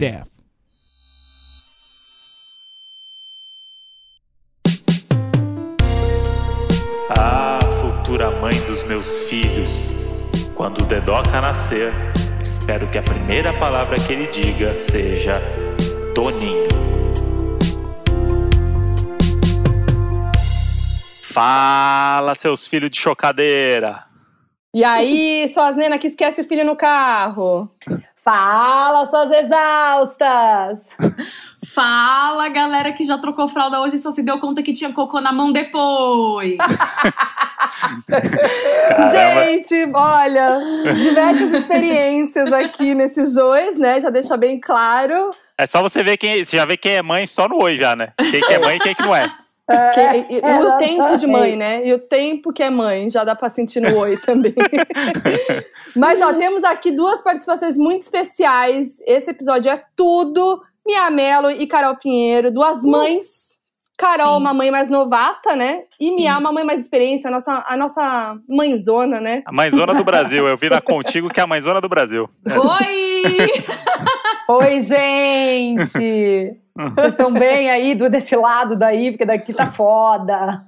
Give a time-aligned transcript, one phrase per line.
[0.00, 0.30] death.
[7.10, 9.92] Ah, futura mãe dos meus filhos,
[10.56, 11.92] quando o Dedoca nascer,
[12.40, 15.38] espero que a primeira palavra que ele diga seja
[16.14, 16.68] Toninho.
[21.22, 24.06] Fala, seus filhos de chocadeira!
[24.72, 27.68] E aí, suas nenas que esquece o filho no carro?
[28.22, 30.90] Fala, suas exaustas!
[31.74, 35.20] Fala, galera que já trocou fralda hoje e só se deu conta que tinha cocô
[35.20, 36.58] na mão depois.
[39.10, 40.60] Gente, olha,
[40.96, 44.00] diversas experiências aqui nesses dois, né?
[44.00, 45.30] Já deixa bem claro.
[45.56, 46.44] É só você ver quem.
[46.44, 48.12] Você já vê quem é mãe só no oi já, né?
[48.30, 49.30] Quem que é mãe e quem que não é.
[49.94, 51.86] Que- e, e o tempo de mãe, né?
[51.86, 54.54] E o tempo que é mãe, já dá pra sentir no oi também.
[55.96, 58.90] Mas, ó, temos aqui duas participações muito especiais.
[59.06, 60.62] Esse episódio é tudo.
[60.86, 63.50] Mia Mello e Carol Pinheiro, duas mães.
[63.98, 64.40] Carol, Sim.
[64.40, 65.82] uma mãe mais novata, né?
[66.00, 69.42] E Mia, uma mãe mais experiência, a nossa, a nossa mãezona, né?
[69.44, 70.48] A mãezona do Brasil.
[70.48, 72.28] Eu vi na Contigo que é a mãezona do Brasil.
[72.46, 73.48] Oi!
[74.52, 75.86] Oi, gente!
[76.96, 80.66] Vocês estão bem aí do, desse lado daí, porque daqui tá foda.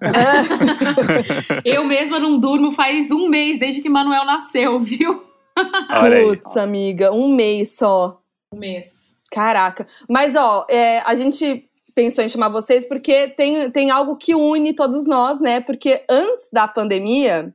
[1.65, 5.25] Eu mesma não durmo faz um mês desde que Manuel nasceu, viu?
[5.57, 8.21] Putz, amiga, um mês só.
[8.55, 9.17] Um mês.
[9.33, 9.85] Caraca.
[10.09, 14.75] Mas, ó, é, a gente pensou em chamar vocês porque tem, tem algo que une
[14.75, 15.61] todos nós, né?
[15.61, 17.53] Porque antes da pandemia,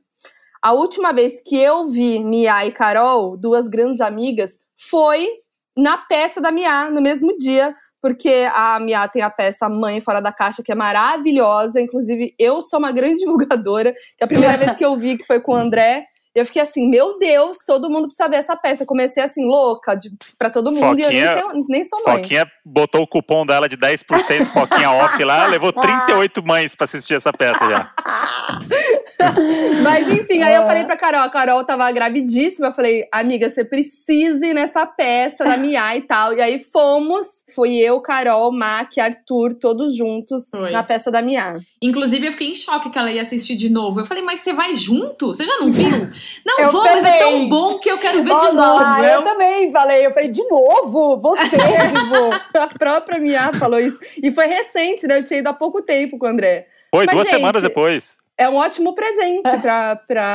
[0.60, 5.26] a última vez que eu vi Mia e Carol, duas grandes amigas, foi
[5.78, 7.74] na peça da Mia, no mesmo dia.
[8.00, 11.80] Porque a Mia tem a peça Mãe Fora da Caixa, que é maravilhosa.
[11.80, 13.94] Inclusive, eu sou uma grande divulgadora.
[14.20, 16.04] A primeira vez que eu vi, que foi com o André,
[16.38, 18.82] eu fiquei assim, meu Deus, todo mundo precisa ver essa peça.
[18.82, 22.02] Eu comecei assim, louca, de, pra todo mundo, e eu nem, Foquinha- sei- nem sou
[22.06, 22.16] mãe.
[22.22, 27.14] Foquinha botou o cupom dela de 10%, Foquinha off lá, levou 38 mães pra assistir
[27.14, 27.92] essa peça já.
[29.82, 33.64] Mas enfim, aí eu falei pra Carol, a Carol tava gravidíssima, eu falei, amiga, você
[33.64, 36.34] precisa ir nessa peça da Mia e tal.
[36.34, 40.70] E aí fomos, fui eu, Carol, Mac, Arthur, todos juntos Foi.
[40.70, 41.58] na peça da Mia.
[41.80, 44.00] Inclusive, eu fiquei em choque que ela ia assistir de novo.
[44.00, 45.28] Eu falei, mas você vai junto?
[45.28, 45.88] Você já não viu?
[46.44, 47.48] Não Eu vou, mas é tão também.
[47.48, 49.04] bom que eu quero ver Olha de novo.
[49.04, 51.20] eu também falei, eu falei, de novo?
[51.20, 52.34] Você, tipo.
[52.58, 53.98] A própria Mia falou isso.
[54.22, 55.18] E foi recente, né?
[55.18, 56.66] Eu tinha ido há pouco tempo com o André.
[56.92, 58.16] Foi Mas, duas gente, semanas depois.
[58.38, 59.50] É um ótimo presente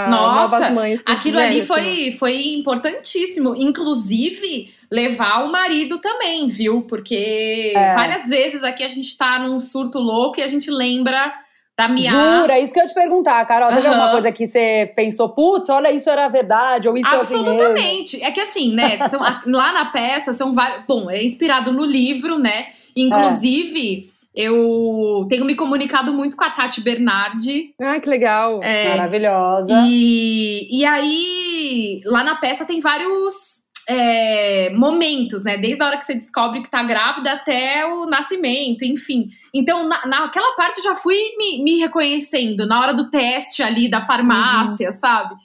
[0.10, 1.02] Nossa, novas mães.
[1.06, 3.56] Aquilo né, ali assim, foi, foi importantíssimo.
[3.56, 6.82] Inclusive, levar o marido também, viu?
[6.82, 7.92] Porque É.
[7.94, 11.34] várias vezes aqui a gente tá num surto louco e a gente lembra
[11.78, 12.12] da Mia.
[12.12, 13.70] Jura, isso que eu ia te perguntar, Carol.
[13.70, 13.90] Teve Aham.
[13.96, 17.16] alguma coisa que você pensou, putz, olha, isso era verdade, ou isso é?
[17.16, 18.22] Absolutamente.
[18.22, 19.08] É que assim, né?
[19.08, 20.84] são- lá na peça são vários.
[20.86, 22.68] Bom, é inspirado no livro, né?
[22.96, 27.76] Inclusive, eu tenho me comunicado muito com a Tati Bernardi.
[27.80, 28.62] Ah, que legal.
[28.64, 29.86] é, Maravilhosa.
[29.88, 35.58] E, e aí, lá na peça tem vários é, momentos, né?
[35.58, 39.30] Desde a hora que você descobre que tá grávida até o nascimento, enfim.
[39.54, 43.90] Então, na, naquela parte eu já fui me, me reconhecendo, na hora do teste ali
[43.90, 45.36] da farmácia, sabe?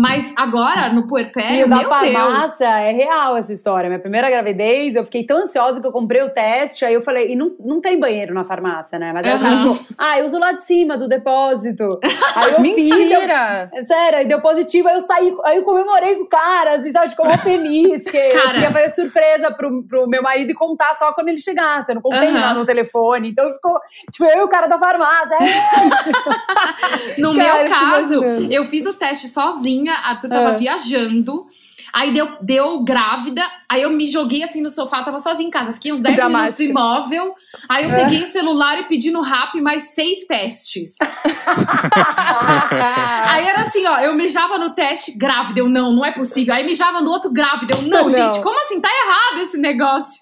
[0.00, 2.12] Mas agora, no E puerpério, da meu Deus.
[2.12, 3.88] farmácia é real essa história.
[3.90, 7.32] Minha primeira gravidez, eu fiquei tão ansiosa que eu comprei o teste, aí eu falei,
[7.32, 9.12] e não, não tem banheiro na farmácia, né?
[9.12, 9.62] Mas aí o cara Aham.
[9.74, 12.00] falou, ah, eu uso lá de cima do depósito.
[12.34, 13.70] Aí eu fiz, Mentira!
[13.74, 16.92] É Sério, aí deu positivo, aí eu saí, aí eu comemorei com o cara, assim,
[16.92, 17.10] sabe?
[17.10, 18.52] Ficou feliz, que eu Cara.
[18.54, 21.90] queria fazer surpresa pro, pro meu marido e contar só quando ele chegasse.
[21.90, 22.40] Eu não contei Aham.
[22.40, 23.30] lá no telefone.
[23.30, 23.78] Então ficou,
[24.12, 25.34] tipo, eu e o cara da farmácia.
[25.34, 25.60] É.
[27.18, 30.56] No Cara, meu eu caso, eu fiz o teste sozinha, a Arthur tava Ah.
[30.56, 31.46] viajando.
[31.92, 35.50] Aí deu, deu grávida, aí eu me joguei assim no sofá, eu tava sozinha em
[35.50, 37.34] casa, fiquei uns 10 minutos imóvel.
[37.68, 38.04] Aí eu É.
[38.04, 40.94] peguei o celular e pedi no rap mais seis testes.
[43.28, 46.54] Aí era assim, ó, eu mijava no teste, grávida, eu não, não é possível.
[46.54, 48.10] Aí mijava no outro, grávida, eu não, Não.
[48.10, 48.80] gente, como assim?
[48.80, 50.18] Tá errado esse negócio.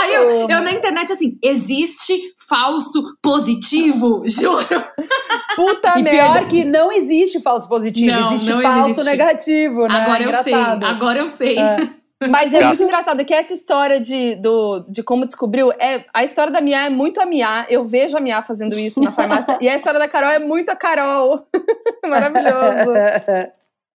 [0.00, 2.18] Aí eu, eu na internet assim, existe
[2.48, 4.22] falso positivo?
[4.28, 4.66] Juro.
[5.56, 6.10] Puta E merda.
[6.40, 9.04] pior que não existe falso positivo, Não, existe não falso existe.
[9.04, 9.94] negativo, né?
[10.00, 10.84] Agora eu sei, Engraçado.
[11.06, 11.58] Agora eu sei.
[11.58, 11.76] É.
[12.30, 16.24] Mas é Graças- muito engraçado que essa história de, do, de como descobriu, é, a
[16.24, 17.66] história da Mia é muito a Mia.
[17.68, 19.58] Eu vejo a Mia fazendo isso na farmácia.
[19.60, 21.46] e a história da Carol é muito a Carol.
[22.08, 22.94] Maravilhoso.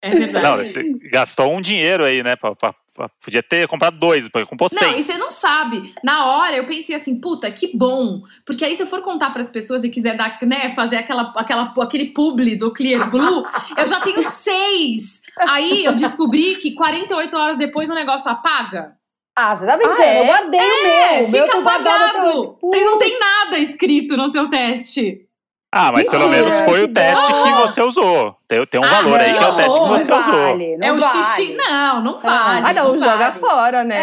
[0.04, 0.74] É verdade.
[0.84, 2.36] Não, gastou um dinheiro aí, né?
[2.36, 5.02] pra- pra- pra- podia ter comprado dois, porque comprou Não, seis.
[5.02, 5.94] e você não sabe.
[6.04, 8.22] Na hora eu pensei assim, puta, que bom.
[8.46, 11.74] Porque aí se eu for contar pras pessoas e quiser dar, né, fazer aquela, aquela,
[11.82, 13.46] aquele publi do Clear Blue,
[13.78, 15.21] eu já tenho seis.
[15.40, 18.94] Aí eu descobri que 48 horas depois o negócio apaga.
[19.38, 20.02] Ah, você tá brincando?
[20.02, 20.20] Ah, é?
[20.22, 20.88] Eu guardei meu.
[20.88, 21.68] É, o meu fica hoje.
[21.68, 22.58] apagado.
[22.72, 25.26] Tem, não tem nada escrito no seu teste.
[25.74, 28.36] Ah, mas pelo Mentira, menos foi o teste que você usou.
[28.46, 30.34] Tem, tem um Ah, valor aí que é o teste que não, você não usou.
[30.34, 31.24] vale, não é o vale.
[31.24, 31.56] xixi.
[31.56, 32.62] Não, não vale.
[32.68, 33.40] Ah, não, joga vale.
[33.40, 33.96] fora, né?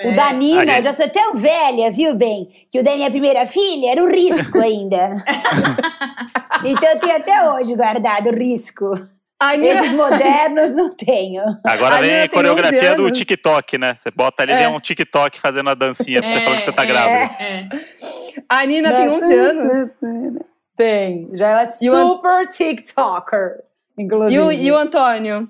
[0.00, 0.08] É.
[0.10, 2.48] O da Nina, gente- eu já sou tão velha, viu, bem?
[2.70, 5.12] Que o da minha primeira filha era o risco ainda.
[6.64, 8.90] então eu tenho até hoje guardado o risco.
[9.56, 11.42] Nina, Esses modernos não tenho.
[11.64, 13.10] Agora A vem a coreografia 11 do.
[13.12, 13.94] TikTok, né?
[13.96, 14.56] Você bota ali, É.
[14.58, 16.86] vem um TikTok fazendo a dancinha pra você É, falar que você tá é.
[16.86, 17.34] grávida.
[17.42, 17.68] É.
[18.48, 19.90] a Nina tem 11 anos.
[20.76, 21.28] Tem.
[21.34, 23.60] Já ela é E o An- super TikToker.
[23.96, 24.34] Inclusive.
[24.34, 25.48] E o, e o Antônio?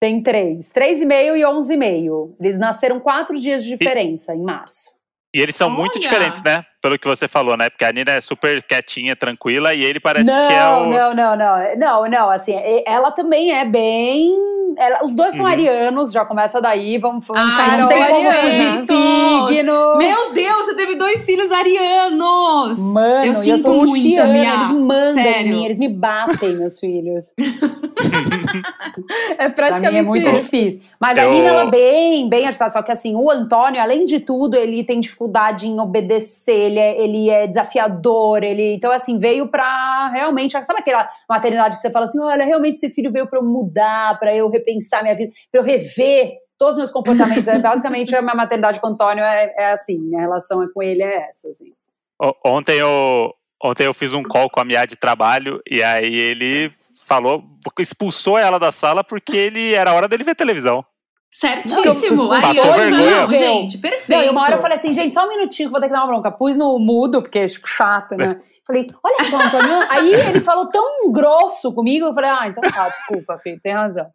[0.00, 0.70] Tem três.
[0.70, 2.34] Três e meio e onze e meio.
[2.40, 4.95] Eles nasceram quatro dias de diferença, em março.
[5.36, 6.00] E eles são muito Olha!
[6.00, 6.64] diferentes, né?
[6.80, 7.68] Pelo que você falou, né?
[7.68, 10.86] Porque a Nina é super quietinha, tranquila, e ele parece não, que é o.
[10.86, 11.76] não, não, não.
[11.76, 12.54] Não, não, assim,
[12.86, 14.32] ela também é bem...
[14.78, 15.50] ela- os dois são Uhum.
[15.50, 17.26] arianos, já começa daí, vamos...
[17.26, 18.80] vamos Ai, não tem como fugir ariana.
[18.80, 19.96] de signo.
[19.98, 22.78] Meu Deus, você teve dois filhos arianos!
[22.78, 25.50] Mano, Eu e eu sinto sou muito, luciana, eles mandam em Sério.
[25.50, 27.26] mim, eles me batem, meus filhos.
[29.38, 30.42] É Pra mim praticamente é muito isso.
[30.42, 30.80] difícil.
[31.00, 32.70] Mas a Eu- Nina, ela é bem, bem agitada.
[32.70, 37.00] Só que assim, o Antônio, além de tudo, ele tem dificuldade em obedecer, ele é,
[37.00, 38.74] ele é desafiador, ele...
[38.74, 40.52] Então, assim, veio pra realmente...
[40.64, 44.18] Sabe aquela maternidade que você fala assim, olha, realmente esse filho veio pra eu mudar,
[44.18, 47.46] pra eu repensar minha vida, pra eu rever todos os meus comportamentos.
[47.48, 50.82] É, basicamente, a minha maternidade com o Antônio é, é assim, minha relação é com
[50.82, 51.72] ele é essa, assim.
[52.44, 56.70] Ontem eu, ontem eu fiz um call com a Mia de trabalho, e aí ele
[57.06, 57.44] falou,
[57.78, 60.84] expulsou ela da sala porque ele era hora dele ver televisão.
[61.30, 62.16] Certíssimo.
[62.16, 63.20] Não, passou Ariano, vergonha.
[63.26, 64.18] não, gente, perfeito.
[64.18, 65.88] Não, e uma hora eu falei assim, gente, só um minutinho que eu vou ter
[65.88, 66.30] que dar uma bronca.
[66.30, 68.40] Pus no mudo, porque, tipo, chato, né?
[68.66, 69.86] Falei, olha só, Antônio.
[69.88, 74.06] Aí ele falou tão grosso comigo, eu falei, ah, então tá, desculpa, filho, tem razão.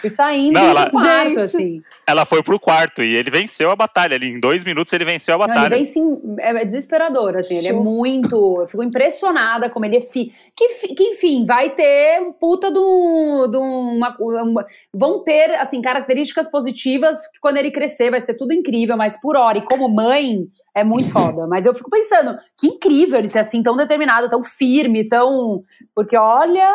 [0.00, 1.40] Fui saindo Não, ela- do quarto, Gente.
[1.40, 1.76] assim.
[2.06, 4.28] Ela foi pro quarto e ele venceu a batalha ali.
[4.30, 5.74] Em dois minutos ele venceu a Não, ele batalha.
[5.74, 8.60] vem sim, é desesperador, assim, ele é muito.
[8.60, 12.78] Eu fico impressionada como ele é fi, que, que enfim, vai ter um puta de
[12.78, 13.48] um.
[13.50, 18.52] de uma, uma- vão ter, assim, características positivas que quando ele crescer, vai ser tudo
[18.52, 21.46] incrível, mas por hora, e como mãe, é muito foda.
[21.48, 25.62] Mas eu fico pensando, que incrível ele ser assim, tão determinado, tão firme, tão.
[25.94, 26.70] Porque olha.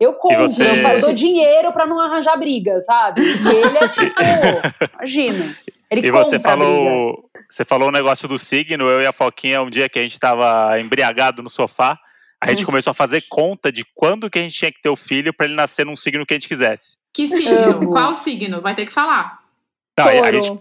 [0.00, 3.22] Eu compro, você- eu dou dinheiro pra não arranjar briga, sabe?
[3.22, 4.20] E ele é tipo,
[4.96, 5.56] imagina.
[5.88, 6.48] Ele E compra você a briga.
[6.50, 10.02] falou, você falou o negócio do signo, eu e a Foquinha, um dia que a
[10.02, 11.96] gente tava embriagado no sofá,
[12.40, 12.48] a Hum.
[12.50, 15.32] gente começou a fazer conta de quando que a gente tinha que ter o filho
[15.32, 16.96] pra ele nascer num signo que a gente quisesse.
[17.14, 17.88] Que signo?
[17.90, 18.60] Qual signo?
[18.60, 19.38] Vai ter que falar.
[19.96, 20.58] Não, aí a gente,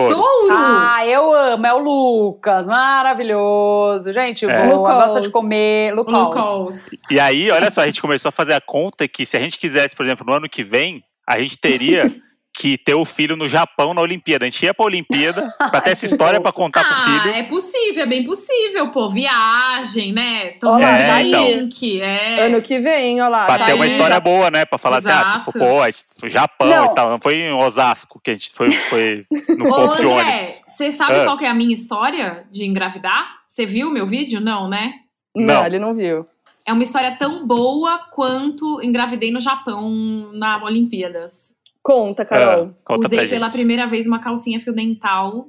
[0.00, 0.48] touro.
[0.50, 4.12] Ah, eu amo, é o Lucas, maravilhoso.
[4.12, 4.62] Gente, É.
[4.66, 4.94] boa, Lucas.
[4.94, 5.94] gosta de comer.
[5.94, 6.14] Lucas.
[6.14, 6.88] Lucas.
[7.10, 9.58] E aí, olha só, a gente começou a fazer a conta que se a gente
[9.58, 12.04] quisesse, por exemplo, no ano que vem, a gente teria
[12.58, 14.46] que ter o filho no Japão na Olimpíada.
[14.46, 17.34] A gente ia pra Olimpíada pra ter essa história pra contar pro Ah, filho.
[17.34, 19.10] é possível, é bem possível, pô.
[19.10, 20.52] Viagem, né?
[20.52, 21.44] Tomar Olá, É, então.
[21.44, 22.46] drink, é.
[22.46, 23.44] Ano que vem, olha lá.
[23.46, 23.90] Pra tá ter uma aí.
[23.90, 24.64] história boa, né?
[24.64, 25.52] Pra falar assim, ah, Exato.
[25.52, 26.86] se for, pô, a gente foi Japão Não.
[26.86, 27.10] e tal.
[27.10, 29.26] Não foi em Osasco que a gente foi, foi
[29.58, 30.60] no Ô, ponto de André, ônibus.
[30.66, 31.24] você sabe Ah.
[31.24, 33.26] qual que é a minha história de engravidar?
[33.46, 34.40] Você viu meu vídeo?
[34.40, 34.92] Não, né?
[35.36, 35.66] Não, Não.
[35.66, 36.26] ele não viu.
[36.64, 41.54] É uma história tão boa quanto engravidei no Japão na Olimpíadas.
[41.86, 42.70] Conta, Carol.
[42.72, 43.54] Ah, conta Usei pra pela gente.
[43.54, 45.48] primeira vez uma calcinha fio dental.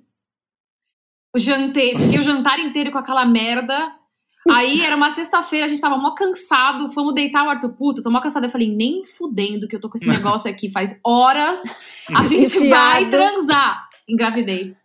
[1.35, 3.91] Jantei, fiquei o jantar inteiro com aquela merda.
[4.49, 8.11] Aí era uma sexta-feira, a gente tava mó cansado, fomos deitar o Arthur, puta, tô
[8.11, 8.43] mó cansado.
[8.45, 11.59] Eu falei, nem fudendo que eu tô com esse negócio aqui faz horas.
[12.15, 13.09] A gente vai Enfiado.
[13.11, 13.87] transar.
[14.07, 14.75] Engravidei.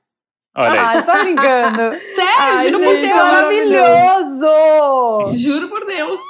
[0.57, 0.79] Olha aí.
[0.79, 1.97] Ah, você tá brincando.
[2.15, 3.17] Sério, Ai, juro por gente, Deus.
[3.17, 4.47] é Maravilhoso!
[5.37, 6.21] Juro por Deus.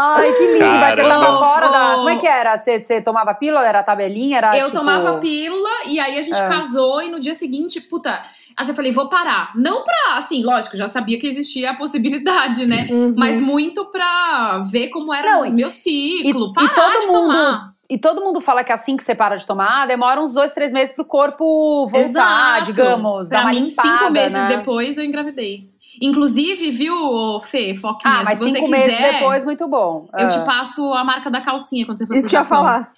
[0.00, 0.64] Ai, que lindo.
[0.66, 1.26] Mas você Caramba.
[1.26, 1.94] tava fora da.
[1.96, 2.56] Como é que era?
[2.56, 3.66] Você, você tomava pílula?
[3.66, 4.38] Era tabelinha?
[4.38, 4.78] Era, eu tipo...
[4.78, 6.46] tomava pílula e aí a gente É.
[6.48, 8.22] casou e no dia seguinte, puta.
[8.56, 9.52] Assim, eu falei, vou parar.
[9.54, 12.88] Não pra, assim, lógico, já sabia que existia a possibilidade, né?
[12.90, 13.14] Uhum.
[13.16, 17.06] Mas muito pra ver como era Não, o e- meu ciclo, e parar todo de
[17.06, 17.70] mundo- tomar.
[17.90, 20.72] E todo mundo fala que assim que você para de tomar, demora uns dois, três
[20.74, 22.64] meses pro corpo voltar, Exato.
[22.64, 23.28] digamos.
[23.30, 24.56] Pra mim, limpada, cinco meses né?
[24.58, 25.70] depois eu engravidei.
[26.02, 30.06] Inclusive, viu, Fê, Foquinha, Ah, mas se você cinco quiser, meses depois, muito bom.
[30.18, 30.28] eu Ah.
[30.28, 32.92] te passo a marca da calcinha quando você for Isso pro que eu ia falar.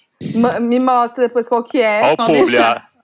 [0.59, 2.01] Me mostra depois qual que é.
[2.03, 2.57] Olha o publi.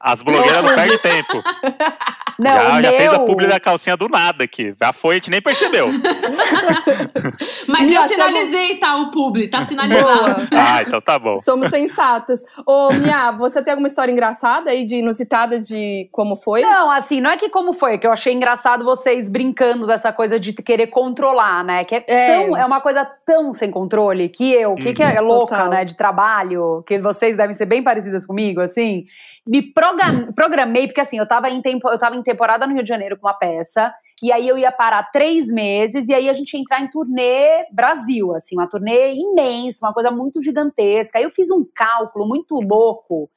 [0.08, 1.44] As blogueiras não perdem tempo.
[2.40, 4.76] Não, já, já fez a publi da calcinha do nada aqui.
[4.80, 5.88] Já foi, a gente nem percebeu.
[7.68, 8.96] Mas Mia, eu tem sinalizei, tá?
[8.98, 10.06] O publi, tá sinalizado.
[10.36, 10.48] Boa.
[10.56, 11.38] ah, então tá bom.
[11.42, 12.42] Somos sensatas.
[12.66, 16.62] Ô, Mia, você tem alguma história engraçada aí, de inusitada, de como foi?
[16.62, 20.40] Não, assim, não é que como foi, que eu achei engraçado vocês brincando dessa coisa
[20.40, 21.84] de querer controlar, né?
[21.84, 22.46] Que é, É.
[22.46, 25.70] tão- é uma coisa tão sem controle que eu, que, que é louca, Total.
[25.72, 29.06] né, de trabalho, que vocês devem ser bem parecidas comigo, assim.
[29.48, 32.84] Me progra- programei, porque assim, eu tava, em tempo, eu tava em temporada no Rio
[32.84, 36.34] de Janeiro com uma peça, e aí eu ia parar três meses, e aí a
[36.34, 41.20] gente ia entrar em turnê Brasil, assim, uma turnê imensa, uma coisa muito gigantesca.
[41.20, 43.30] Aí eu fiz um cálculo muito louco.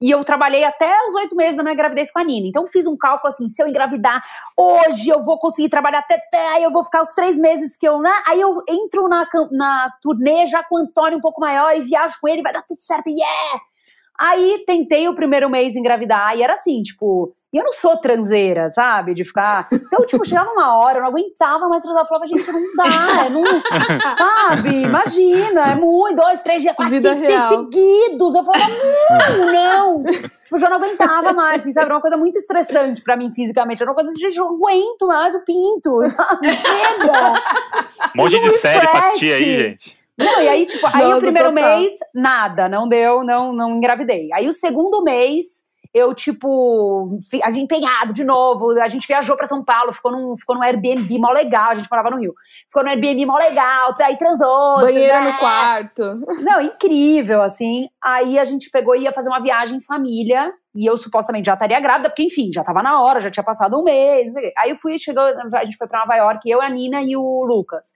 [0.00, 2.48] E eu trabalhei até os oito meses da minha gravidez com a Nina.
[2.48, 4.20] Então, fiz um cálculo assim: se eu engravidar
[4.56, 6.16] hoje, eu vou conseguir trabalhar até,
[6.54, 8.00] aí eu vou ficar os três meses que eu.
[8.00, 8.10] Né?
[8.26, 12.16] Aí eu entro na, na turnê já com o Antônio um pouco maior e viajo
[12.20, 13.60] com ele, vai dar tudo certo, yeah!
[14.18, 17.34] Aí tentei o primeiro mês engravidar e era assim, tipo.
[17.52, 19.12] E eu não sou transeira, sabe?
[19.12, 19.68] De ficar.
[19.70, 22.02] Então, tipo, chegava uma hora, eu não aguentava mais transar.
[22.02, 23.44] Eu falava, gente, não dá, é não.
[24.16, 24.82] Sabe?
[24.84, 28.34] Imagina, é muito, dois, três dias, quatro, Vida cinco, seguidos.
[28.34, 30.04] Eu falava, não, não.
[30.04, 31.86] Tipo, eu já não aguentava mais, assim, sabe?
[31.86, 33.82] Era uma coisa muito estressante pra mim fisicamente.
[33.82, 36.54] Era uma coisa de, gente, eu não aguento mais o pinto, sabe?
[36.54, 37.34] Chega!
[38.16, 40.01] Um monte de série pra assistir aí, gente.
[40.22, 41.78] Não, e aí, tipo, aí Nossa, o primeiro total.
[41.78, 44.28] mês, nada, não deu, não, não engravidei.
[44.32, 45.62] Aí o segundo mês,
[45.94, 50.36] eu, tipo, a gente empenhado de novo, a gente viajou pra São Paulo, ficou num,
[50.38, 52.34] ficou num Airbnb mó legal, a gente morava no Rio.
[52.66, 54.80] Ficou num Airbnb mó legal, aí transou.
[54.80, 55.30] Banheira né?
[55.30, 56.20] no quarto.
[56.42, 57.88] Não, incrível, assim.
[58.02, 60.52] Aí a gente pegou e ia fazer uma viagem em família.
[60.74, 63.78] E eu supostamente já estaria grávida, porque, enfim, já tava na hora, já tinha passado
[63.78, 64.32] um mês.
[64.56, 67.44] Aí eu fui, chegou, a gente foi pra Nova York, eu, a Nina e o
[67.44, 67.90] Lucas.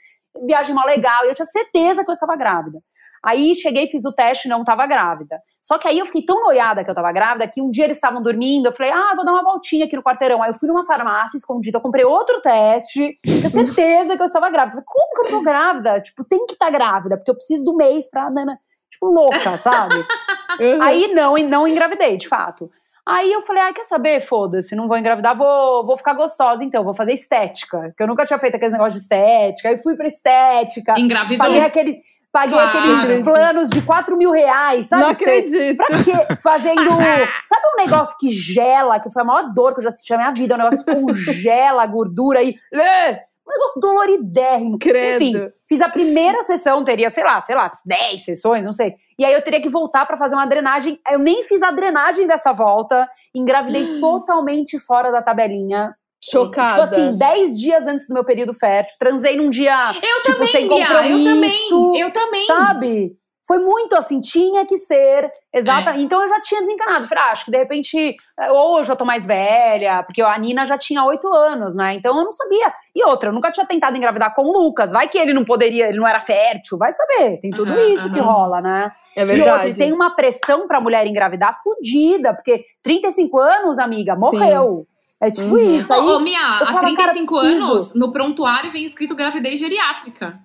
[0.44, 2.80] Viagem mó legal, e eu tinha certeza que eu estava grávida.
[3.24, 5.40] Aí cheguei, fiz o teste, não estava grávida.
[5.60, 7.96] Só que aí eu fiquei tão noiada que eu estava grávida que um dia eles
[7.96, 10.40] estavam dormindo, eu falei, ah, vou dar uma voltinha aqui no quarteirão.
[10.42, 14.48] Aí eu fui numa farmácia escondida, eu comprei outro teste, tinha certeza que eu estava
[14.48, 14.78] grávida.
[14.78, 16.00] Eu falei, como que eu tô grávida?
[16.00, 18.30] Tipo, tem que estar grávida, porque eu preciso do mês pra.
[18.30, 18.58] Nana.
[18.90, 19.94] Tipo, louca, sabe?
[20.58, 20.82] Uhum.
[20.82, 22.70] Aí não, não engravidei, de fato.
[23.06, 24.20] Aí eu falei, ah, quer saber?
[24.20, 27.94] Foda-se, não vou engravidar, vou, vou ficar gostosa então, vou fazer estética.
[27.96, 29.68] Que eu nunca tinha feito aqueles negócios de estética.
[29.68, 31.46] Aí fui pra estética, Engravidou.
[31.46, 32.78] paguei, aquele, paguei Claro.
[32.78, 35.02] aqueles planos de 4 mil reais, sabe?
[35.04, 35.76] Não acredito.
[35.76, 36.12] Pra quê?
[36.42, 36.80] Fazendo.
[37.46, 40.18] Sabe um negócio que gela, que foi a maior dor que eu já senti na
[40.18, 40.54] minha vida?
[40.54, 42.56] Um negócio que congela a gordura aí.
[42.74, 43.10] É,
[43.46, 44.78] Um negócio doloridérrimo.
[44.80, 45.22] Credo.
[45.24, 48.94] Enfim, fiz a primeira sessão, teria, sei lá, sei lá, 10 sessões, não sei.
[49.18, 51.00] E aí eu teria que voltar pra fazer uma drenagem.
[51.10, 53.08] Eu nem fiz a drenagem dessa volta.
[53.34, 55.94] Engravidei totalmente fora da tabelinha.
[56.22, 56.68] Chocada.
[56.70, 58.96] Tipo assim, 10 dias antes do meu período fértil.
[58.98, 61.24] Transei num dia, Eu tipo, também, sem Bia, eu compromisso.
[61.24, 62.00] também.
[62.00, 62.46] Eu também.
[62.46, 63.16] Sabe?
[63.46, 65.30] Foi muito assim, tinha que ser.
[65.52, 65.92] Exata.
[65.92, 66.00] É.
[66.00, 67.06] Então eu já tinha desencanado.
[67.06, 70.36] Falei, ah, acho que de repente, eh, ou eu já tô mais velha, porque a
[70.36, 71.94] Nina já tinha oito anos, né?
[71.94, 72.72] Então eu não sabia.
[72.94, 74.90] E outra, eu nunca tinha tentado engravidar com o Lucas.
[74.90, 77.38] Vai que ele não poderia, ele não era fértil, vai saber.
[77.40, 78.28] Tem tudo Aham, isso que aham.
[78.30, 78.90] rola, né?
[79.16, 79.70] É E outra, verdade.
[79.70, 84.86] e tem uma pressão pra mulher engravidar fudida, porque 35 anos, amiga, morreu.
[85.22, 85.76] É tipo Uhum.
[85.78, 85.90] isso.
[85.94, 90.38] Aí, Ô, ô, Mia, há falo, 35 cara, anos, no prontuário vem escrito gravidez geriátrica.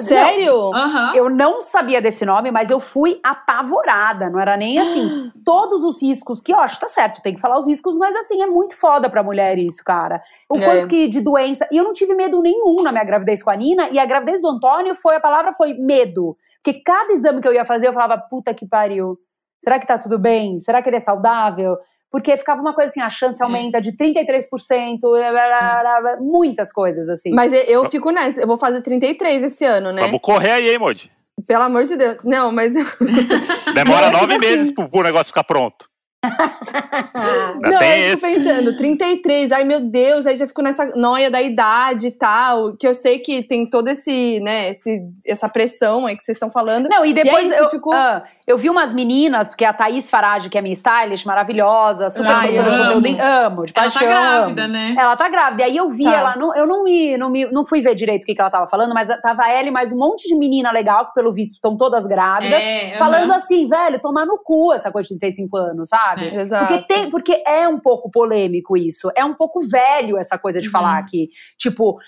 [0.00, 0.72] Sério?
[0.74, 1.14] Aham.
[1.14, 4.30] Eu não sabia desse nome, mas eu fui apavorada.
[4.30, 5.30] Não era nem assim.
[5.44, 8.40] todos os riscos que eu acho, tá certo, tem que falar os riscos, mas assim,
[8.42, 10.22] é muito foda pra mulher isso, cara.
[10.48, 10.64] O É.
[10.64, 11.66] quanto que de doença.
[11.70, 14.40] E eu não tive medo nenhum na minha gravidez com a Nina, e a gravidez
[14.40, 16.36] do Antônio foi, a palavra foi medo.
[16.62, 19.18] Porque cada exame que eu ia fazer, eu falava, puta que pariu.
[19.58, 20.58] Será que tá tudo bem?
[20.60, 21.76] Será que ele é saudável?
[22.12, 26.70] Porque ficava uma coisa assim, a chance aumenta de 33%, blá, blá, blá, blá, muitas
[26.70, 27.30] coisas assim.
[27.32, 28.38] Mas eu- eu fico nessa.
[28.42, 30.02] Eu vou fazer 33 esse ano, né?
[30.02, 31.10] Vamos correr aí, hein, Modi?
[31.48, 32.18] Pelo amor de Deus.
[32.22, 32.74] Não, mas.
[33.74, 34.74] Demora nove meses assim.
[34.74, 35.86] pro, pro negócio ficar pronto.
[37.60, 38.36] Não, tem eu fico esse.
[38.44, 42.86] pensando, 33, ai meu Deus, aí já fico nessa noia da idade e tal, que
[42.86, 46.88] eu sei que tem todo esse, né, esse, essa pressão aí que vocês estão falando.
[46.88, 50.48] Não, e depois isso, eu, ficou- ah, eu vi umas meninas, porque a Thaís Farage,
[50.48, 53.46] que é minha stylist, maravilhosa, super Ai, produtora de eu amo.
[53.46, 54.02] amo, de Ela paixão.
[54.02, 54.72] tá grávida, amo.
[54.72, 54.94] né?
[54.98, 55.62] Ela tá grávida.
[55.62, 56.14] E aí eu vi Tá.
[56.14, 58.50] ela, não- eu não me, não me, não fui ver direito o que, que ela
[58.50, 61.54] tava falando, mas tava ela e mais um monte de menina legal, que pelo visto
[61.54, 63.36] estão todas grávidas, É, falando aham.
[63.36, 66.11] assim, velho, tomar no cu essa coisa de 35 anos, sabe?
[66.20, 66.40] É.
[66.40, 66.66] Exato.
[66.74, 69.10] Porque, tem, porque é um pouco polêmico isso.
[69.16, 70.72] É um pouco velho essa coisa de Uhum.
[70.72, 71.28] falar aqui.
[71.58, 71.98] Tipo,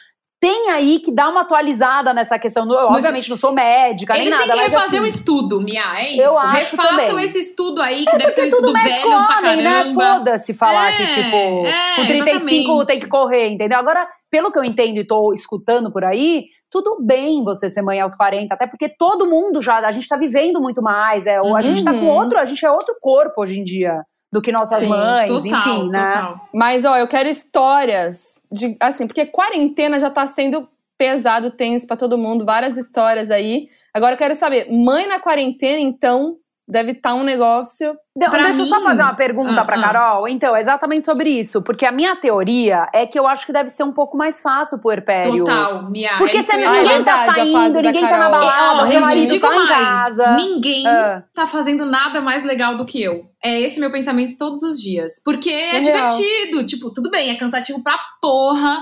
[0.40, 2.70] tem aí que dar uma atualizada nessa questão.
[2.70, 4.44] Eu, obviamente, não sou médica, nem Eles nada.
[4.46, 6.20] têm que refazer assim, o estudo, Mia, é isso.
[6.22, 7.24] Eu acho Refaçam também.
[7.24, 9.72] esse estudo aí, que deve ser um estudo velho pra homem, né?
[9.84, 9.94] caramba.
[10.18, 12.86] Foda-se falar É, que, tipo, é, com 35 exatamente.
[12.86, 13.78] tem que correr, entendeu?
[13.78, 16.44] Agora, pelo que eu entendo e tô escutando por aí,
[16.74, 20.16] tudo bem você ser mãe aos 40, até porque todo mundo já, a gente tá
[20.16, 22.08] vivendo muito mais, é, ou a gente tá com Uhum.
[22.08, 24.02] outro, a gente é outro corpo hoje em dia.
[24.32, 26.12] do que nossas Sim, mães, Total, enfim, né?
[26.12, 26.48] total.
[26.52, 28.76] Mas, ó, eu quero histórias de.
[28.80, 33.68] Assim, porque quarentena já tá sendo pesado, tenso pra todo mundo, várias histórias aí.
[33.94, 37.94] Agora eu quero saber, mãe na quarentena, então, deve estar um negócio.
[38.16, 39.80] Não, Pra deixa eu só mim- fazer uma pergunta Ah, pra ah.
[39.82, 40.28] Carol.
[40.28, 41.60] Então, é exatamente sobre isso.
[41.62, 44.78] Porque a minha teoria é que eu acho que deve ser um pouco mais fácil
[44.78, 45.44] o puerpério.
[45.44, 45.88] Total.
[46.18, 46.88] Porque é isso você, que eu ia Ah, é falar.
[46.88, 49.46] ninguém tá a fase saindo, ninguém tá na balada, Ó, seu eu te marido digo
[49.46, 50.36] tá em mais, casa.
[50.36, 51.22] ninguém Ah.
[51.34, 53.24] tá fazendo nada mais legal do que eu.
[53.42, 55.12] É esse meu pensamento todos os dias.
[55.24, 55.82] Porque é, É real.
[56.08, 56.64] divertido.
[56.64, 58.78] Tipo, tudo bem, é cansativo pra porra.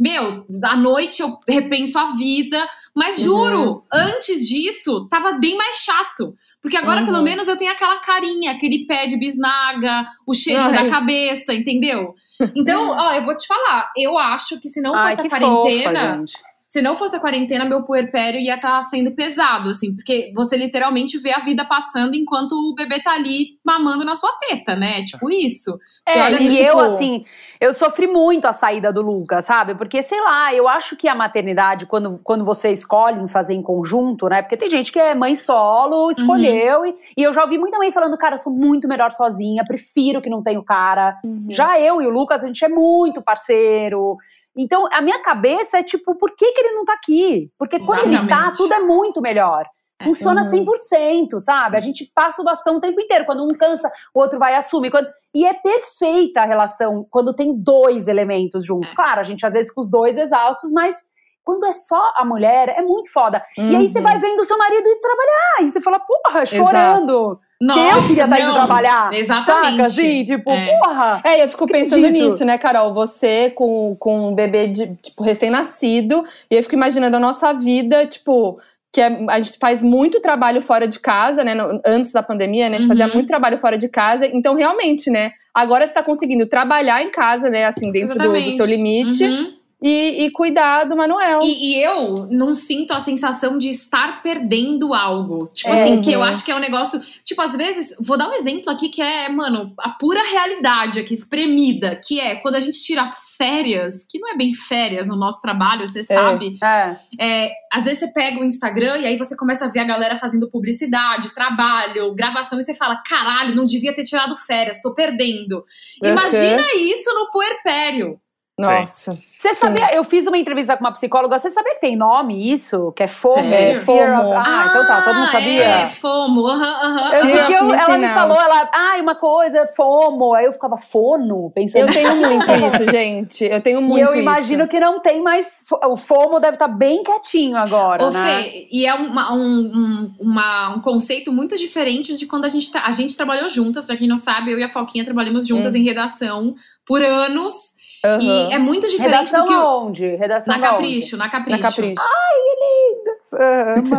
[0.00, 2.58] Meu, à noite eu repenso a vida.
[2.94, 3.24] Mas Uhum.
[3.24, 6.34] juro, antes disso, tava bem mais chato.
[6.62, 7.06] Porque agora, Uhum.
[7.06, 12.14] pelo menos, eu tenho aquela carinha, aquele pé de bisnaga, o cheiro da cabeça, entendeu?
[12.54, 13.90] Então, ó, eu vou te falar.
[13.96, 16.53] Eu acho que se não Ai, fosse a quarentena, fofa.
[16.74, 21.16] Se não fosse a quarentena, meu puerpério ia estar sendo pesado, assim, porque você literalmente
[21.18, 25.04] vê a vida passando enquanto o bebê tá ali mamando na sua teta, né?
[25.04, 25.78] Tipo isso.
[26.04, 27.24] Você É, e tipo- eu, assim,
[27.60, 29.76] eu sofri muito a saída do Lucas, sabe?
[29.76, 33.62] Porque, sei lá, eu acho que a maternidade, quando, quando você escolhe em fazer em
[33.62, 34.42] conjunto, né?
[34.42, 37.92] Porque tem gente que é mãe solo, escolheu, e, e eu já ouvi muita mãe
[37.92, 41.20] falando, cara, eu sou muito melhor sozinha, prefiro que não tenha o cara.
[41.50, 44.18] Já eu e o Lucas, a gente é muito parceiro.
[44.56, 47.50] Então, a minha cabeça é tipo, por que, que ele não tá aqui?
[47.58, 48.56] Porque quando ele tá, Exatamente.
[48.56, 49.64] tudo é muito melhor.
[50.02, 50.66] Funciona Uhum.
[50.66, 51.76] 100%, sabe?
[51.76, 53.24] A gente passa o bastão o tempo inteiro.
[53.24, 54.90] Quando um cansa, o outro vai assumir.
[54.90, 55.08] Quando...
[55.34, 58.92] E é perfeita a relação quando tem dois elementos juntos.
[58.92, 58.94] É.
[58.94, 60.96] Claro, a gente às vezes com os dois exaustos, mas
[61.44, 63.42] quando é só a mulher, é muito foda.
[63.56, 64.04] E aí você Uhum.
[64.04, 65.62] vai vendo o seu marido ir trabalhar.
[65.62, 67.38] E você fala, porra, chorando.
[67.58, 68.54] Que eu Nossa, queria estar indo não.
[68.54, 69.12] trabalhar.
[69.14, 69.72] Exatamente.
[69.76, 70.24] Saca, assim?
[70.24, 70.78] Tipo, É.
[70.78, 71.20] porra.
[71.24, 72.30] É, eu fico pensando Acredito.
[72.30, 72.92] nisso, né, Carol?
[72.94, 78.06] Você com, com um bebê de, tipo, recém-nascido, e eu fico imaginando a nossa vida,
[78.06, 78.58] tipo,
[78.92, 81.54] que é- a gente faz muito trabalho fora de casa, né?
[81.54, 82.76] no- antes da pandemia, né?
[82.76, 82.96] A gente Uhum.
[82.96, 84.26] fazia muito trabalho fora de casa.
[84.26, 85.32] Então, realmente, né?
[85.52, 87.64] Agora você tá conseguindo trabalhar em casa, né?
[87.64, 89.24] Assim, dentro do, do seu limite.
[89.24, 89.52] Uhum.
[89.86, 91.40] E, e cuidar do Manuel.
[91.42, 95.46] E, e eu não sinto a sensação de estar perdendo algo.
[95.52, 96.14] Tipo É, assim, que sim.
[96.14, 96.98] eu acho que é um negócio.
[97.22, 101.12] Tipo, às vezes, vou dar um exemplo aqui que é, mano, a pura realidade aqui,
[101.12, 105.40] espremida, que é quando a gente tira férias, que não é bem férias no nosso
[105.40, 106.56] trabalho, você sabe.
[106.62, 106.96] É.
[107.20, 110.16] É, às vezes você pega o Instagram e aí você começa a ver a galera
[110.16, 115.64] fazendo publicidade, trabalho, gravação, e você fala: caralho, não devia ter tirado férias, tô perdendo.
[116.02, 118.18] Imagina isso no puerpério.
[118.58, 119.18] Nossa.
[119.36, 122.92] Você sabia, eu fiz uma entrevista com uma psicóloga, você sabia que tem nome isso?
[122.92, 123.50] Que é FOMO?
[123.72, 124.32] Of- FOMO.
[124.32, 125.64] Ah, então tá, todo mundo Ah, sabia.
[125.64, 127.10] É, FOMO, aham, aham.
[127.10, 130.34] Fear porque eu- ela me falou, ela, ah, uma coisa, FOMO.
[130.34, 131.50] Aí eu ficava, fono?
[131.54, 131.88] Pensando.
[131.88, 133.44] Eu tenho muito isso, gente.
[133.44, 134.18] Eu tenho muito e eu isso.
[134.20, 135.64] imagino que não tem mais.
[135.90, 138.44] O FOMO deve estar bem quietinho agora, Ô, né?
[138.44, 142.70] Fê, e é uma- um, um, uma- um conceito muito diferente de quando a gente,
[142.70, 143.84] tá- a gente trabalhou juntas.
[143.84, 145.78] Pra quem não sabe, eu e a Foquinha trabalhamos juntas Hum.
[145.78, 146.54] em redação
[146.86, 147.73] por anos.
[148.04, 148.20] Aham.
[148.20, 150.16] E é muito diferente Redação do que o, aonde?
[150.16, 151.58] Redação na Capricho, na Capricho.
[151.58, 152.02] Na Capricho.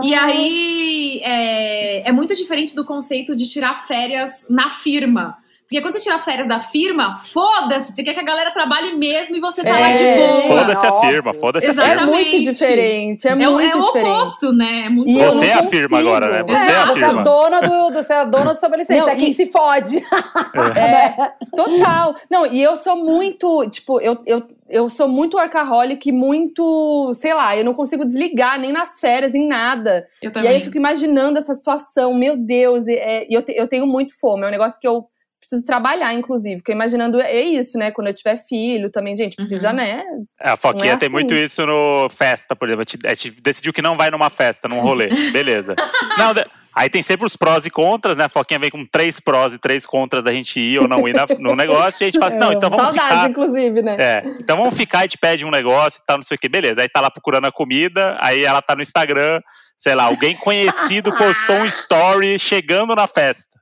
[0.04, 5.38] E aí é, é muito diferente do conceito de tirar férias na firma.
[5.68, 9.36] Porque quando você tira férias da firma, foda-se, você quer que a galera trabalhe mesmo
[9.36, 10.16] e você tá lá de É.
[10.16, 10.42] boa.
[10.60, 11.84] Foda-se a firma, foda-se a firma.
[11.92, 12.52] É muito Exatamente.
[12.52, 13.28] diferente.
[13.28, 14.10] É, É, o- muito é o diferente.
[14.16, 14.84] oposto, né?
[14.86, 16.44] É muito E Você é a firma agora, né?
[16.44, 18.52] Você É, é a você é a dona do, do, você é a dona do
[18.54, 19.00] estabelecimento.
[19.02, 19.96] Não, Você é quem e- se fode.
[20.78, 22.16] É, total.
[22.30, 27.56] Não, e eu sou muito, tipo, eu, eu, eu sou muito workaholic, muito, sei lá,
[27.56, 30.08] eu não consigo desligar nem nas férias, em nada.
[30.22, 30.50] Eu E também.
[30.50, 33.86] aí eu fico imaginando essa situação, meu Deus, e é, e eu, te- eu tenho
[33.88, 35.06] muito fome, é um negócio que eu
[35.48, 37.92] preciso trabalhar, inclusive, porque imaginando é isso, né?
[37.92, 39.76] Quando eu tiver filho também, gente, precisa, Uhum.
[39.76, 40.04] né?
[40.42, 41.14] É, a Foquinha Não é tem assim.
[41.14, 42.86] muito isso no festa, por exemplo.
[43.06, 45.08] A gente- decidiu que não vai numa festa, num rolê.
[45.32, 45.76] Beleza.
[46.18, 48.26] Não, de- aí tem sempre os prós e contras, né?
[48.26, 51.14] A Foquinha vem com três prós e três contras da gente ir ou não ir
[51.14, 52.04] na- no negócio.
[52.04, 53.30] E a gente fala assim, não, então vamos Saudades, ficar.
[53.30, 53.96] inclusive, né?
[54.00, 56.50] É, então vamos ficar, a gente pede um negócio e tal, não sei o que,
[56.50, 56.82] beleza.
[56.82, 59.40] Aí tá lá procurando a comida, aí ela tá no Instagram,
[59.78, 63.56] sei lá, alguém conhecido postou um story chegando na festa.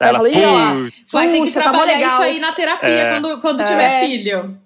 [0.00, 2.12] Aí ela, Ela falou, "Ih, ó, putz, Vai ter que tá trabalhar legal.
[2.14, 3.12] isso aí na terapia É.
[3.20, 3.64] quando, quando É.
[3.66, 4.58] tiver filho.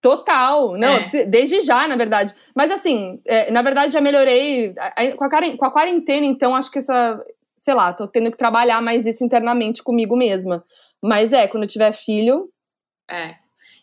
[0.00, 1.24] Total, não, É.
[1.26, 2.34] desde já, na verdade.
[2.56, 4.74] Mas assim, é, na verdade já melhorei
[5.16, 7.24] com a, quaren- com a quarentena, então acho que essa,
[7.58, 10.64] sei lá, tô tendo que trabalhar mais isso internamente comigo mesma.
[11.00, 12.48] Mas é, quando eu tiver filho,
[13.08, 13.34] É.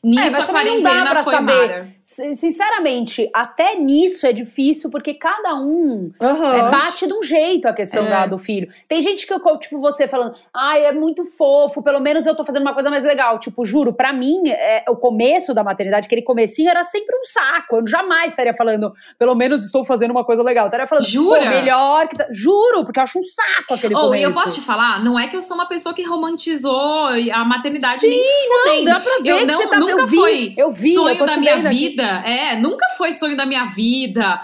[0.03, 1.53] Nisso É, mas a também não dá quarentena pra foi saber.
[1.69, 1.87] mara.
[2.09, 6.55] Sinceramente, até nisso é difícil, porque cada um Aham.
[6.55, 8.09] é, bate de um jeito a questão É.
[8.09, 8.67] da- do filho.
[8.87, 12.43] Tem gente que, eu- tipo, você falando, ai, é muito fofo, pelo menos eu tô
[12.43, 13.37] fazendo uma coisa mais legal.
[13.39, 17.75] Tipo, juro, pra mim, é, o começo da maternidade, aquele comecinho, era sempre um saco.
[17.77, 20.65] Eu jamais estaria falando, pelo menos estou fazendo uma coisa legal.
[20.65, 21.41] Eu estaria falando, Jura?
[21.43, 22.17] "Pô, melhor que.
[22.17, 24.23] tá-" Juro, porque eu acho um saco aquele Ou começo.
[24.23, 27.99] eu posso te falar, não é que eu sou uma pessoa que romantizou a maternidade
[28.01, 28.85] Sim, nem Não, fudendo.
[28.85, 31.01] dá pra ver Eu que não, você tá nunca eu vi, foi eu vi, eu
[31.03, 31.98] sonho tô da minha aqui.
[32.01, 32.29] Vida.
[32.29, 34.39] É, nunca foi sonho da minha vida.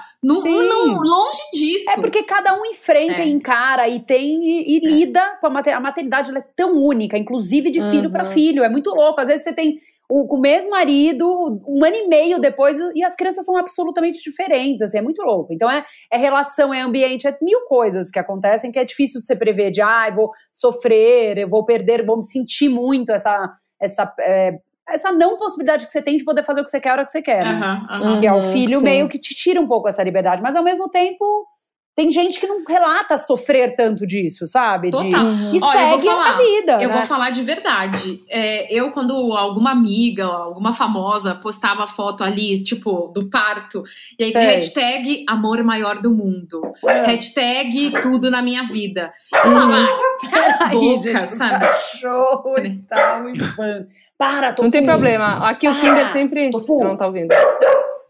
[1.04, 1.89] Longe disso.
[1.91, 3.28] É porque cada um enfrenta É.
[3.28, 5.78] e encara e tem e, e lida com a maternidade.
[5.78, 8.32] A maternidade ela é tão única, inclusive de filho para Uhum.
[8.32, 8.63] filho.
[8.63, 9.22] É muito louco.
[9.22, 11.28] Às vezes você tem o, com o mesmo marido
[11.68, 14.82] um ano e meio depois e as crianças são absolutamente diferentes.
[14.82, 15.54] Assim, é muito louco.
[15.54, 19.28] Então é, é relação, é ambiente, é mil coisas que acontecem que é difícil de
[19.28, 19.72] você prever.
[19.72, 24.54] De ah, eu vou sofrer, eu vou perder, vou me sentir muito essa essa é,
[24.88, 27.06] essa não possibilidade que você tem de poder fazer o que você quer a hora
[27.06, 27.43] que você quer.
[27.43, 27.52] né?
[27.52, 28.19] Aham, aham.
[28.19, 28.86] Que é o Uhum, filho sim.
[28.86, 30.41] meio que te tira um pouco essa liberdade.
[30.41, 31.48] Mas ao mesmo tempo,
[31.96, 34.90] tem gente que não relata sofrer tanto disso, sabe?
[34.90, 35.26] De- Total.
[35.28, 36.38] E Ó, eu vou segue a falar.
[36.38, 36.72] vida.
[36.82, 36.98] Eu né?
[36.98, 38.22] vou falar de verdade.
[38.30, 43.82] É, eu, quando alguma amiga, alguma famosa postava foto ali, tipo, do parto,
[44.20, 44.40] e aí, É.
[44.56, 46.62] hashtag amor maior do mundo.
[46.86, 47.06] É.
[47.06, 49.10] Hashtag tudo na minha vida.
[49.34, 49.88] Eu falava,
[50.34, 51.66] ah, a boca, gente, o sabe?
[51.66, 53.88] cachorro está uivando.
[54.18, 55.48] Para, tô Não tem problema.
[55.50, 56.52] Aqui o Ah, Kinder sempre.
[56.52, 56.84] tofu.
[56.84, 57.34] Não tá ouvindo.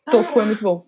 [0.10, 0.84] Tofu é muito bom.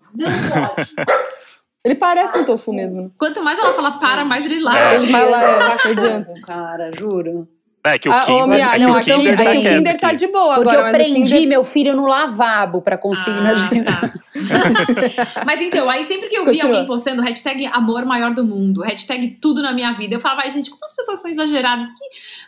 [1.84, 3.02] Ele parece um tofu mesmo.
[3.02, 3.10] né?
[3.18, 4.78] Quanto mais ela fala para, mais ele late.
[4.78, 4.94] É.
[5.02, 6.34] Ele vai lá, é, cachorro, adianta.
[6.46, 7.48] cara, juro.
[7.84, 10.12] É que o Ah, Kinder, é que não, o aqui, Kinder tá o Kinder tá
[10.12, 10.78] de boa Porque agora.
[10.78, 13.84] eu mas o prendi Kinder- meu filho no lavabo pra conseguir, Ah, imagina.
[13.84, 14.12] tá.
[15.46, 16.70] Mas então, aí sempre que eu vi Continua.
[16.72, 20.50] alguém postando hashtag amor maior do mundo, hashtag tudo na minha vida, eu falava, ai,
[20.50, 21.86] gente, como as pessoas são exageradas?
[21.92, 22.04] Que,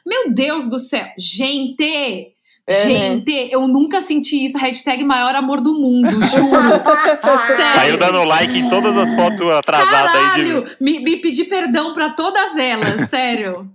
[0.08, 1.06] meu Deus do céu.
[1.16, 2.32] Gente!
[2.70, 2.90] É, né?
[2.90, 4.56] gente, eu nunca senti isso.
[4.56, 6.60] Hashtag maior amor do mundo, juro.
[7.56, 7.74] Sério.
[7.74, 10.52] Saiu dando like em todas as fotos atrasadas aí de.
[10.52, 10.76] Caralho!
[10.80, 13.68] Me, me pedi perdão pra todas elas, sério.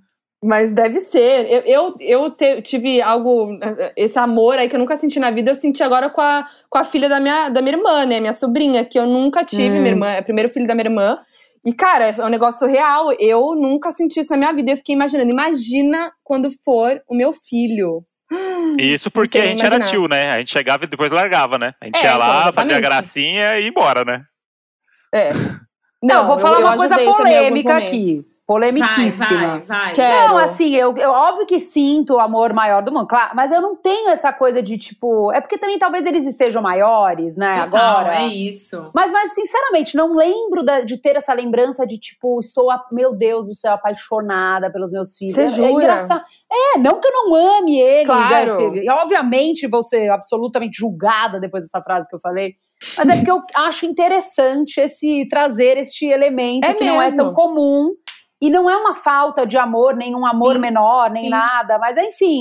[0.44, 1.48] Mas deve ser.
[1.50, 3.58] Eu, eu, eu te- tive algo,
[3.98, 6.78] esse amor aí que eu nunca senti na vida, eu senti agora com a, com
[6.78, 8.20] a filha da minha, da minha irmã, né?
[8.20, 9.70] Minha sobrinha, que eu nunca tive.
[9.76, 9.82] Hum.
[9.82, 11.18] Minha irmã é o primeiro filho da minha irmã.
[11.66, 13.12] E, cara, é um negócio real.
[13.20, 14.72] Eu nunca senti isso na minha vida.
[14.72, 18.04] Eu fiquei imaginando, imagina quando for o meu filho.
[18.80, 19.92] Isso porque a gente era imaginar.
[19.98, 20.32] tio, né?
[20.32, 21.74] A gente chegava e depois largava, né?
[21.82, 24.24] A gente É, ia então, lá, fazia gracinha e ia embora, né?
[25.14, 25.30] É.
[26.04, 28.26] Não, eu vou falar eu uma coisa em alguns polêmica aqui.
[28.48, 29.26] Vai, Polemiquíssima.
[29.28, 29.92] vai, vai.
[29.94, 30.28] Quero.
[30.34, 33.60] Não, assim, eu, eu óbvio que sinto o amor maior do mundo, claro, mas eu
[33.60, 35.32] não tenho essa coisa de tipo.
[35.34, 37.64] É porque também talvez eles estejam maiores, né?
[37.64, 38.22] Total, agora.
[38.22, 38.92] É isso.
[38.94, 43.16] Mas, mas, sinceramente, não lembro da- de ter essa lembrança de, tipo, estou, a- meu
[43.16, 45.34] Deus do céu, apaixonada pelos meus filhos.
[45.34, 45.68] Você é, jura?
[45.68, 46.24] É, engraçado.
[46.52, 48.06] é, não que eu não ame eles.
[48.06, 48.52] Claro.
[48.52, 52.54] é, porque- e, obviamente, vou ser absolutamente julgada depois dessa frase que eu falei.
[52.98, 57.24] Mas é porque eu acho interessante esse trazer este elemento É que não é mesmo.
[57.24, 57.94] tão comum.
[58.42, 61.30] E não é uma falta de amor, nem um amor Sim, menor, nem sim.
[61.30, 61.78] nada.
[61.80, 62.40] Mas, enfim,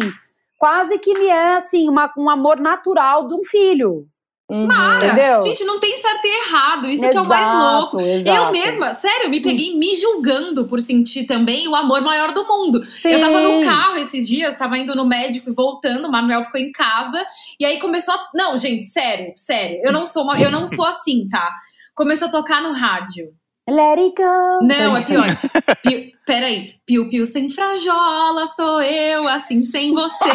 [0.58, 4.06] quase que me é, assim, uma- um amor natural de um filho.
[4.50, 4.68] Uhum.
[4.96, 5.40] Entendeu?
[5.40, 6.86] Gente, não tem certo e errado.
[6.86, 7.98] Isso que é o mais louco.
[7.98, 8.52] Eu Exato.
[8.52, 12.84] mesma, sério, me peguei me julgando por sentir também o amor maior do mundo.
[13.00, 13.08] Sim.
[13.08, 16.60] Eu tava no carro esses dias, tava indo no médico e voltando, o Manuel ficou
[16.60, 17.24] em casa,
[17.58, 18.28] e aí começou a.
[18.34, 19.80] Não, gente, sério, sério.
[19.82, 21.50] Eu não sou uma, eu não sou assim, tá?
[21.94, 23.28] Começou a tocar no rádio.
[23.68, 24.58] Let it go.
[24.62, 25.26] Não, é pior.
[25.82, 26.74] Piu, peraí.
[26.86, 30.32] Piu, piu sem frajola, sou eu, assim sem você.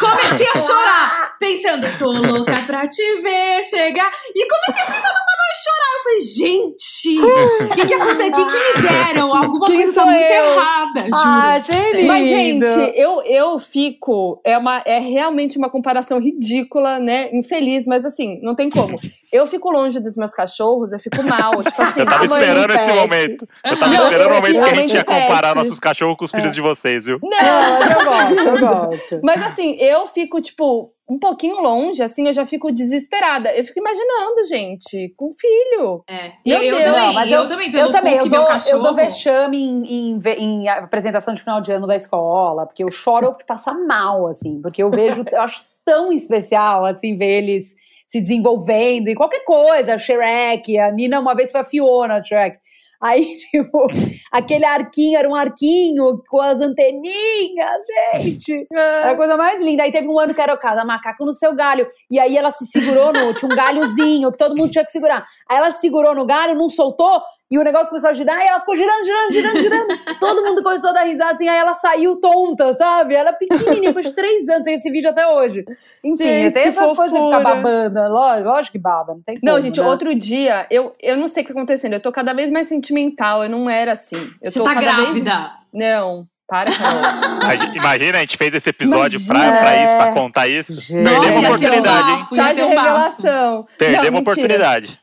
[0.00, 4.10] Comecei a chorar, pensando, tô louca pra te ver chegar.
[4.34, 5.92] E comecei a pensar Manoel chorar.
[5.96, 7.18] Eu falei, gente,
[7.64, 8.28] o que que aconteceu?
[8.44, 9.34] O que que me deram?
[9.34, 10.44] Alguma Quem coisa muito eu?
[10.52, 11.14] errada, juro.
[11.14, 14.40] Ah, achei Mas, gente, eu, eu fico.
[14.44, 17.30] É, uma, é realmente uma comparação ridícula, né?
[17.32, 18.98] Infeliz, mas assim, não tem como.
[19.32, 21.62] Eu fico longe dos meus cachorros, eu fico mal.
[21.62, 22.94] Tipo assim, Eu tava esperando do esse pet.
[22.98, 23.48] momento.
[23.64, 25.56] Eu tava Não, esperando o momento que a gente ia comparar pet.
[25.56, 27.18] nossos cachorros com os filhos de vocês, viu?
[27.22, 28.58] Não, eu gosto, eu
[28.90, 29.20] gosto.
[29.24, 33.52] mas assim, eu fico, tipo, um pouquinho longe, assim, eu já fico desesperada.
[33.54, 36.02] Eu fico imaginando, gente, com filho.
[36.08, 36.32] É.
[36.46, 36.82] Meu Eu, eu Deus.
[36.90, 38.76] também, Não, mas eu, também, pelo eu também, eu Cook, meu dou, cachorro.
[38.76, 39.82] eu dou vexame em,
[40.16, 44.26] em em apresentação de final de ano da escola, porque eu choro de passar mal,
[44.26, 47.74] assim, porque eu vejo, eu acho tão especial, assim, ver eles
[48.06, 52.58] se desenvolvendo e qualquer coisa, Shrek, a Nina uma vez foi a Fiona, Shrek.
[53.02, 53.86] Aí, tipo,
[54.30, 57.80] aquele arquinho era um arquinho com as anteninhas,
[58.14, 58.66] gente.
[58.72, 59.82] Era a coisa mais linda.
[59.82, 61.86] Aí teve um ano que era cada macaco no seu galho.
[62.08, 63.34] E aí ela se segurou no.
[63.34, 65.26] Tinha um galhozinho que todo mundo tinha que segurar.
[65.48, 67.20] Aí ela se segurou no galho, não soltou.
[67.52, 69.88] E o negócio começou a girar, e ela ficou girando, girando, girando, girando.
[70.18, 73.14] Todo mundo começou a dar risada, assim, aí ela saiu tonta, sabe?
[73.14, 75.62] Ela pequenininha, depois de três anos, tem esse vídeo até hoje.
[76.02, 77.54] Enfim, Gente, tem que essas coisas de ficar fofura.
[77.54, 79.86] babando, lógico, lógico que baba, não tem Não, como, gente, né?
[79.86, 81.92] outro dia, eu, eu não sei o que tá acontecendo.
[81.92, 83.42] Eu tô cada vez mais sentimental.
[83.44, 84.30] Eu não era assim.
[84.42, 85.30] Eu Você tô tá cada grávida.
[85.30, 85.52] Vez...
[85.74, 87.00] Não, para, Carol.
[87.42, 89.58] Imagi- Imagina, a gente fez esse episódio pra, Imagina.
[89.60, 90.80] pra isso, pra contar isso.
[90.80, 91.04] Gente.
[91.04, 92.24] Perdemos Nossa, oportunidade, hein?
[92.34, 93.66] Chá de revelação.
[93.78, 94.98] Perdemos Não, oportunidade.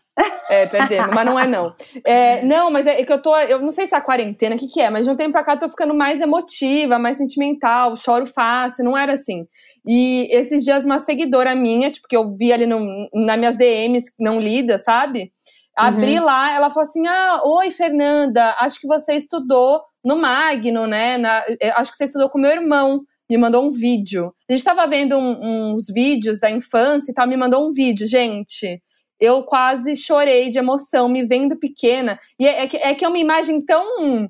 [0.49, 1.75] É, perdemos, mas não é não.
[2.03, 3.36] É, não, mas é que eu tô.
[3.38, 5.32] Eu não sei se é a quarentena, o que, que é, mas de um tempo
[5.32, 9.45] pra cá eu tô ficando mais emotiva, mais sentimental, choro fácil, não era assim.
[9.88, 12.79] E esses dias uma seguidora minha, tipo, que eu vi ali no,
[13.13, 15.32] nas minhas DMs não lidas, sabe?
[15.77, 21.17] Abri lá, ela falou assim: Ah, oi, Fernanda, acho que você estudou no Magno, né?
[21.17, 23.01] Na- eu acho que você estudou com meu irmão.
[23.29, 24.34] Me mandou um vídeo.
[24.49, 28.08] A gente tava vendo um- uns vídeos da infância e tal, me mandou um vídeo,
[28.08, 28.82] gente
[29.19, 32.19] eu quase chorei de emoção me vendo pequena.
[32.39, 34.29] E é, é que, é que é uma imagem tão.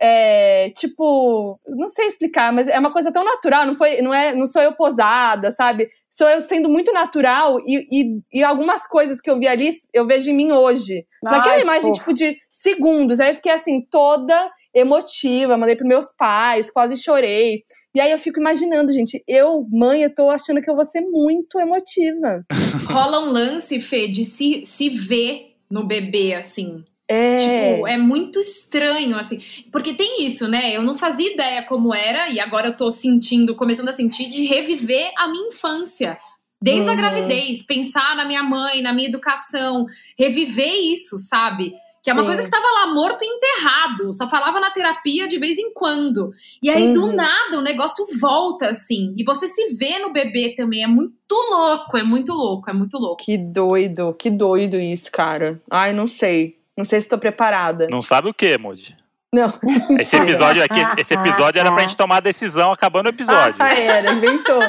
[0.00, 4.34] é, tipo, não sei explicar, mas é uma coisa tão natural, não, foi, não, é,
[4.34, 5.88] não sou eu posada, sabe?
[6.10, 10.06] Sou eu sendo muito natural e, e, e algumas coisas que eu vi ali eu
[10.06, 11.06] vejo em mim hoje.
[11.26, 11.98] Ai, Naquela imagem, fofo.
[11.98, 13.20] tipo, de segundos.
[13.20, 17.62] Aí eu fiquei assim, toda emotiva, mandei pros meus pais, quase chorei.
[17.96, 21.00] E aí eu fico imaginando, gente, eu, mãe, eu tô achando que eu vou ser
[21.00, 22.44] muito emotiva.
[22.92, 26.84] Rola um lance, Fê, de se, se ver no bebê, assim.
[27.08, 27.36] É.
[27.36, 29.38] Tipo, é muito estranho, assim.
[29.72, 30.76] Porque tem isso, né?
[30.76, 34.44] Eu não fazia ideia como era, e agora eu tô sentindo, começando a sentir, de
[34.44, 36.18] reviver a minha infância.
[36.60, 36.98] Desde a Uhum.
[36.98, 39.86] gravidez, pensar na minha mãe, na minha educação,
[40.18, 41.72] reviver isso, sabe?
[42.06, 42.28] Que é uma Sim.
[42.28, 46.30] coisa que tava lá morto e enterrado, só falava na terapia de vez em quando.
[46.62, 47.16] E aí, do Uhum.
[47.16, 49.12] nada, o negócio volta, assim.
[49.16, 50.84] E você se vê no bebê também.
[50.84, 51.12] É muito
[51.50, 53.16] louco, é muito louco, é muito louco.
[53.24, 55.60] Que doido, que doido isso, cara.
[55.68, 56.60] Ai, não sei.
[56.76, 57.88] Não sei se tô preparada.
[57.90, 58.96] Não sabe o que, Moody?
[59.34, 59.52] Não.
[59.98, 63.56] Esse episódio aqui, esse episódio era pra gente tomar a decisão acabando o episódio.
[63.58, 64.62] Ah, era, inventou.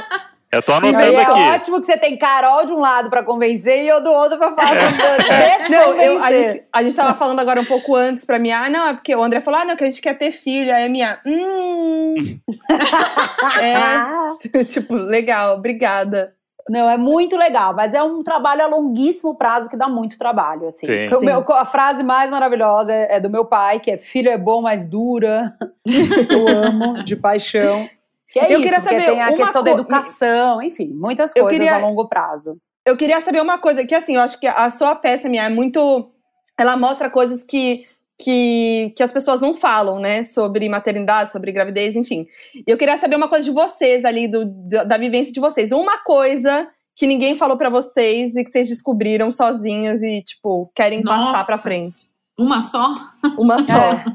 [0.50, 1.40] Eu tô E anotando é aqui.
[1.60, 4.56] ótimo que você tem Carol de um lado pra convencer e eu do outro pra
[4.56, 4.78] falar.
[5.30, 5.70] É.
[5.70, 8.52] Não, eu, a, gente, a gente tava falando agora um pouco antes pra mim.
[8.52, 10.74] Ah, não, é porque o André falou, ah, não, que a gente quer ter filho.
[10.74, 12.16] Aí a minha, hum.
[13.62, 16.34] é, tipo, legal, obrigada.
[16.70, 20.68] Não, é muito legal, mas é um trabalho a longuíssimo prazo que dá muito trabalho,
[20.68, 20.86] assim.
[20.86, 21.06] Sim.
[21.06, 21.26] Então, Sim.
[21.26, 24.62] meu- a frase mais maravilhosa é, é do meu pai, que é filho é bom,
[24.62, 25.54] mas dura.
[25.86, 27.90] Eu amo, de paixão.
[28.32, 31.34] Que é Eu isso, queria saber tem a uma questão da co- educação, enfim, muitas
[31.34, 32.58] coisas queria- a longo prazo.
[32.86, 35.50] Eu queria saber uma coisa, que assim, eu acho que a sua peça, minha, é
[35.50, 36.10] muito.
[36.58, 37.86] Ela mostra coisas que,
[38.18, 40.24] que, que as pessoas não falam, né?
[40.24, 42.26] Sobre maternidade, sobre gravidez, enfim.
[42.66, 45.72] Eu queria saber uma coisa de vocês ali, do, da, da vivência de vocês.
[45.72, 51.02] Uma coisa que ninguém falou pra vocês e que vocês descobriram sozinhas e, tipo, querem
[51.04, 51.32] Nossa.
[51.32, 52.08] passar pra frente.
[52.38, 52.96] Uma só?
[53.38, 53.72] Uma só.
[53.94, 54.06] É.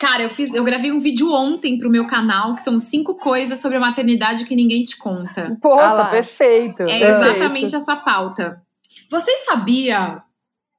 [0.00, 3.58] Cara, eu fiz, eu gravei um vídeo ontem pro meu canal, que são cinco coisas
[3.60, 5.56] sobre a maternidade que ninguém te conta.
[5.60, 6.82] Pô, Ah perfeito.
[6.82, 7.04] É Perfeito.
[7.32, 8.62] exatamente essa pauta.
[9.10, 10.22] Você sabia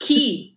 [0.02, 0.54] que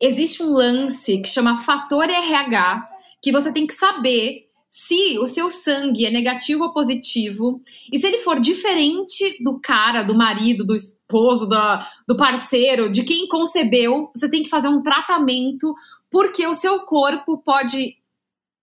[0.00, 2.84] existe um lance que chama fator RH,
[3.22, 7.60] que você tem que saber se o seu sangue é negativo ou positivo,
[7.92, 13.04] e se ele for diferente do cara, do marido, do esposo, da- do parceiro, de
[13.04, 15.74] quem concebeu, você tem que fazer um tratamento,
[16.10, 17.96] porque o seu corpo pode,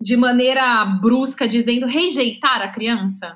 [0.02, 3.36] de maneira brusca, dizendo rejeitar a criança.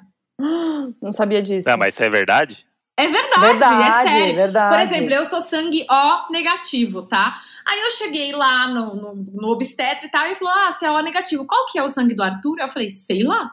[1.01, 1.69] Não sabia disso.
[1.69, 2.65] Não, mas isso é verdade?
[2.95, 4.35] É verdade, Verdade, é sério.
[4.35, 4.75] verdade.
[4.75, 7.33] Por exemplo, eu sou sangue O negativo, tá?
[7.65, 10.85] Aí eu cheguei lá no, no, no obstetra e tal, e ele falou: Ah, você
[10.85, 11.45] é O negativo.
[11.45, 12.59] Qual que é o sangue do Arthur?
[12.59, 13.51] Eu falei, sei lá.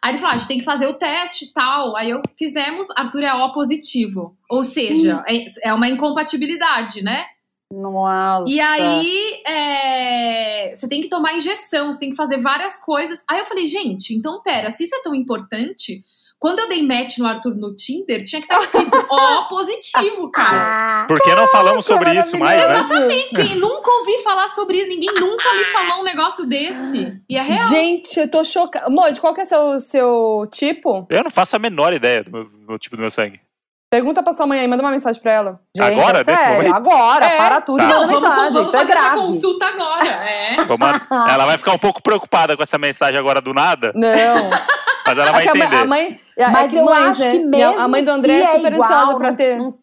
[0.00, 1.96] Aí ele falou: ah, a gente tem que fazer o teste e tal.
[1.96, 4.36] Aí eu fizemos, Arthur é O positivo.
[4.48, 7.24] Ou seja, é, é uma incompatibilidade, né?
[7.72, 8.50] Nossa.
[8.50, 13.24] E aí é, você tem que tomar injeção, você tem que fazer várias coisas.
[13.28, 16.02] Aí eu falei, gente, então pera, se isso é tão importante,
[16.38, 21.02] quando eu dei match no Arthur no Tinder, tinha que estar escrito O positivo, cara.
[21.02, 22.74] Ah, Por que não falamos sobre isso mais, né?
[22.74, 23.34] Exatamente.
[23.34, 27.18] Quem nunca ouvi falar sobre isso, ninguém nunca me falou um negócio desse.
[27.28, 27.68] E é real.
[27.68, 28.90] Gente, eu tô chocada.
[28.90, 31.06] Moji, qual que é o seu, seu tipo?
[31.10, 33.40] Eu não faço a menor ideia do meu, do tipo do meu sangue.
[33.88, 35.60] Pergunta pra sua mãe aí, manda uma mensagem pra ela.
[35.76, 36.74] gente, Agora, é sério, momento?
[36.74, 37.36] Agora, É.
[37.36, 37.84] para tudo Tá.
[37.84, 38.52] e Não, manda vamos, mensagem.
[38.52, 39.20] vamos é fazer essa grave.
[39.20, 40.06] consulta agora.
[40.08, 40.64] É.
[40.64, 44.50] Vamos a- ela vai ficar um pouco preocupada com essa mensagem agora do nada, Não.
[45.06, 45.76] mas ela vai É a mãe- entender.
[45.76, 46.20] a mãe.
[46.36, 47.30] é- Mas é eu mães, acho né?
[47.30, 49.56] que a- mesmo A mãe do André se é super igual, ansiosa pra não- ter.
[49.56, 49.78] não-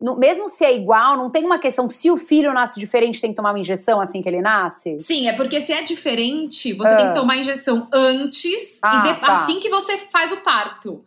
[0.00, 3.20] não- mesmo se é igual, não tem uma questão que se o filho nasce diferente,
[3.20, 4.98] tem que tomar uma injeção assim que ele nasce?
[4.98, 6.96] Sim, é porque se é diferente, você Ah.
[6.96, 9.30] tem que tomar injeção antes Ah, e de- tá.
[9.30, 11.04] assim que você faz o parto.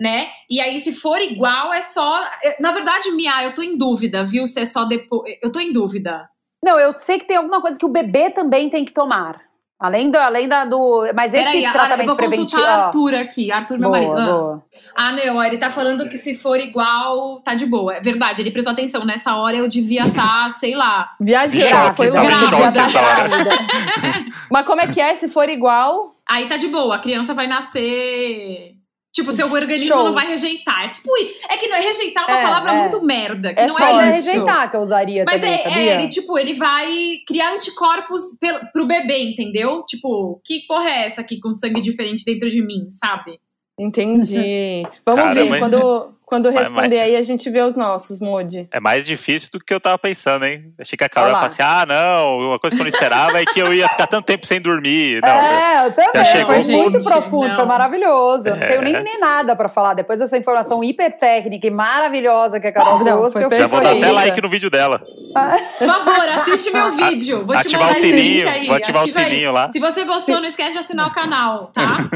[0.00, 0.28] Né?
[0.48, 2.20] E aí, se for igual, é só.
[2.44, 4.46] é- Na verdade, Mia, eu tô em dúvida, viu?
[4.46, 5.34] Se é só depois.
[5.42, 6.28] Eu tô em dúvida.
[6.64, 9.40] Não, eu sei que tem alguma coisa que o bebê também tem que tomar.
[9.80, 10.16] Além do.
[10.16, 12.48] Além da, do mas esse Peraí, a- eu tratamento vou preventivo.
[12.50, 13.50] consultar ó, Arthur aqui.
[13.52, 14.20] Arthur, meu boa, marido.
[14.20, 14.32] Ah.
[14.32, 14.64] boa.
[14.94, 17.94] Ah, não, ele tá falando que se for igual, tá de boa.
[17.96, 19.04] É verdade, ele prestou atenção.
[19.04, 21.10] Nessa hora eu devia estar, sei lá.
[21.20, 22.70] Viajando, Choque, foi Grávida, hora.
[22.70, 23.50] grávida.
[24.50, 25.14] Mas como é que é?
[25.16, 26.14] Se for igual.
[26.28, 28.74] Aí tá de boa, a criança vai nascer.
[29.18, 30.04] Tipo, seu organismo Show.
[30.04, 30.84] não vai rejeitar.
[30.84, 31.10] É tipo,
[31.50, 32.78] é que não- rejeitar é uma É, palavra é.
[32.78, 33.52] muito merda.
[33.52, 33.74] Que É não.
[33.74, 34.28] Mas é é isso.
[34.30, 35.94] rejeitar que eu usaria Mas também, é, é, sabia?
[35.94, 39.82] ele, tipo, ele vai criar anticorpos pel- pro bebê, entendeu?
[39.84, 43.38] Tipo, que porra é essa aqui com sangue diferente dentro de mim, sabe?
[43.78, 44.82] Entendi.
[45.06, 45.58] Vamos Caramba, ver.
[45.58, 47.06] Quando, quando responder vai.
[47.06, 48.68] aí, a gente vê os nossos, Moody.
[48.70, 50.72] É mais difícil do que eu tava pensando, hein?
[50.78, 53.40] Achei que a Carol ia falar assim: ah, não, uma coisa que eu não esperava
[53.40, 55.20] é que eu ia ficar tanto tempo sem dormir.
[55.24, 56.24] Não, é, eu também.
[56.26, 57.56] chegou Foi muito Gente, profundo, não.
[57.56, 58.48] foi maravilhoso.
[58.48, 58.68] Eu Não É.
[58.68, 59.94] tenho nem, nem nada pra falar.
[59.94, 63.66] Depois dessa informação hiper técnica e maravilhosa que a Carol Não, trouxe, foi eu já
[63.66, 65.02] vou dar até like no vídeo dela.
[65.32, 67.44] Por favor, assiste meu vídeo.
[67.44, 68.66] Vou te ativar mandar o esse link sininho, aí.
[68.66, 69.30] vou ativar o ativa aí.
[69.30, 69.68] sininho lá.
[69.70, 72.08] Se você gostou, não esquece de assinar o canal, tá?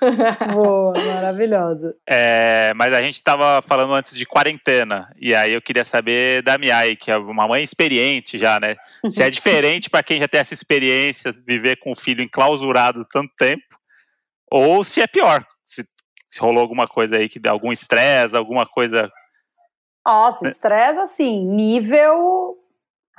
[0.52, 1.94] Boa, maravilhosa.
[2.08, 5.12] É, mas a gente tava falando antes de quarentena.
[5.18, 8.76] E aí eu queria saber da Miai, que é uma mãe experiente já, né?
[9.08, 13.32] Se é diferente pra quem já tem essa experiência, viver com o filho enclausurado tanto
[13.36, 13.64] tempo,
[14.50, 15.44] ou se é pior.
[15.64, 15.84] Se,
[16.26, 19.10] se rolou alguma coisa aí, que dá algum estresse, alguma coisa.
[20.06, 22.59] Nossa, estresse assim, nível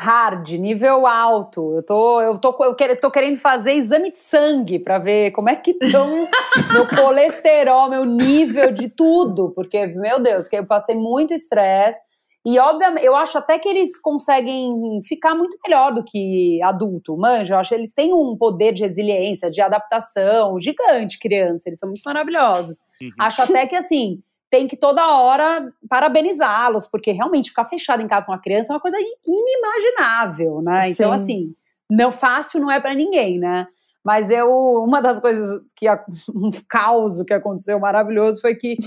[0.02, 1.76] hard, nível alto.
[1.76, 5.48] Eu tô, eu tô, eu quero- tô querendo fazer exame de sangue pra ver como
[5.50, 6.28] é que estão
[6.74, 12.00] meu colesterol, meu nível de tudo, porque meu Deus, que eu passei muito estresse.
[12.44, 17.54] E obviamente, eu acho até que eles conseguem ficar muito melhor do que adulto, manja.
[17.54, 21.70] Eu acho que eles têm um poder de resiliência, de adaptação gigante, criança.
[21.70, 22.80] Eles são muito maravilhosos.
[23.00, 23.10] Uhum.
[23.20, 24.20] Acho até que assim,
[24.52, 28.76] tem que toda hora parabenizá-los, porque realmente ficar fechado em casa com uma criança é
[28.76, 30.90] uma coisa inimaginável, né?
[30.90, 31.16] Então, Sim.
[31.16, 31.56] assim,
[31.90, 33.66] não fácil não é pra ninguém, né?
[34.04, 34.50] Mas eu,
[34.84, 35.88] uma das coisas que
[36.36, 38.78] um caos que aconteceu maravilhoso foi que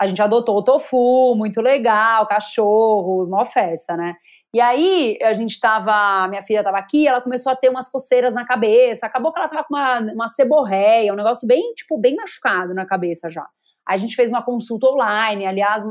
[0.00, 4.14] a gente adotou o tofu, muito legal, cachorro, uma festa, né?
[4.54, 8.34] E aí a gente tava, minha filha tava aqui, ela começou a ter umas coceiras
[8.34, 12.16] na cabeça, acabou que ela tava com uma, uma seborreia, um negócio bem, tipo, bem
[12.16, 13.46] machucado na cabeça já.
[13.86, 15.84] A gente fez uma consulta online, aliás,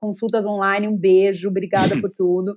[0.00, 2.56] consultas online, um beijo, obrigada por tudo.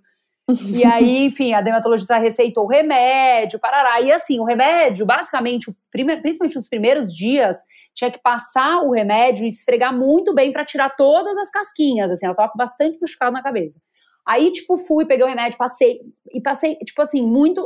[0.68, 4.02] E aí, enfim, a dermatologista receitou o remédio, parará.
[4.02, 7.58] E assim, o remédio, basicamente, principalmente os primeiros dias,
[7.94, 12.26] tinha que passar o remédio e esfregar muito bem pra tirar todas as casquinhas, assim,
[12.26, 13.80] ela tava com bastante machucado na cabeça.
[14.26, 16.00] Aí, tipo, fui, peguei o remédio, passei,
[16.32, 17.66] e passei, tipo assim, muito,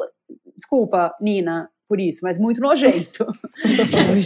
[0.55, 3.25] desculpa, Nina, por isso, mas muito nojento.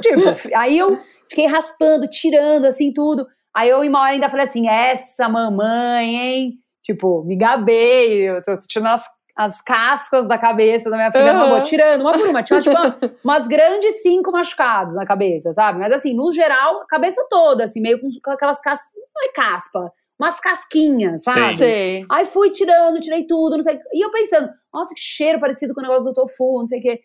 [0.00, 0.98] tipo, aí eu
[1.28, 3.26] fiquei raspando, tirando, assim, tudo.
[3.54, 6.52] Aí eu, em uma hora, ainda falei assim, essa mamãe, hein?
[6.82, 11.62] Tipo, me gabei, eu tô tirando as, as cascas da cabeça da minha filha, Uhum.
[11.62, 12.42] tirando uma por uma.
[12.42, 15.78] Tinha, tipo, uma- umas grandes cinco machucados na cabeça, sabe?
[15.78, 19.92] Mas assim, no geral, a cabeça toda, assim, meio com, aquelas cascas, não é caspa,
[20.18, 21.48] umas casquinhas, sabe?
[21.48, 21.54] Sim.
[21.56, 22.06] Sei.
[22.10, 23.78] Aí fui tirando, tirei tudo, não sei.
[23.92, 26.82] E eu pensando, nossa, que cheiro parecido com o negócio do tofu, não sei o
[26.82, 27.00] quê.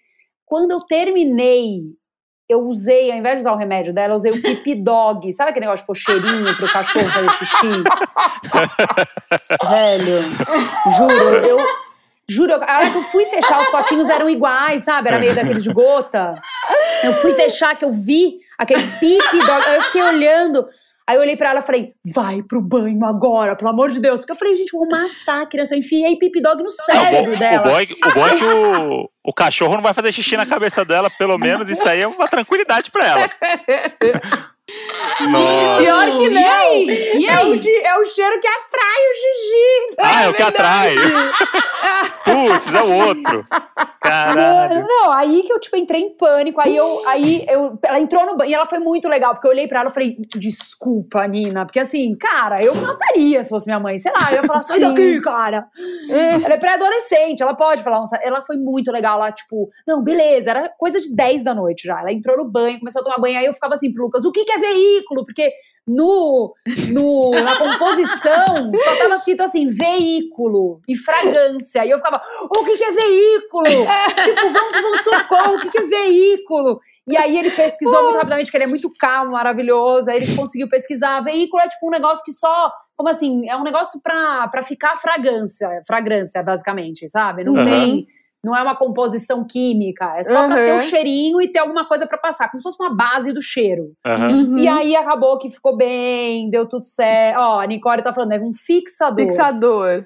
[0.45, 1.82] Quando eu terminei,
[2.49, 5.32] eu usei, ao invés de usar o remédio dela, eu usei o Pip Dog.
[5.34, 7.84] Sabe aquele negócio de pôr cheirinho pro cachorro fazer xixi?
[9.69, 10.21] Velho,
[10.97, 11.88] juro, eu.
[12.30, 15.08] Juro, a hora que eu fui fechar, os potinhos eram iguais, sabe?
[15.08, 16.41] Era meio daqueles de gota.
[17.01, 19.65] Eu fui fechar, que eu vi aquele Pip Dog.
[19.65, 20.67] Aí eu fiquei olhando.
[21.07, 24.19] Aí eu olhei pra ela e falei, vai pro banho agora, pelo amor de Deus.
[24.21, 25.73] Porque eu falei, gente, eu vou matar a criança.
[25.73, 27.63] Eu enfiei Pip Dog no cérebro bom, o, dela.
[27.63, 30.45] bom é, que- o bom é que o, o cachorro não vai fazer xixi na
[30.45, 33.29] cabeça dela, pelo menos isso aí é uma tranquilidade pra ela.
[35.29, 35.81] Nossa.
[35.81, 36.43] Pior que E não.
[36.45, 37.17] aí?
[37.19, 37.59] E É o, aí?
[37.59, 39.95] de- é o cheiro que atrai o xixi.
[39.99, 40.95] Ah, é o que atrai.
[42.25, 43.47] Putz, é o outro.
[44.01, 44.86] Caralho.
[44.88, 46.62] Não, aí que eu, tipo, entrei em pânico.
[46.62, 49.51] Aí eu, aí eu, ela entrou no banho e ela foi muito legal, porque eu
[49.51, 53.79] olhei pra ela e falei, desculpa, Nina, porque assim, cara, eu mataria se fosse minha
[53.79, 55.67] mãe, sei lá, eu ia falar, sai daqui, cara.
[56.10, 60.51] ela é pré-adolescente, ela pode falar, um, ela foi muito legal lá, tipo, não, beleza,
[60.51, 61.99] era coisa de 10 da noite já.
[61.99, 64.31] Ela entrou no banho, começou a tomar banho, aí eu ficava assim pro Lucas, o
[64.31, 65.25] que que é veículo?
[65.25, 65.51] Porque
[65.88, 66.54] no,
[66.89, 71.86] no, na composição só tava escrito assim, veículo e fragrância.
[71.86, 73.65] E eu ficava, o que, que é veículo?
[74.23, 76.80] tipo, vamos de socorro, o que, que é veículo?
[77.08, 80.12] E aí ele pesquisou muito rapidamente, que ele é muito calmo, maravilhoso.
[80.12, 81.21] Aí ele conseguiu pesquisar.
[81.21, 82.69] Veículo é tipo um negócio que só.
[82.97, 83.47] Como assim?
[83.47, 85.69] É um negócio pra, pra ficar fragrância.
[85.88, 87.45] Fragrância, basicamente, sabe?
[87.45, 87.63] Não Uhum.
[87.65, 88.08] tem.
[88.47, 92.07] Não é uma composição química, é só pra ter o cheirinho e ter alguma coisa
[92.07, 93.91] para passar, como se fosse uma base do cheiro.
[94.05, 94.57] Uhum.
[94.57, 97.38] E aí acabou que ficou bem, deu tudo certo.
[97.38, 99.25] Ó, a Nicole tá falando, é um fixador.
[99.25, 100.05] Fixador.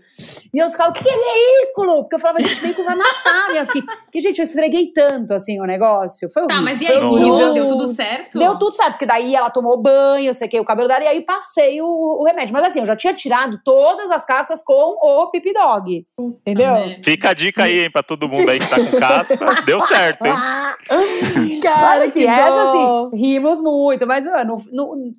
[0.51, 2.01] E eu ficava, o que é veículo?
[2.01, 3.85] Porque eu falava, gente, veículo vai matar minha filha.
[4.05, 6.27] Porque, gente, eu esfreguei tanto, assim, o negócio.
[6.33, 6.57] Foi horrível.
[6.57, 7.53] Tá, mas e aí, horrível.
[7.53, 8.39] Deu tudo certo?
[8.39, 11.21] Deu tudo certo, porque daí ela tomou banho, eu sequei o cabelo dela e aí
[11.21, 12.53] passei o, o remédio.
[12.53, 16.05] Mas assim, eu já tinha tirado todas as cascas com o Pip Dog.
[16.19, 16.71] Entendeu?
[16.73, 16.99] né?
[17.03, 19.37] Fica a dica aí, hein, pra todo mundo aí que tá com casca.
[19.65, 20.33] Deu certo, hein?
[21.61, 24.25] Cara, Mas, assim, que essa assim, rimos muito, mas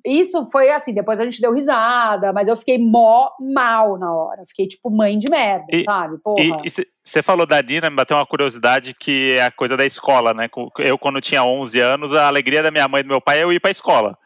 [0.05, 4.43] isso foi assim, depois a gente deu risada, mas eu fiquei mó mal na hora.
[4.47, 6.17] Fiquei tipo mãe de merda, E- sabe?
[6.23, 6.57] Porra.
[6.63, 6.69] E
[7.03, 10.49] você falou da Nina, me bateu uma curiosidade que é a coisa da escola, né?
[10.79, 13.43] Eu, quando tinha 11 anos, a alegria da minha mãe e do meu pai é
[13.43, 14.17] eu ir pra escola.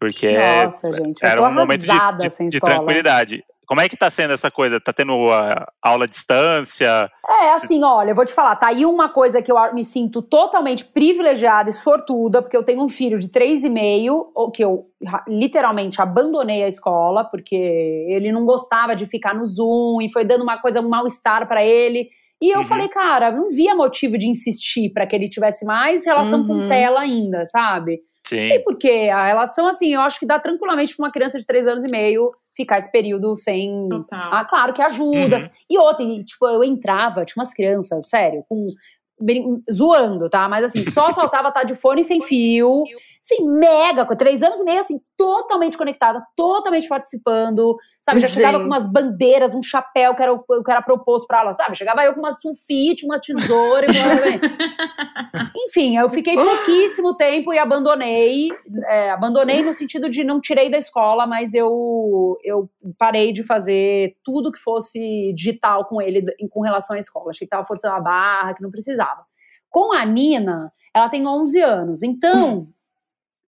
[0.00, 3.44] Porque Nossa, gente, eu era tô um momento de, arrasada de- de tranquilidade.
[3.66, 4.80] Como é que tá sendo essa coisa?
[4.80, 7.10] Tá tendo a aula à distância?
[7.28, 10.22] É, assim, olha, eu vou te falar, tá aí uma coisa que eu me sinto
[10.22, 14.62] totalmente privilegiada e sortuda, porque eu tenho um filho de três e meio, o- que
[14.64, 17.56] eu ra- literalmente abandonei a escola, porque
[18.08, 21.64] ele não gostava de ficar no Zoom e foi dando uma coisa, um mal-estar pra
[21.64, 22.08] ele.
[22.40, 22.64] E eu Uhum.
[22.64, 26.68] falei, cara, não via motivo de insistir pra que ele tivesse mais relação com Uhum.
[26.68, 28.00] tela ainda, sabe?
[28.28, 28.50] Sim.
[28.50, 31.66] E porque a relação, assim, eu acho que dá tranquilamente pra uma criança de três
[31.66, 34.34] anos e meio ficar esse período sem Total.
[34.34, 35.36] ah, claro que ajuda.
[35.36, 35.48] Uhum.
[35.70, 38.66] E outra, e, tipo, eu entrava, tinha umas crianças, sério, com.
[39.70, 40.48] zoando, tá?
[40.48, 42.84] Mas assim, só faltava estar de fone sem fio.
[43.28, 48.20] Assim, mega, com três anos e meio, assim, totalmente conectada, totalmente participando, sabe?
[48.20, 48.62] Já chegava Gente.
[48.62, 51.76] com umas bandeiras, um chapéu que era, o- que era proposto pra ela, sabe?
[51.76, 54.40] Chegava eu com uma sulfite, uma tesoura e "Vem."
[55.56, 58.48] Enfim, eu fiquei pouquíssimo tempo e abandonei.
[58.86, 64.16] é, abandonei no sentido de não tirei da escola, mas eu, eu parei de fazer
[64.24, 67.30] tudo que fosse digital com ele em- com relação à escola.
[67.30, 69.24] Achei que tava forçando a barra, que não precisava.
[69.68, 72.68] Com a Nina, ela tem 11 anos, então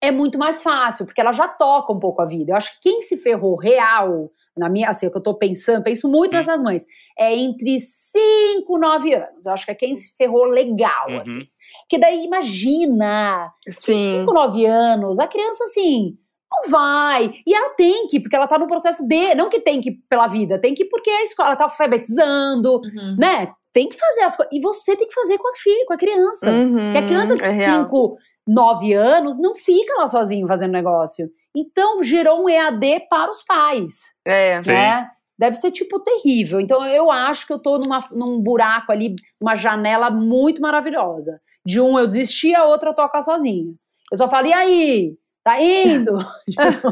[0.01, 2.51] é muito mais fácil, porque ela já toca um pouco a vida.
[2.51, 5.83] Eu acho que quem se ferrou real, na minha, assim, o que eu tô pensando,
[5.83, 6.37] penso muito Hum.
[6.37, 6.85] nessas mães,
[7.17, 9.45] é entre 5 e 9 anos.
[9.45, 11.19] Eu acho que é quem se ferrou legal, Uhum.
[11.19, 11.47] assim.
[11.81, 13.97] Porque daí, imagina, Sim.
[14.19, 16.17] 5, 9 anos, a criança, assim,
[16.51, 17.33] não vai.
[17.45, 19.99] E ela tem que, porque ela tá no processo de, não que tem que ir
[20.09, 23.15] pela vida, tem que ir porque a escola tá alfabetizando, Uhum.
[23.17, 23.51] né?
[23.73, 24.51] Tem que fazer as coisas.
[24.53, 26.49] E você tem que fazer com a filha, com a criança.
[26.51, 27.83] Uhum, Porque a criança de é real.
[27.83, 28.17] 5,
[28.47, 31.29] 9 anos não fica lá sozinho fazendo negócio.
[31.55, 33.95] Então gerou um EAD para os pais,
[34.25, 34.59] É.
[34.61, 34.71] Sim.
[34.71, 35.07] né?
[35.39, 36.59] Deve ser tipo terrível.
[36.59, 41.39] Então eu acho que eu tô numa, num buraco ali, uma janela muito maravilhosa.
[41.65, 43.73] De um eu desisti, a outra toca sozinha.
[44.11, 45.13] Eu só falo, e aí?
[45.43, 46.17] Tá indo?
[46.49, 46.89] Tipo,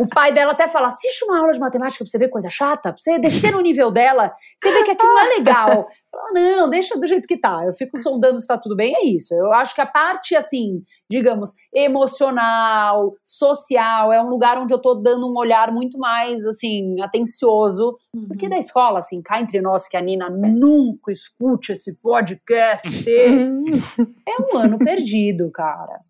[0.00, 2.90] o pai dela até fala: assiste uma aula de matemática pra você ver coisa chata,
[2.90, 5.86] pra você descer no nível dela, você vê que aquilo não é legal.
[6.16, 7.62] Fala, não, deixa do jeito que tá.
[7.66, 9.34] Eu fico sondando se tá tudo bem, é isso.
[9.34, 14.94] Eu acho que a parte, assim, digamos, emocional, social, é um lugar onde eu tô
[14.94, 17.96] dando um olhar muito mais, assim, atencioso.
[18.14, 18.28] Uhum.
[18.28, 24.54] Porque da escola, assim, cá entre nós, que a Nina nunca escute esse podcast, é
[24.54, 26.00] um ano perdido, cara.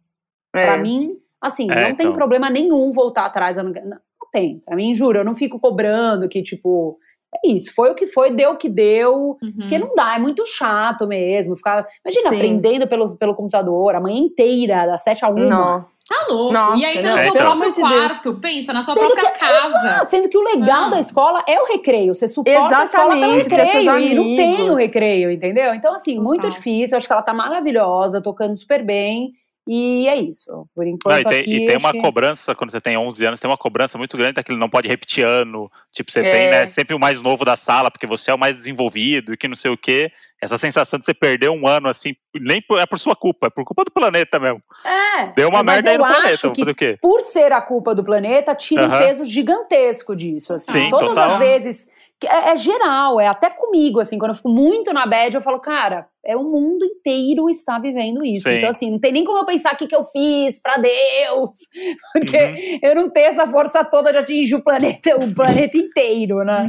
[0.54, 0.66] É.
[0.66, 2.12] Pra mim, assim, É, não tem então.
[2.12, 3.56] problema nenhum voltar atrás.
[3.56, 3.98] Não, não
[4.32, 4.60] tem.
[4.60, 6.98] Pra mim, juro, eu não fico cobrando que, tipo,
[7.44, 7.72] é isso.
[7.74, 9.36] Foi o que foi, deu o que deu.
[9.42, 9.52] Uhum.
[9.58, 11.56] Porque não dá, é muito chato mesmo.
[11.56, 12.36] Ficar, imagina, Sim.
[12.36, 15.40] aprendendo pelo, pelo computador, a manhã inteira, das sete a uma.
[15.44, 15.96] Não.
[16.08, 16.52] Tá louco.
[16.52, 18.34] Nossa, e ainda no seu próprio de quarto.
[18.34, 19.98] Pensa, na sua Sendo própria que- casa.
[20.02, 20.88] Ah, Sendo que o legal Ah.
[20.90, 22.14] da escola é o recreio.
[22.14, 23.98] Você suporta a escola pelo Exatamente, recreio.
[23.98, 25.74] E não tem o recreio, entendeu?
[25.74, 26.56] Então, assim, muito Total.
[26.56, 26.94] difícil.
[26.94, 29.32] Eu acho que ela tá maravilhosa, tocando super bem.
[29.68, 30.66] E é isso.
[30.74, 33.24] Por enquanto, Não, e tem, aqui, e tem uma que- cobrança, quando você tem 11
[33.26, 35.68] anos, tem uma cobrança muito grande daquele não pode repetir ano.
[35.92, 36.30] Tipo, você É.
[36.30, 39.36] tem, né, sempre o mais novo da sala, porque você é o mais desenvolvido e
[39.36, 40.12] que não sei o quê.
[40.40, 43.50] Essa sensação de você perder um ano, assim, nem por- é por sua culpa, é
[43.50, 44.62] por culpa do planeta mesmo.
[44.84, 45.32] É.
[45.32, 46.98] Deu uma Mas merda aí no acho planeta, que fazer o quê?
[47.02, 50.54] por ser a culpa do planeta, tira um peso gigantesco disso.
[50.54, 50.70] Assim.
[50.72, 51.30] Sim, Todas total.
[51.32, 51.95] as vezes.
[52.20, 55.42] Que É, é geral, é até comigo, assim, quando eu fico muito na bad, eu
[55.42, 58.48] falo, cara, é o mundo inteiro está vivendo isso.
[58.48, 58.56] Sim.
[58.56, 61.52] Então, assim, não tem nem como eu pensar o que, que eu fiz pra Deus,
[62.12, 62.78] porque Uhum.
[62.82, 66.66] eu não tenho essa força toda de atingir o planeta, o planeta inteiro, né?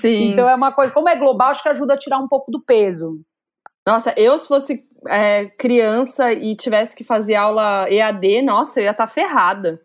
[0.00, 0.32] Sim.
[0.32, 2.60] Então é uma coisa, como é global, acho que ajuda a tirar um pouco do
[2.64, 3.20] peso.
[3.86, 8.90] Nossa, eu se fosse é, criança e tivesse que fazer aula EAD, nossa, eu ia
[8.90, 9.80] estar ferrada.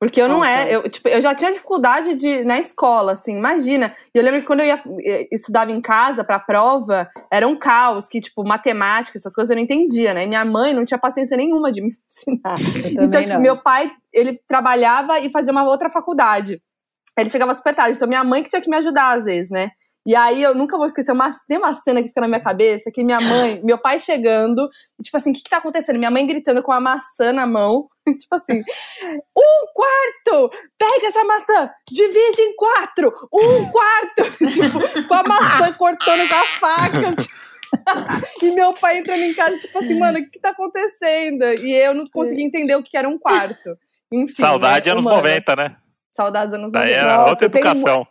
[0.00, 0.50] Porque eu não Nossa.
[0.50, 3.92] é, eu, tipo, eu já tinha dificuldade de na escola, assim, imagina.
[4.14, 7.56] E eu lembro que quando eu ia eh, estudava em casa pra prova, era um
[7.56, 10.22] caos, que tipo, matemática, essas coisas eu não entendia, né?
[10.22, 12.56] E minha mãe não tinha paciência nenhuma de me ensinar.
[12.92, 16.62] Então, tipo, meu pai, ele trabalhava e fazia uma outra faculdade.
[17.16, 19.50] Aí Ele chegava super tarde, então minha mãe que tinha que me ajudar às vezes,
[19.50, 19.72] né?
[20.08, 22.90] E aí eu nunca vou esquecer uma, tem uma cena que fica na minha cabeça,
[22.90, 24.66] que minha mãe, meu pai chegando,
[24.98, 25.98] e, tipo assim, o que, que tá acontecendo?
[25.98, 27.88] Minha mãe gritando com uma maçã na mão,
[28.18, 28.62] tipo assim,
[29.36, 30.50] um quarto!
[30.78, 33.12] Pega essa maçã, divide em quatro!
[33.30, 34.24] Um quarto!
[34.50, 37.10] tipo, com a maçã cortando com a faca.
[37.10, 37.28] assim.
[38.46, 41.44] e meu pai entrando em casa, tipo assim, mano, o que, que tá acontecendo?
[41.62, 43.76] E eu não conseguia entender o que era um quarto.
[44.10, 44.92] Enfim, Saudade né?
[44.92, 45.22] anos Humanas.
[45.22, 45.76] 90, né?
[46.08, 46.98] Saudades anos Daí 90.
[46.98, 48.06] era Nossa, outra eu tenho educação.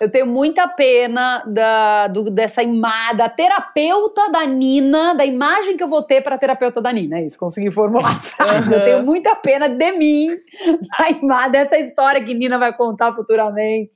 [0.00, 5.82] Eu tenho muita pena da, do- dessa imagem, da terapeuta da Nina, da imagem que
[5.84, 7.18] eu vou ter para terapeuta da Nina.
[7.20, 8.72] É isso, consegui formular a frase.
[8.74, 8.84] Eu Uhum.
[8.84, 10.26] tenho muita pena de mim,
[10.98, 13.92] da imagem, dessa história que Nina vai contar futuramente.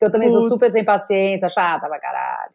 [0.00, 0.52] Eu também sou Putz.
[0.52, 2.52] super sem paciência, chata pra caralho.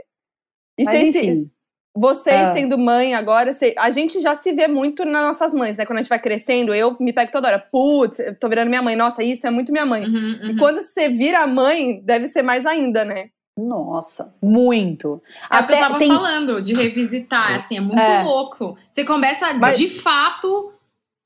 [0.78, 1.52] E Mas enfim.
[1.96, 2.54] Vocês Ah.
[2.54, 5.86] sendo mãe agora, cê- a gente já se vê muito nas nossas mães, né?
[5.86, 7.60] Quando a gente vai crescendo, eu me pego toda hora.
[7.60, 8.96] Putz, eu tô virando minha mãe.
[8.96, 10.04] Nossa, isso é muito minha mãe.
[10.06, 10.58] Uhum, E uhum.
[10.58, 13.30] quando você vira mãe, deve ser mais ainda, né?
[13.58, 15.22] Nossa, muito.
[15.52, 18.24] É o que eu tava tem, falando, de revisitar, assim, é muito É.
[18.24, 18.78] louco.
[18.92, 20.74] Você começa, Mas- de fato,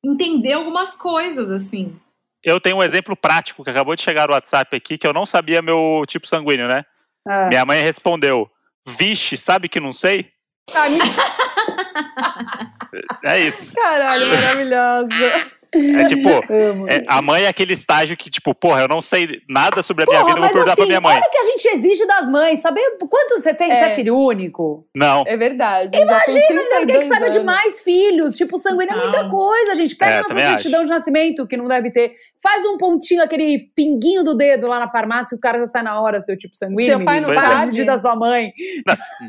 [0.04, 1.96] entender algumas coisas, assim.
[2.44, 5.26] Eu tenho um exemplo prático que acabou de chegar no WhatsApp aqui, que eu não
[5.26, 6.84] sabia meu tipo sanguíneo, né?
[7.28, 8.50] Ah, Minha mãe respondeu:
[8.86, 10.30] Vixe, sabe que não sei?
[10.72, 11.00] Ah, me...
[13.26, 13.74] É isso.
[13.74, 15.10] Caralho, maravilhosa.
[15.76, 16.30] É tipo,
[16.88, 20.08] é, a mãe é aquele estágio que, tipo, porra, eu não sei nada sobre a
[20.08, 21.16] minha Porra, vida, eu vou perguntar assim, pra minha mãe.
[21.16, 22.60] olha o que a gente exige das mães.
[22.62, 23.70] Saber quanto você tem?
[23.70, 23.96] Você é É.
[23.96, 24.88] filho único?
[24.96, 25.24] Não.
[25.28, 25.98] É verdade.
[25.98, 28.36] Imagina, Ele quer que saiba de mais filhos.
[28.36, 29.30] Tipo, sanguíneo é muita Não.
[29.30, 29.96] coisa, gente.
[29.96, 32.16] Pega É, nossa certidão de nascimento, que não deve ter.
[32.42, 35.82] Faz um pontinho, aquele pinguinho do dedo lá na farmácia, e o cara já sai
[35.84, 36.98] na hora, seu tipo sanguíneo.
[36.98, 37.68] Seu pai não Para sabe?
[37.68, 38.52] exigir da sua mãe.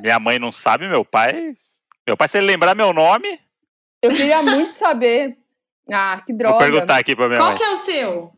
[0.03, 1.53] Minha mãe não sabe, meu pai.
[2.07, 3.39] Meu pai, se ele lembrar meu nome,
[4.03, 5.37] Eu queria muito saber.
[5.93, 6.57] Ah, que droga.
[6.59, 7.59] vou perguntar aqui pra minha Qual mãe.
[7.59, 8.33] que é o seu?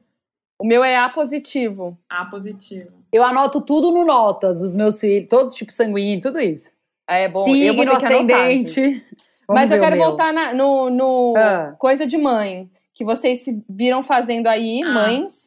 [0.59, 1.99] O meu é A positivo.
[2.09, 2.91] Ah, positivo.
[3.13, 6.73] Eu anoto tudo no notas, os meus filhos, todos tipo sanguíneo, tudo isso.
[7.09, 9.07] É bom, eu vou Signo, ter que ascendente.
[9.49, 11.75] Mas eu quero voltar na- no, no Ah.
[11.79, 12.69] coisa de mãe.
[12.93, 14.93] Que vocês se viram fazendo aí, Ah.
[14.93, 15.47] mães.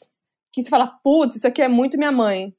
[0.54, 2.54] Que se fala, putz, isso aqui é muito minha mãe.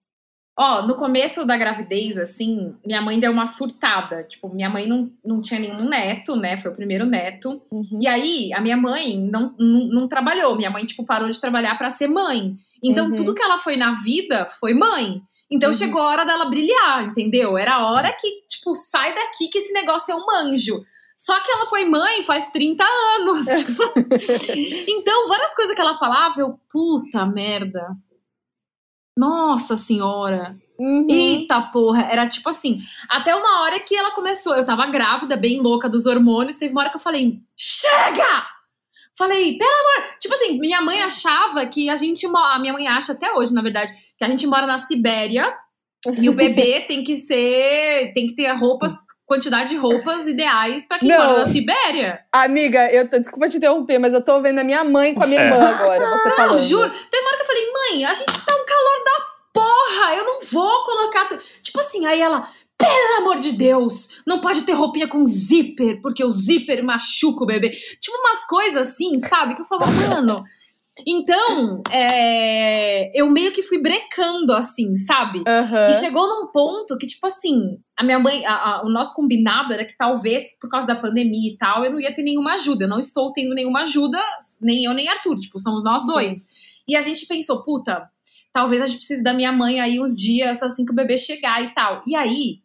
[0.62, 4.24] Ó, no começo da gravidez, assim, minha mãe deu uma surtada.
[4.24, 6.58] Tipo, minha mãe não, não tinha nenhum neto, né?
[6.58, 7.62] Foi o primeiro neto.
[7.70, 7.98] Uhum.
[7.98, 10.54] E aí, a minha mãe não, não, não trabalhou.
[10.54, 12.58] Minha mãe, tipo, parou de trabalhar pra ser mãe.
[12.84, 13.14] Então, Uhum.
[13.14, 15.22] tudo que ela foi na vida foi mãe.
[15.50, 15.74] Então, Uhum.
[15.74, 17.56] chegou a hora dela brilhar, entendeu?
[17.56, 20.82] Era a hora que, tipo, sai daqui que esse negócio é um manjo.
[21.16, 22.84] Só que ela foi mãe faz 30
[23.18, 23.46] anos.
[24.88, 27.96] então, várias coisas que ela falava, eu, puta merda.
[29.16, 30.56] Nossa senhora.
[30.78, 31.06] Uhum.
[31.10, 35.60] Eita porra, era tipo assim, até uma hora que ela começou, eu tava grávida, bem
[35.60, 38.46] louca dos hormônios, teve uma hora que eu falei, chega!
[39.14, 43.12] Falei, pelo amor, tipo assim, minha mãe achava que a gente, a minha mãe acha
[43.12, 45.54] até hoje, na verdade, que a gente mora na Sibéria
[46.18, 48.94] e o bebê tem que ser, tem que ter roupas,
[49.30, 51.24] quantidade de roupas ideais pra quem Não.
[51.24, 52.18] mora na Sibéria.
[52.32, 55.26] Amiga, eu tô, desculpa te interromper, mas eu tô vendo a minha mãe com a
[55.28, 55.44] minha É.
[55.46, 56.58] irmã agora, você Não, falando.
[56.58, 56.90] juro.
[57.08, 60.24] Tem uma hora que eu falei, mãe, a gente tá um calor da porra, eu
[60.24, 61.26] não vou colocar.
[61.28, 66.00] tu-" Tipo assim, aí ela, pelo amor de Deus, não pode ter roupinha com zíper,
[66.02, 67.70] porque o zíper machuca o bebê.
[68.00, 69.54] Tipo umas coisas assim, sabe?
[69.54, 70.42] Que eu falava, mano.
[71.06, 75.42] Então, é, eu meio que fui brecando assim, sabe?
[75.46, 75.88] Aham.
[75.90, 79.72] E chegou num ponto que, tipo assim, a minha mãe, a- a- o nosso combinado
[79.72, 82.84] era que talvez, por causa da pandemia e tal, eu não ia ter nenhuma ajuda.
[82.84, 84.18] Eu não estou tendo nenhuma ajuda,
[84.62, 86.06] nem eu nem Arthur, tipo, somos nós Sim.
[86.08, 86.46] dois.
[86.86, 88.08] E a gente pensou, puta,
[88.52, 91.62] talvez a gente precise da minha mãe aí uns dias assim que o bebê chegar
[91.62, 92.02] e tal.
[92.06, 92.58] E aí,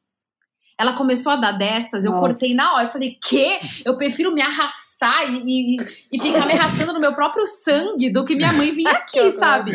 [0.78, 2.28] ela começou a dar dessas, eu Nossa.
[2.28, 2.88] cortei na hora.
[2.88, 3.60] Eu falei, quê?
[3.86, 5.78] Eu prefiro me arrastar e, e,
[6.12, 9.72] e ficar me arrastando no meu próprio sangue do que minha mãe vir aqui, sabe?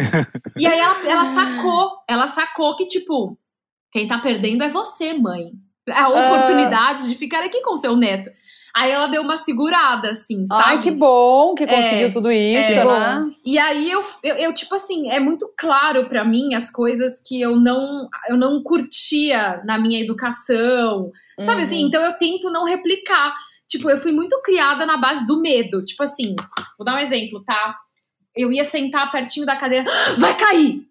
[0.58, 3.38] E aí ela, ela sacou, ela sacou que, tipo,
[3.90, 5.52] quem tá perdendo é você, mãe.
[5.90, 8.30] A oportunidade de ficar aqui com seu neto.
[8.74, 10.62] Aí ela deu uma segurada, assim, sabe?
[10.64, 12.84] Ai, que bom que conseguiu É, tudo isso, é.
[12.84, 13.30] né?
[13.44, 17.40] E aí eu, eu, eu, tipo assim, é muito claro pra mim as coisas que
[17.40, 21.10] eu não, eu não curtia na minha educação.
[21.40, 21.62] Sabe Uhum.
[21.62, 21.82] assim?
[21.82, 23.34] Então eu tento não replicar.
[23.68, 25.84] Tipo, eu fui muito criada na base do medo.
[25.84, 26.34] Tipo assim,
[26.78, 27.74] vou dar um exemplo, tá?
[28.34, 30.82] Eu ia sentar pertinho da cadeira, "Ah, vai cair!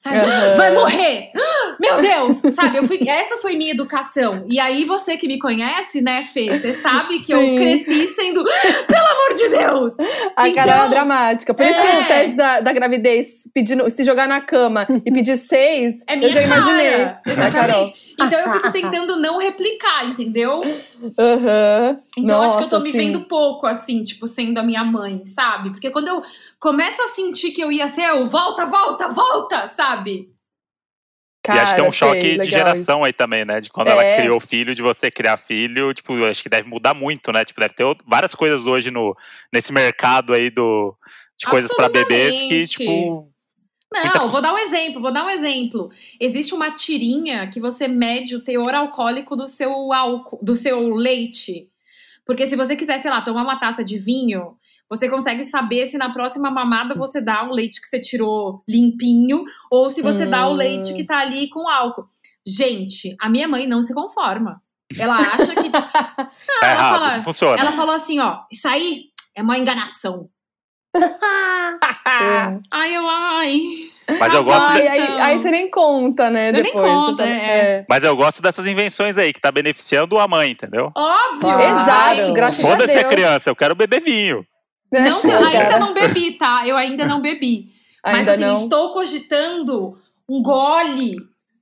[0.00, 0.18] Sabe?
[0.18, 0.54] Aham.
[0.56, 1.30] Vai morrer!
[1.80, 2.36] Meu Deus!
[2.54, 2.78] Sabe?
[2.78, 4.44] Eu fui, essa foi minha educação.
[4.48, 6.56] E aí, você que me conhece, né, Fê?
[6.56, 7.56] Você sabe que eu Sim.
[7.56, 8.44] cresci sendo.
[8.86, 9.94] Pelo amor de Deus!
[10.36, 11.52] A Então- Carol é dramática.
[11.52, 12.00] Por isso que É.
[12.00, 16.28] o teste da, da gravidez, pedindo, se jogar na cama e pedir seis, É minha
[16.28, 16.90] eu já imaginei.
[16.98, 17.20] cara.
[17.26, 18.07] Exatamente.
[18.20, 20.62] Então eu fico tentando não replicar, entendeu?
[21.18, 22.00] Aham.
[22.16, 22.98] Então eu acho que eu tô Nossa, me sim.
[22.98, 25.70] vendo pouco, assim, tipo, sendo a minha mãe, sabe?
[25.70, 26.22] Porque quando eu
[26.58, 30.34] começo a sentir que eu ia ser eu, volta, volta, volta, sabe?
[31.46, 33.60] e acho que tem um Cara, choque sei, de geração aí também, né?
[33.60, 34.16] De quando ela É.
[34.16, 37.44] criou filho, de você criar filho, tipo, acho que deve mudar muito, né?
[37.44, 39.16] Tipo, deve ter várias coisas hoje no,
[39.52, 40.94] nesse mercado aí do,
[41.38, 43.30] de coisas pra bebês que, tipo.
[43.92, 45.90] Não, Muita- vou dar um exemplo, vou dar um exemplo.
[46.20, 51.68] Existe uma tirinha que você mede o teor alcoólico do seu álcool, do seu leite.
[52.26, 54.56] Porque se você quiser, sei lá, tomar uma taça de vinho,
[54.90, 59.44] você consegue saber se na próxima mamada você dá o leite que você tirou limpinho
[59.70, 60.56] ou se você dá o Hum.
[60.56, 62.04] leite que tá ali com álcool.
[62.46, 64.60] Gente, a minha mãe não se conforma.
[64.98, 65.68] Ela acha que.
[65.68, 70.28] Não, Tá ela errado, fala, ela falou assim, ó, isso aí é uma enganação.
[72.72, 73.60] Ai, eu, ai.
[74.18, 76.48] Mas eu gosto Ai, de- aí, aí você nem conta, né?
[76.48, 76.90] Eu nem depois.
[76.90, 77.84] conto, Você tá- é.
[77.88, 80.90] Mas eu gosto dessas invenções aí, que tá beneficiando a mãe, entendeu?
[80.96, 81.40] Óbvio.
[81.40, 81.62] Claro.
[81.62, 83.12] Exato, graças a Foda-se a Deus.
[83.14, 84.44] criança, eu quero beber vinho.
[84.90, 86.62] Não, Pô, eu ainda não bebi, tá?
[86.66, 87.66] Eu ainda não bebi.
[88.02, 88.62] Mas Ainda assim, não.
[88.62, 91.16] estou cogitando um gole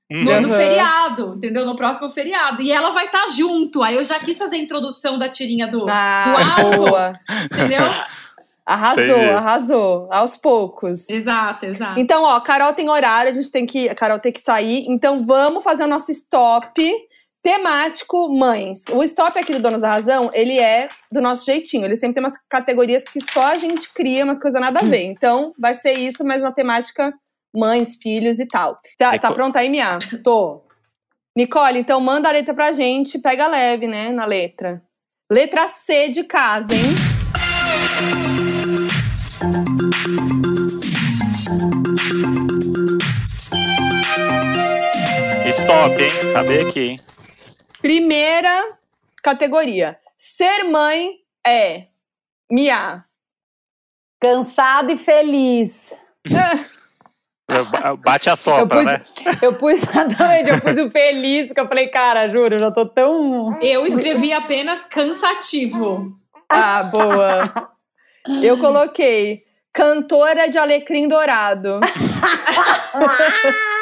[0.09, 0.41] no, Uhum.
[0.43, 1.67] no feriado, entendeu?
[1.67, 2.63] No próximo feriado.
[2.63, 3.83] E ela vai estar junto.
[3.83, 5.85] Aí eu já quis fazer a introdução da tirinha do.
[5.89, 6.87] Ah, do álcool.
[6.87, 7.19] boa.
[7.53, 7.81] Entendeu?
[8.67, 10.09] Arrasou, arrasou.
[10.11, 11.09] Aos poucos.
[11.09, 12.01] exato, exato.
[12.01, 13.89] Então, ó, Carol tem horário, a gente tem que.
[13.89, 14.87] A Carol tem que sair.
[14.89, 16.83] Então, vamos fazer o nosso stop
[17.41, 18.83] temático mães.
[18.91, 21.85] O stop aqui do Donos da Razão, ele é do nosso jeitinho.
[21.85, 25.05] Ele sempre tem umas categorias que só a gente cria, umas coisas nada a ver.
[25.05, 27.15] Então, vai ser isso, mas na temática
[27.55, 28.81] mães, filhos e tal.
[28.99, 30.01] Tá, tá pronta aí, Mia?
[30.25, 30.65] Tô.
[31.37, 34.83] Nicole, então manda a letra pra gente, pega leve, né, na letra.
[35.31, 38.46] Letra C de casa, hein?
[45.67, 46.31] Stop, hein?
[46.31, 47.01] Acabei aqui, hein?
[47.81, 48.65] Primeira
[49.23, 49.99] categoria.
[50.17, 51.15] Ser mãe
[51.45, 51.87] é
[52.51, 53.05] Mia.
[54.21, 55.93] Cansado e feliz.
[57.71, 59.05] Ba- Bate a Eu pus, né?
[59.43, 62.87] eu pus exatamente, eu pus o feliz, porque eu falei, cara, juro, eu já tô
[62.87, 63.57] tão.
[63.61, 66.13] Eu escrevi apenas cansativo.
[66.49, 67.73] Ah, boa.
[68.43, 71.79] Eu coloquei cantora de alecrim dourado.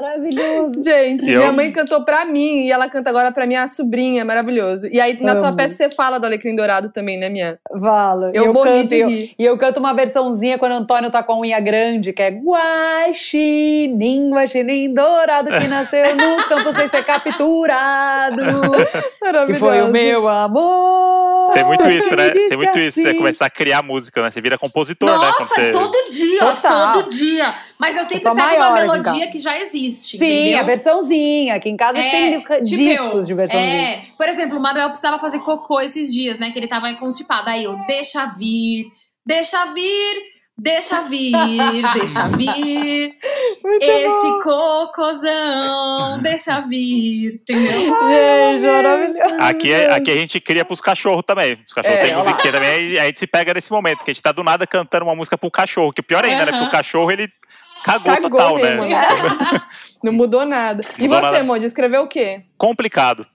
[0.00, 0.72] Maravilhoso.
[0.84, 4.88] Gente, Eu- minha mãe cantou pra mim e ela canta agora pra minha sobrinha, maravilhoso.
[4.92, 5.56] E aí na sua Amo.
[5.56, 7.58] peça você fala do alecrim dourado também, né, minha?
[7.72, 8.30] Valo.
[8.34, 9.34] Eu, morri canto, de eu- rir.
[9.38, 12.30] E eu canto uma versãozinha quando o Antônio tá com a unha grande, que é
[12.30, 18.42] Guaxinim, guaxinim dourado que nasceu no campo sem ser capturado.
[19.20, 19.60] que Maravilhoso.
[19.60, 21.52] foi o meu amor.
[21.52, 22.30] Tem muito isso, né?
[22.30, 23.00] Tem muito isso.
[23.00, 23.16] Você assim.
[23.18, 24.30] começar a criar música, né?
[24.30, 25.16] Você vira compositor, né?
[25.16, 25.70] Quando Nossa, você...
[25.72, 26.92] todo dia, Total.
[26.94, 27.54] todo dia.
[27.78, 29.26] Mas eu sempre sou pego maior uma melodia casa.
[29.32, 29.89] que já existe.
[29.90, 30.58] Sim, entendeu?
[30.60, 31.54] a versãozinha.
[31.54, 33.74] Aqui em casa a gente É, tem tipo discos eu, de versãozinha.
[33.92, 36.50] É, por exemplo, o Manuel precisava fazer cocô esses dias, né?
[36.50, 37.50] Que ele tava constipado.
[37.50, 38.86] Aí eu, deixa vir,
[39.26, 40.22] deixa vir,
[40.58, 43.14] deixa vir, deixa vir.
[43.62, 47.72] Muito Esse cocôzão, deixa vir, entendeu?
[47.72, 49.40] Gente, maravilhoso.
[49.42, 51.58] Aqui, é- aqui a gente cria pros cachorros também.
[51.66, 52.70] Os cachorros É, têm musiquinha também.
[52.70, 55.14] Aí a gente se pega nesse momento, que a gente tá do nada cantando uma
[55.14, 55.92] música pro cachorro.
[55.92, 56.52] Que pior ainda, né?
[56.52, 57.28] Porque o cachorro, ele
[57.84, 58.88] cagou, Cagou total, mesmo, né?
[59.52, 59.60] né?
[60.02, 60.82] Não mudou nada.
[60.98, 61.44] E Mudou você, nada.
[61.44, 62.44] Moody, escreveu o quê?
[62.58, 63.26] Complicado.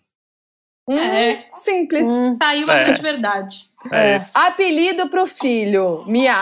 [0.90, 1.46] Hum, É.
[1.56, 2.04] Simples.
[2.04, 2.84] Hum, Tá aí uma É.
[2.84, 3.70] grande verdade.
[3.92, 4.18] É, É.
[4.18, 4.32] isso.
[4.38, 6.36] Apelido pro filho, Mia.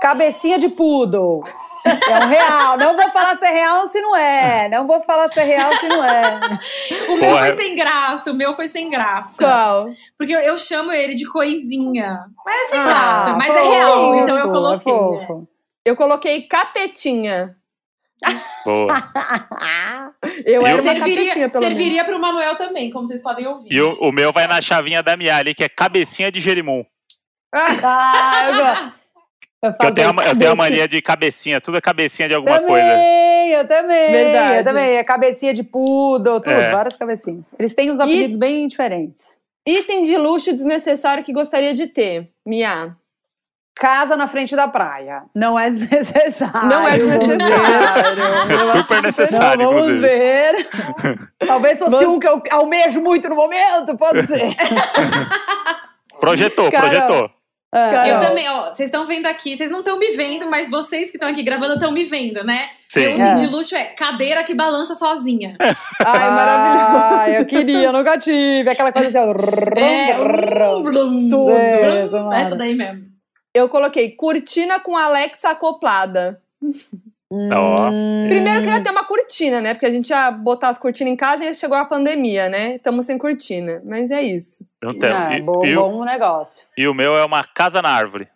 [0.00, 1.42] cabecinha de poodle.
[1.86, 2.78] É um real.
[2.78, 4.68] Não vou falar se é real se não é.
[4.70, 6.40] Não vou falar se é real se não é.
[7.10, 9.44] O meu foi sem graça, o meu foi sem graça.
[9.44, 9.88] Qual?
[10.16, 12.24] Porque eu, eu chamo ele de coisinha.
[12.44, 14.92] Mas é sem Ah, graça, mas é fofo, real, então eu Fofo, coloquei.
[14.94, 15.48] É fofo.
[15.84, 17.56] Eu coloquei capetinha.
[18.64, 18.88] Boa.
[20.46, 21.76] Eu E era o- uma capetinha, Serviria, pelo menos.
[21.76, 23.72] serviria pro Manuel também, como vocês podem ouvir.
[23.72, 26.84] E o, o meu vai na chavinha da minha ali, que é cabecinha de jerimum.
[27.54, 29.04] Ah, Ah, eu gosto.
[29.82, 30.54] Eu, tenho, a, eu tenho a cabecinha.
[30.56, 32.94] mania de cabecinha, tudo é cabecinha de alguma também, coisa.
[33.58, 34.56] Eu também, Verdade.
[34.58, 34.96] eu também.
[34.96, 36.70] É cabecinha de poodle, tudo, É.
[36.70, 37.46] várias cabecinhas.
[37.58, 39.36] Eles têm uns apelidos bem diferentes.
[39.66, 42.94] item de luxo desnecessário que gostaria de ter, Mia.
[43.76, 45.24] Casa na frente da praia.
[45.34, 46.68] Não é desnecessário.
[46.68, 47.18] Não é ver.
[47.18, 48.22] desnecessário.
[48.22, 49.64] É Eu acho super necessário.
[49.64, 50.00] Não, vamos inclusive.
[50.08, 50.68] ver.
[51.46, 54.54] Talvez fosse Vamos- um que eu almejo muito no momento, pode ser.
[56.20, 56.88] Projetou, Carol.
[56.88, 57.30] projetou.
[57.74, 57.90] É.
[57.90, 58.06] Carol.
[58.12, 61.16] Eu também, ó, vocês estão vendo aqui, vocês não estão me vendo, mas vocês que
[61.16, 62.68] estão aqui gravando estão me vendo, né?
[62.88, 63.00] Sim.
[63.00, 63.34] Meu item É.
[63.34, 65.56] de luxo é cadeira que balança sozinha.
[65.60, 67.04] Ai, maravilhoso.
[67.12, 68.70] Ah, eu queria, nunca tive.
[68.70, 69.32] Aquela coisa assim, ó.
[69.76, 70.14] É,
[71.28, 71.50] Tudo.
[71.50, 72.06] É,
[72.40, 73.12] essa daí mesmo.
[73.54, 76.40] Eu coloquei cortina com Alexa acoplada.
[77.30, 77.90] Ó.
[77.90, 78.26] Hum.
[78.28, 79.74] Primeiro eu queria ter uma cortina, né?
[79.74, 82.76] Porque a gente ia botar as cortinas em casa e chegou a pandemia, né?
[82.76, 83.80] Estamos sem cortina.
[83.84, 84.64] Mas é isso.
[84.82, 85.10] Não tem.
[85.10, 86.66] É, E- bom, e, o- bom negócio.
[86.76, 88.28] e o meu é uma casa na árvore.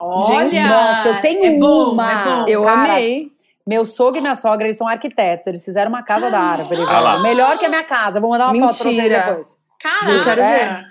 [0.00, 0.50] Olha!
[0.50, 2.12] Gente, nossa, eu tenho é bom, uma.
[2.12, 2.44] É bom.
[2.48, 3.32] Eu Cara, amei.
[3.66, 5.46] Meu sogro e minha sogra, eles são arquitetos.
[5.46, 7.18] Eles fizeram uma casa da árvore, Ah.
[7.18, 8.20] Melhor que a minha casa.
[8.20, 9.22] Vou mandar uma foto pra vocês Mentira.
[9.22, 9.56] depois.
[9.80, 10.24] Caraca!
[10.24, 10.84] quero ver.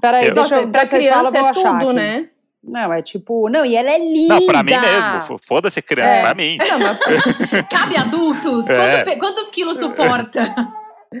[0.00, 1.92] Peraí, Eu- deixa eu, pra falam, criança eu vou é achar tudo, aqui.
[1.92, 2.28] né?
[2.64, 3.48] Não, é tipo...
[3.48, 4.34] Não, e ela é linda.
[4.36, 5.38] Não, pra mim mesmo.
[5.42, 6.22] Foda-se criança, É.
[6.22, 6.56] pra mim.
[6.58, 6.98] Não, mas
[7.68, 8.66] Cabe adultos?
[8.68, 8.76] É.
[8.76, 10.54] Quanto pe- quantos quilos suporta?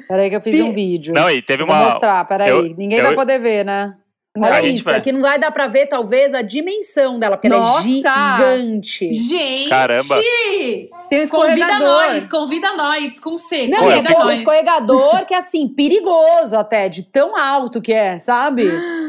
[0.08, 1.12] Peraí que eu fiz um vídeo.
[1.12, 1.84] Não, e teve Vou uma.
[1.90, 2.48] mostrar, peraí.
[2.48, 3.94] eu- Ninguém eu- vai poder ver, né?
[4.34, 4.94] Olha isso, vai.
[4.96, 7.86] aqui não vai dar pra ver, talvez, a dimensão dela, porque Nossa!
[7.86, 9.12] ela é gigante.
[9.12, 9.68] Gente!
[9.68, 10.14] Caramba.
[10.14, 11.80] tem um Convida escorregador.
[11.80, 16.56] nós, convida nós, com C, Não, e convida é um escorregador que é assim, perigoso
[16.56, 18.70] até, de tão alto que é, sabe?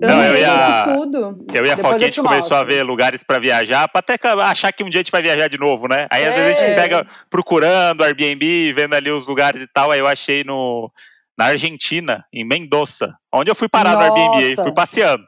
[0.00, 1.44] Não, eu ia- tudo.
[1.54, 3.88] Eu e a Depois Foquinha, eu a te gente começou a ver lugares pra viajar,
[3.88, 6.06] pra até achar que um dia a gente vai viajar de novo, né?
[6.10, 6.66] Aí às vezes a É.
[6.66, 9.90] gente pega procurando Airbnb, vendo ali os lugares e tal.
[9.90, 10.90] Aí eu achei no,
[11.38, 14.62] na Argentina, em Mendoza, onde eu fui parar no Airbnb, Nossa.
[14.64, 15.24] fui passeando.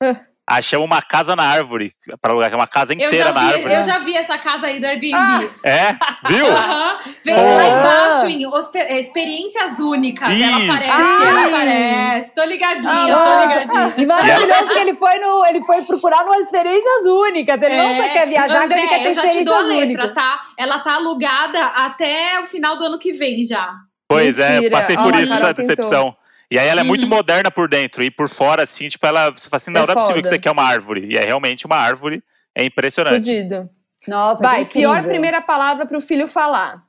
[0.50, 1.92] Achamos uma casa na árvore,
[2.22, 3.74] pra alugar, que é uma casa inteira na vi, árvore.
[3.74, 5.14] eu já vi essa casa aí do Airbnb.
[5.14, 5.96] Ah, É?
[6.26, 6.46] Viu?
[6.50, 6.98] Aham.
[7.24, 7.40] Vem Pô.
[7.42, 8.44] lá embaixo em
[8.80, 10.28] é, experiências únicas.
[10.30, 10.72] Ela Isso.
[10.72, 11.28] aparece, Ah.
[11.28, 12.32] ela aparece.
[12.34, 13.94] Tô ligadinha, Ah, tô ligadinha.
[13.98, 17.60] E maravilhoso que ele foi, no, ele foi procurar umas experiências únicas.
[17.60, 17.96] Ele não É.
[18.06, 20.14] só quer viajar, André, ele quer ter eu já te dou a experiências letra, únicas.
[20.14, 20.40] tá?
[20.56, 23.70] Ela tá alugada até o final do ano que vem já.
[24.08, 24.70] Pois é, Mentira.
[24.78, 25.66] passei por isso, essa tentou.
[25.76, 26.16] decepção.
[26.50, 27.08] E aí ela é muito Uhum.
[27.10, 29.30] moderna por dentro, e por fora, assim, tipo, ela.
[29.30, 31.06] Você fala assim, não, É não é possível que você quer uma árvore.
[31.12, 32.22] E é realmente uma árvore.
[32.54, 33.16] É impressionante.
[33.16, 33.68] Fudido.
[34.06, 36.82] Nossa, Vai, pior primeira palavra pro filho falar.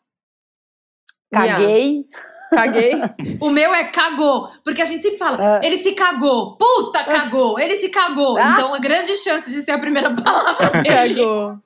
[1.31, 2.05] Caguei.
[2.51, 2.93] Caguei.
[3.39, 5.61] O meu é cagou, porque a gente sempre fala, Ah.
[5.63, 8.37] ele se cagou, puta cagou, ele se cagou.
[8.37, 8.51] Ah.
[8.53, 11.15] Então, é grande chance de ser a primeira palavra dele.
[11.15, 11.57] Cagou.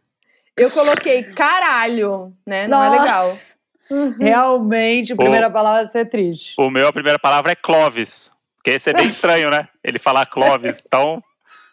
[0.57, 2.67] Eu coloquei caralho, né?
[2.67, 3.52] Não é Nossa.
[3.91, 4.15] Legal.
[4.19, 6.53] Realmente, a primeira palavra vai ser triste.
[6.57, 8.31] O meu, a primeira palavra é Clovis.
[8.57, 9.67] Porque esse é bem estranho, né?
[9.83, 10.83] Ele falar Clovis.
[10.85, 11.21] Então,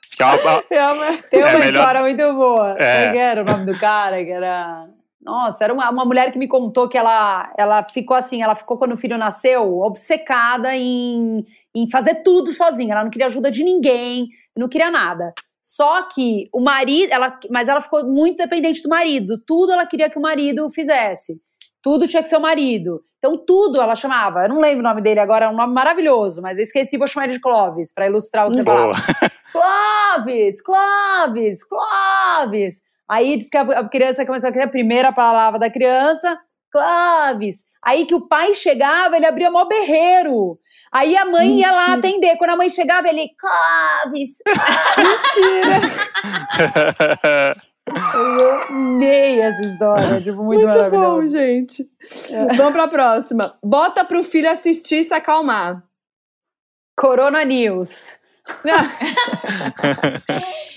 [0.07, 0.65] acho que é uma.
[0.71, 1.23] Realmente.
[1.31, 2.71] Tem uma É melhor- história muito boa.
[2.73, 2.75] É.
[2.75, 4.25] Como é que era o nome do cara?
[4.25, 4.87] Que era.
[5.23, 8.79] Nossa, era uma, uma mulher que me contou que ela, ela ficou assim, ela ficou
[8.79, 11.45] quando o filho nasceu, obcecada em,
[11.75, 12.95] em fazer tudo sozinha.
[12.95, 15.35] Ela não queria ajuda de ninguém, não queria nada.
[15.63, 19.37] Só que o marido, ela, mas ela ficou muito dependente do marido.
[19.47, 21.39] Tudo ela queria que o marido fizesse.
[21.83, 23.03] Tudo tinha que ser o marido.
[23.19, 24.45] Então, tudo ela chamava.
[24.45, 27.07] Eu não lembro o nome dele agora, é um nome maravilhoso, mas eu esqueci, vou
[27.07, 28.93] chamar ele de Clóvis, para ilustrar o que você falava.
[29.53, 32.81] Clóvis, Clóvis, Clóvis.
[33.09, 36.39] Aí diz que a, criança começou a criar a primeira palavra da criança,
[36.73, 37.65] Clóvis.
[37.85, 40.59] Aí que o pai chegava, ele abria mó berreiro.
[40.93, 41.99] Aí a mãe ia lá Mentira.
[41.99, 42.37] atender.
[42.37, 44.39] Quando a mãe chegava, ele, Clóvis.
[48.15, 51.89] Eu amei essa história, tipo, muito, Muito, bom, gente.
[52.57, 53.55] Vamos pra próxima.
[53.63, 55.83] Bota pro filho assistir e se acalmar.
[56.97, 58.19] Corona News.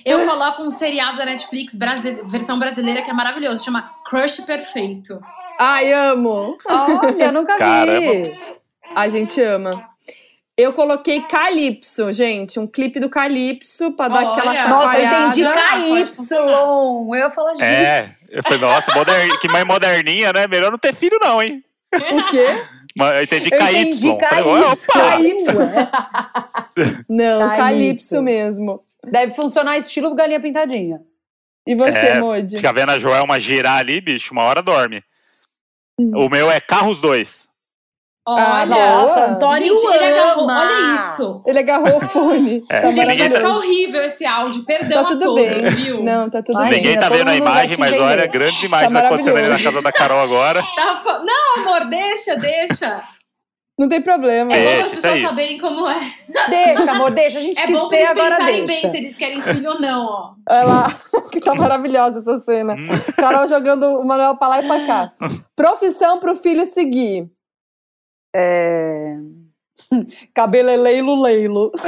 [0.06, 5.20] Eu coloco um seriado da Netflix, brasi- versão brasileira, que é maravilhoso, chama Crush Perfeito.
[5.58, 6.58] Ai, amo.
[6.68, 7.60] Olha, nunca vi.
[7.60, 8.38] Caramba.
[8.96, 9.72] A gente ama.
[10.58, 12.60] Eu coloquei Calypso, gente.
[12.60, 14.32] Um clipe do Calypso pra dar Olha.
[14.34, 15.44] aquela Nossa, Nossa, eu entendi.
[15.44, 16.36] KY.
[16.36, 17.64] Eu ia falar, gente.
[17.66, 18.16] é.
[18.30, 20.48] Eu falei, nossa, moder- que mãe moderninha, né?
[20.48, 21.64] Melhor não ter filho, não, hein?
[21.94, 22.64] O quê?
[22.98, 24.10] Mas Eu entendi KY.
[24.10, 24.28] opa!
[27.10, 27.58] Não, Calypso.
[27.58, 28.84] Calypso mesmo.
[29.06, 31.02] Deve funcionar estilo galinha pintadinha.
[31.68, 32.58] E você, É, Modi?
[32.58, 35.04] Fica vendo a Joelma girar ali, bicho, uma hora dorme.
[36.00, 36.12] Hum.
[36.16, 37.48] O meu é Carros 2.
[38.26, 38.66] Ah, Olha,
[38.96, 39.26] Nossa.
[39.26, 41.42] Antônio gente, ele agarrou, olha isso.
[41.46, 42.64] Ele agarrou o fone.
[42.70, 45.70] É, tá gente, vai tá- ficar horrível esse áudio, perdão Tá a tudo todos, bem.
[45.72, 46.04] viu?
[46.04, 46.82] Não, tá tudo Ai, bem.
[46.82, 49.92] Ninguém tá vendo a imagem, mas olha, grandes imagens Tá acontecendo ali na casa da
[49.92, 50.64] Carol agora.
[51.04, 53.04] Tá Não, amor, deixa, deixa.
[53.78, 54.54] Não tem problema.
[54.54, 56.14] É bom Deixa, as pessoas saberem como é.
[56.48, 57.40] Deixa, amor, deixa.
[57.40, 58.82] A gente É bom pra eles agora pensarem deixa.
[58.84, 60.30] bem se eles querem filho ou não, ó.
[60.50, 60.96] Olha lá,
[61.32, 62.76] que tá maravilhosa essa cena.
[62.76, 65.12] Hum, Carol jogando o Manuel pra lá e pra cá.
[65.56, 67.26] Profissão pro filho seguir.
[68.34, 69.16] É...
[70.34, 71.72] Cabeleleilo leilo.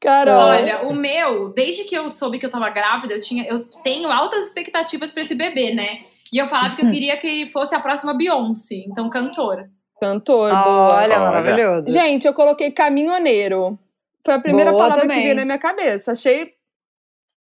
[0.00, 0.34] Carol.
[0.34, 4.10] Olha, o meu, desde que eu soube que eu tava grávida, eu, tinha, eu tenho
[4.10, 6.00] altas expectativas pra esse bebê, né?
[6.32, 9.70] E eu falava que eu queria que fosse a próxima Beyoncé, então cantora.
[10.00, 10.96] Cantor, boa.
[10.96, 11.18] Olha, Olha.
[11.20, 11.92] maravilhoso.
[11.92, 13.78] Gente, eu coloquei caminhoneiro.
[14.24, 15.18] Foi a primeira Boa palavra também.
[15.18, 16.12] que veio na minha cabeça.
[16.12, 16.54] Achei.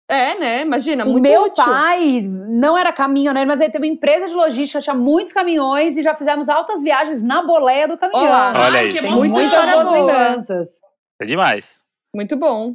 [0.09, 0.61] É, né?
[0.63, 1.65] Imagina, o muito meu útil.
[1.65, 6.03] pai não era caminhoneiro, mas ele teve uma empresa de logística, tinha muitos caminhões e
[6.03, 8.27] já fizemos altas viagens na boleia do caminhão.
[8.27, 8.49] Olá.
[8.55, 8.93] Olha Ai, aí.
[8.93, 9.29] que Tem emoção.
[9.29, 9.99] muitas boas boa.
[9.99, 10.69] lembranças.
[11.21, 11.83] É demais.
[12.15, 12.75] Muito bom.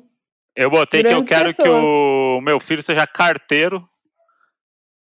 [0.56, 1.84] Eu botei que eu Grandes quero que pessoas.
[1.84, 3.88] o meu filho seja carteiro,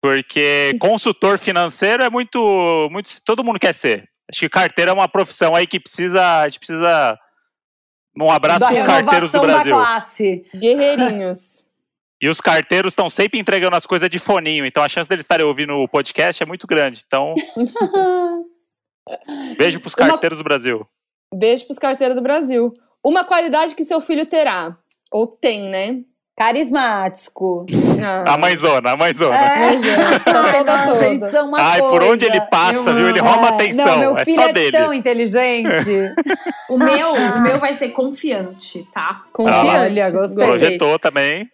[0.02, 3.08] porque consultor financeiro é muito, muito.
[3.24, 4.08] Todo mundo quer ser.
[4.30, 6.40] Acho que carteiro é uma profissão aí que precisa.
[6.40, 7.18] A gente precisa.
[8.20, 9.76] Um abraço Da pros carteiros do renovação da Brasil.
[9.76, 10.44] classe.
[10.54, 11.65] Guerreirinhos.
[12.22, 15.44] E os carteiros estão sempre entregando as coisas de foninho, então a chance deles estarem
[15.44, 17.02] ouvindo o podcast é muito grande.
[17.06, 17.34] Então,
[19.58, 20.86] beijo pros Uma- carteiros do Brasil.
[21.34, 22.72] Beijo pros carteiros do Brasil.
[23.04, 24.76] Uma qualidade que seu filho terá.
[25.12, 26.00] Ou tem, né?
[26.36, 27.64] Carismático.
[28.04, 28.34] Ah.
[28.34, 29.34] A mãezona, a mãezona.
[29.36, 33.08] É, Ai, nossa, uma Ai, por onde ele passa, viu?
[33.08, 33.22] Ele É.
[33.22, 33.86] rouba atenção.
[33.86, 34.76] Não, meu é filho só é dele.
[34.76, 35.68] tão inteligente.
[36.68, 39.22] O meu, o meu vai ser confiante, tá?
[39.32, 39.68] Confiante.
[39.68, 40.44] Olha, gostei.
[40.44, 41.48] Projetou também.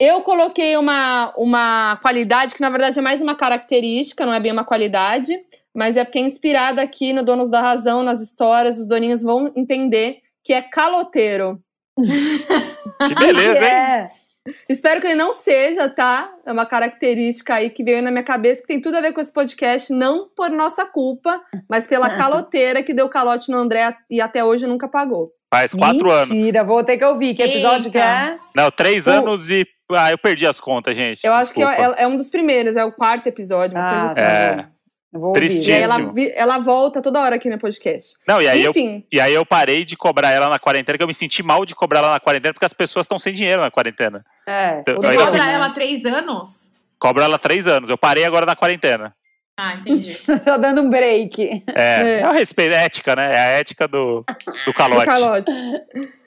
[0.00, 4.52] Eu coloquei uma, uma qualidade que, na verdade, é mais uma característica, não é bem
[4.52, 5.36] uma qualidade,
[5.74, 9.52] mas é porque é inspirada aqui no Donos da Razão, nas histórias, os doninhos vão
[9.56, 11.60] entender que é caloteiro.
[11.98, 14.08] Que beleza, hein?
[14.48, 14.54] É.
[14.66, 16.32] Espero que ele não seja, tá?
[16.46, 19.20] É uma característica aí que veio na minha cabeça, que tem tudo a ver com
[19.20, 24.22] esse podcast, não por nossa culpa, mas pela caloteira que deu calote no André e
[24.22, 25.32] até hoje nunca pagou.
[25.52, 26.30] Faz quatro anos.
[26.30, 27.34] Mentira, vou ter que ouvir.
[27.34, 28.38] Que episódio que é?
[28.56, 29.66] Não, três O- anos e.
[29.90, 31.24] Ah, eu perdi as contas, gente.
[31.26, 34.12] Eu acho que é, é um dos primeiros, é o quarto episódio, uma Ah, coisa
[34.12, 34.20] assim.
[34.20, 34.56] É.
[34.56, 34.68] bom.
[35.10, 35.40] Eu vou ouvir.
[35.68, 36.12] E aí ela, Tristíssimo.
[36.12, 38.14] vi- ela volta toda hora aqui no podcast.
[38.26, 38.74] Não, e aí, eu,
[39.10, 41.74] e aí eu parei de cobrar ela na quarentena, que eu me senti mal de
[41.74, 44.22] cobrar ela na quarentena, porque as pessoas estão sem dinheiro na quarentena.
[44.46, 45.52] É, Então, Você bem, cobra fiz- né?
[45.54, 46.70] ela três anos?
[46.98, 47.88] Cobro ela há três anos.
[47.88, 49.14] Eu parei agora na quarentena.
[49.58, 50.14] Ah, entendi.
[50.44, 51.64] Tô dando um break.
[51.74, 52.20] É, É.
[52.20, 53.34] é o respeito, é ética, né?
[53.34, 54.22] É a ética do,
[54.66, 55.06] do calote.
[55.06, 55.50] calote.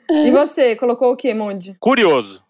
[0.10, 1.76] E você, colocou o quê, Monde?
[1.80, 2.42] Curioso.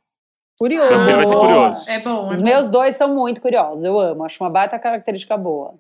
[0.61, 0.89] Curioso.
[0.91, 1.89] Meu filho vai ser curioso.
[1.89, 2.27] É bom.
[2.27, 2.43] é Os bom.
[2.45, 3.83] meus dois são muito curiosos.
[3.83, 4.23] Eu amo.
[4.23, 5.73] Acho uma baita característica boa.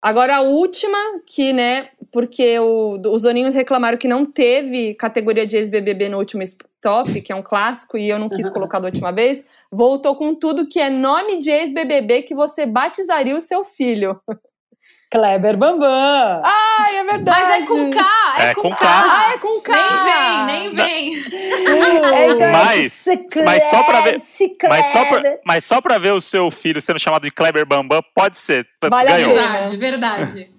[0.00, 0.96] Agora a última,
[1.26, 6.42] que, né, porque o- os doninhos reclamaram que não teve categoria de ex-BBB no último
[6.42, 10.34] stop, que é um clássico, e eu não quis colocar da última vez, voltou com
[10.34, 14.18] tudo que é nome de ex-BBB que você batizaria o seu filho.
[15.10, 16.42] Kleber Bambam.
[16.44, 17.40] Ai, é verdade!
[17.40, 18.76] Mas é com K, é, É com, com K.
[18.76, 18.86] K.
[18.88, 20.46] Ah, é com K.
[20.46, 21.16] Nem vem, nem vem.
[22.12, 23.04] É, então é Mas-
[23.44, 24.20] mas só pra ver-.
[24.68, 28.02] Mas só, pra, mas só pra ver o seu filho sendo chamado de Kleber Bambam,
[28.14, 28.66] pode ser.
[28.82, 29.34] Vale a Ganhou.
[29.34, 30.50] Verdade, verdade.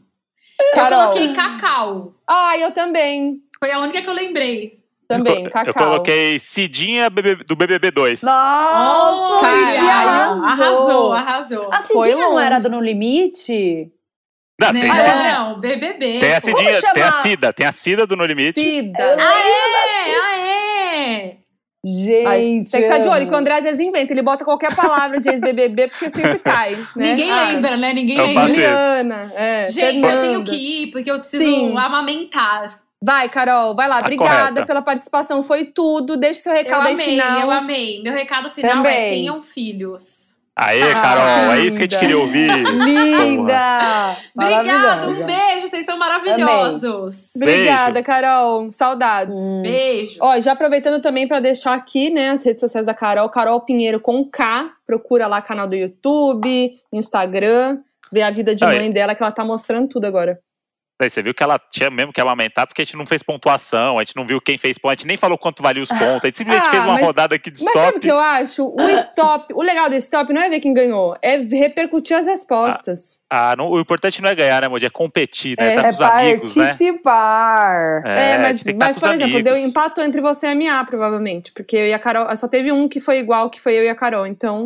[0.74, 1.00] Carol.
[1.02, 2.14] Eu coloquei Cacau.
[2.26, 3.40] Ah, eu também.
[3.60, 4.78] Foi a única que eu lembrei.
[5.08, 5.68] Também, eu, Cacau.
[5.68, 8.22] eu coloquei Cidinha do BBB 2.
[8.24, 10.44] Nossa, caralho.
[10.44, 11.70] arrasou, arrasou.
[11.74, 13.92] A Cidinha não era do No Limite?
[14.60, 16.20] Não, tem, Não, Cid- não, BBB.
[16.20, 16.42] tem a.
[16.42, 17.12] Cidinha, tem a?
[17.22, 18.60] Cida, tem a Cida do No Limite.
[18.60, 19.04] Cida.
[19.04, 21.38] Aê, aê.
[21.86, 22.72] Gente.
[22.72, 24.12] Tem que ficar de olho, que o André às vezes inventa.
[24.12, 26.76] Ele bota qualquer palavra de ex-BBB, porque sempre cai.
[26.96, 27.10] Né?
[27.12, 27.94] Ninguém Ah, lembra, né?
[27.94, 28.48] Ninguém Eu lembra.
[28.50, 30.52] Juliana, é, Gente, eu tenho Fernanda.
[30.52, 31.78] que ir, porque eu preciso Sim.
[31.78, 32.80] amamentar.
[33.02, 34.00] Vai, Carol, vai lá.
[34.00, 34.66] Tá Obrigada correta.
[34.66, 35.44] pela participação.
[35.44, 36.18] Foi tudo.
[36.18, 37.42] Deixe seu Eu recado aí amei, final.
[37.42, 38.02] eu amei.
[38.04, 39.10] Meu recado final é Também.
[39.12, 40.27] tenham filhos.
[40.60, 42.50] Aê, Ah, Carol, é isso que a gente queria ouvir.
[42.52, 44.18] Linda!
[44.36, 47.30] Obrigada, um beijo, vocês são maravilhosos.
[47.36, 48.72] Obrigada, Carol.
[48.72, 49.38] Saudades.
[49.38, 49.62] Hum.
[49.62, 50.18] Beijo.
[50.20, 54.00] Ó, já aproveitando também para deixar aqui, né, as redes sociais da Carol, Carol Pinheiro
[54.00, 54.72] com K.
[54.86, 57.78] Procura lá canal do YouTube, Instagram,
[58.12, 60.40] ver a vida de mãe dela que ela tá mostrando tudo agora.
[61.00, 64.00] Daí você viu que ela tinha mesmo que amamentar, porque a gente não fez pontuação,
[64.00, 66.24] a gente não viu quem fez ponto, a gente nem falou quanto valia os pontos,
[66.24, 68.00] a gente simplesmente Ah, fez uma mas- rodada aqui de Mas sabe o stop.
[68.00, 68.66] que eu acho?
[68.68, 73.20] O stop, o legal do stop não é ver quem ganhou, é repercutir as respostas.
[73.30, 74.88] Ah, não- o importante não é ganhar, né, Modi?
[74.88, 75.74] É competir, né?
[75.74, 76.66] É, tá com É os amigos, né?
[76.66, 78.02] participar.
[78.06, 79.44] É, a mas, tá mas por exemplo, amigos.
[79.44, 81.52] deu empatou entre você e a Mia, provavelmente.
[81.52, 82.36] Porque eu e a Carol.
[82.36, 84.26] Só teve um que foi igual, que foi eu e a Carol.
[84.26, 84.64] Então,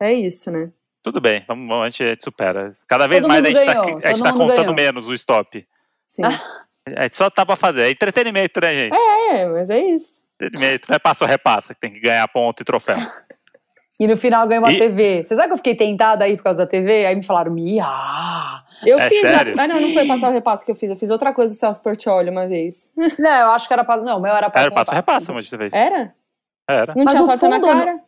[0.00, 0.70] é isso, né?
[1.02, 2.76] Tudo bem, vamos, a, gente, a supera.
[2.86, 4.74] Cada vez Todo mais a gente tá, a todo tá mundo contando ganhou.
[4.74, 5.66] menos o stop.
[6.06, 6.22] Sim.
[6.96, 7.82] A gente só tá pra fazer.
[7.82, 8.96] É entretenimento, né, gente?
[8.96, 10.20] é, mas é isso.
[10.36, 10.88] Entretenimento.
[10.88, 12.96] Não é passo ou repassa que tem que ganhar ponto e troféu.
[14.00, 15.24] E no final ganha uma E- TV.
[15.24, 17.04] Você sabe que eu fiquei tentada aí por causa da TV?
[17.04, 17.84] Aí me falaram, Mia!
[18.86, 19.22] Eu É fiz.
[19.22, 19.56] sério?
[19.56, 19.64] Já...
[19.64, 20.88] Ah, não, não foi passar o repasso que eu fiz.
[20.88, 22.88] Eu fiz outra coisa do Celso Portioli uma vez.
[23.18, 23.96] Não, eu acho que era pra.
[23.96, 24.60] Não, o meu era pra.
[24.62, 25.72] Era passo repassa, Modi, dessa vez.
[25.74, 26.14] Era?
[26.70, 26.94] Era.
[26.96, 28.00] Não Mas tinha torta na fundo, cara?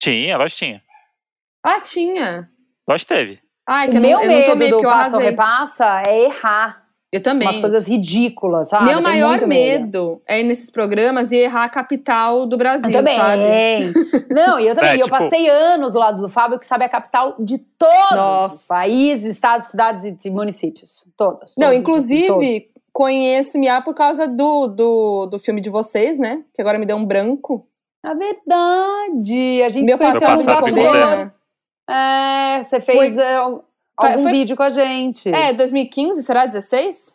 [0.00, 0.82] Tinha, lógico que tinha.
[1.66, 2.48] Ah, tinha.
[2.88, 3.40] Que teve.
[3.68, 5.30] Ai, que O eu meu não, eu medo do passa ou arrasei.
[5.30, 6.86] repassa é errar.
[7.12, 7.48] Eu também.
[7.48, 8.84] Umas coisas ridículas, sabe?
[8.86, 13.16] Meu maior medo é ir nesses programas e errar a capital do Brasil, Eu também.
[13.16, 14.26] sabe?
[14.30, 14.90] Não, e eu também.
[14.90, 17.58] É, E eu tipo- passei anos do lado do Fábio, que sabe a capital de
[17.58, 18.54] todos Nossa.
[18.56, 21.04] os países, estados, cidades e municípios.
[21.16, 21.54] Todas.
[21.56, 22.44] Não, todos, assim, todos.
[22.44, 26.42] inclusive, conheço Mia por causa do, do, do filme de vocês, né?
[26.54, 27.66] Que agora me deu um branco.
[28.04, 29.62] É verdade.
[29.64, 30.92] A gente Meu passado no passado bastidor.
[30.92, 31.34] Dena.
[31.88, 33.62] É, você fez Foi- é, algum
[34.00, 35.28] Foi- foi- vídeo com a gente.
[35.32, 37.14] É, 2015, será 16?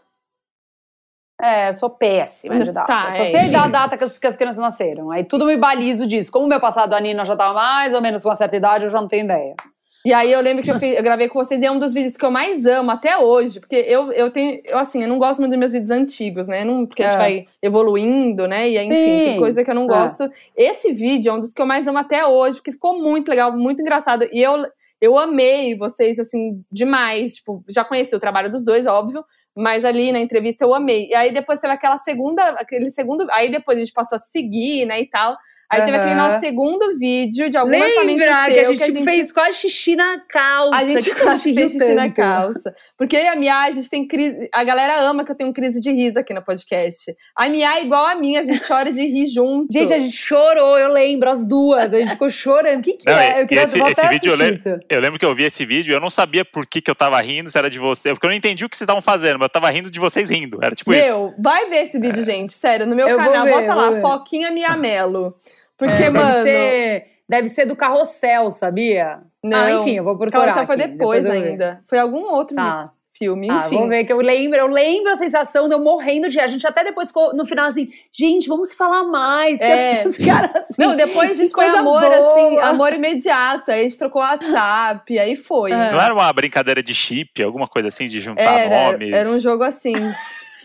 [1.41, 2.85] É, eu sou péssima de data.
[2.85, 3.51] Tá, Só é, sei enfim.
[3.51, 5.09] da data que as, que as crianças nasceram.
[5.09, 6.31] Aí tudo me balizo disso.
[6.31, 8.85] Como o meu passado, a Nina já tava mais ou menos com uma certa idade,
[8.85, 9.55] eu já não tenho ideia.
[10.03, 11.93] E aí eu lembro que eu, fiz- eu gravei com vocês e é um dos
[11.93, 15.19] vídeos que eu mais amo até hoje, porque eu, eu tenho, eu assim, eu não
[15.19, 16.65] gosto muito dos meus vídeos antigos, né?
[16.65, 17.17] Não, porque a gente É.
[17.19, 18.67] vai evoluindo, né?
[18.69, 19.23] E aí, enfim, Sim.
[19.25, 19.87] tem coisa que eu não É.
[19.87, 20.29] gosto.
[20.57, 23.55] Esse vídeo é um dos que eu mais amo até hoje, porque ficou muito legal,
[23.55, 24.27] muito engraçado.
[24.31, 24.65] E eu,
[24.99, 27.35] eu amei vocês, assim, demais.
[27.35, 29.23] Tipo, já conheci o trabalho dos dois, óbvio.
[29.55, 31.09] Mas ali na entrevista eu amei.
[31.09, 33.27] E aí depois teve aquela segunda, aquele segundo.
[33.31, 35.35] Aí depois a gente passou a seguir, né, e tal.
[35.71, 39.31] Aí teve aquele nosso segundo vídeo de algum lançamento Lembra seu, que a gente fez
[39.31, 40.75] quase xixi na calça?
[40.75, 42.73] a gente que que a quase fez xixi na calça.
[42.97, 44.49] Porque eu e a Mia, a gente tem crise.
[44.53, 47.15] A galera ama que eu tenho crise de riso aqui no podcast.
[47.35, 49.71] A Mia é igual a mim, a gente chora de rir junto.
[49.71, 51.93] Gente, a gente chorou, eu lembro, as duas.
[51.93, 52.79] A gente ficou chorando.
[52.79, 53.41] O que, que Não, é?
[53.41, 54.79] Eu queria esse- esse vídeo eu lembro-.
[54.89, 56.95] Eu lembro que eu vi esse vídeo e eu não sabia por que, que eu
[56.95, 58.09] tava rindo, se era de você.
[58.09, 60.29] Porque eu não entendi o que vocês estavam fazendo, mas eu tava rindo de vocês
[60.29, 60.59] rindo.
[60.61, 61.01] Era tipo isso.
[61.01, 62.53] Meu, vai ver esse vídeo, gente.
[62.53, 64.01] Sério, no meu Eu canal, ver, bota lá, ver.
[64.01, 65.35] Foquinha Mia Melo.
[65.81, 66.43] Porque, É, deve mano.
[66.43, 69.17] Ser, deve ser do carrossel, sabia?
[69.43, 70.43] Não, Ah, enfim, eu vou procurar.
[70.45, 71.31] Carrossel foi aqui, depois, ver.
[71.31, 71.81] ainda.
[71.87, 72.91] Foi algum outro Tá.
[73.17, 73.77] filme, Ah, enfim.
[73.77, 76.39] vou ver que eu lembro, eu lembro a sensação de eu morrendo de.
[76.39, 79.57] A gente até depois ficou no final assim, gente, vamos falar mais.
[79.57, 80.03] que É.
[80.05, 80.73] Os caras assim.
[80.77, 82.33] Não, depois disso foi coisa amor, boa.
[82.35, 83.71] assim, amor imediato.
[83.71, 85.71] Aí a gente trocou WhatsApp, aí foi.
[85.71, 85.91] É.
[85.91, 89.11] Não era uma brincadeira de chip, alguma coisa assim, de juntar Era, nomes?
[89.15, 89.95] era um jogo assim.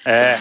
[0.04, 0.36] É.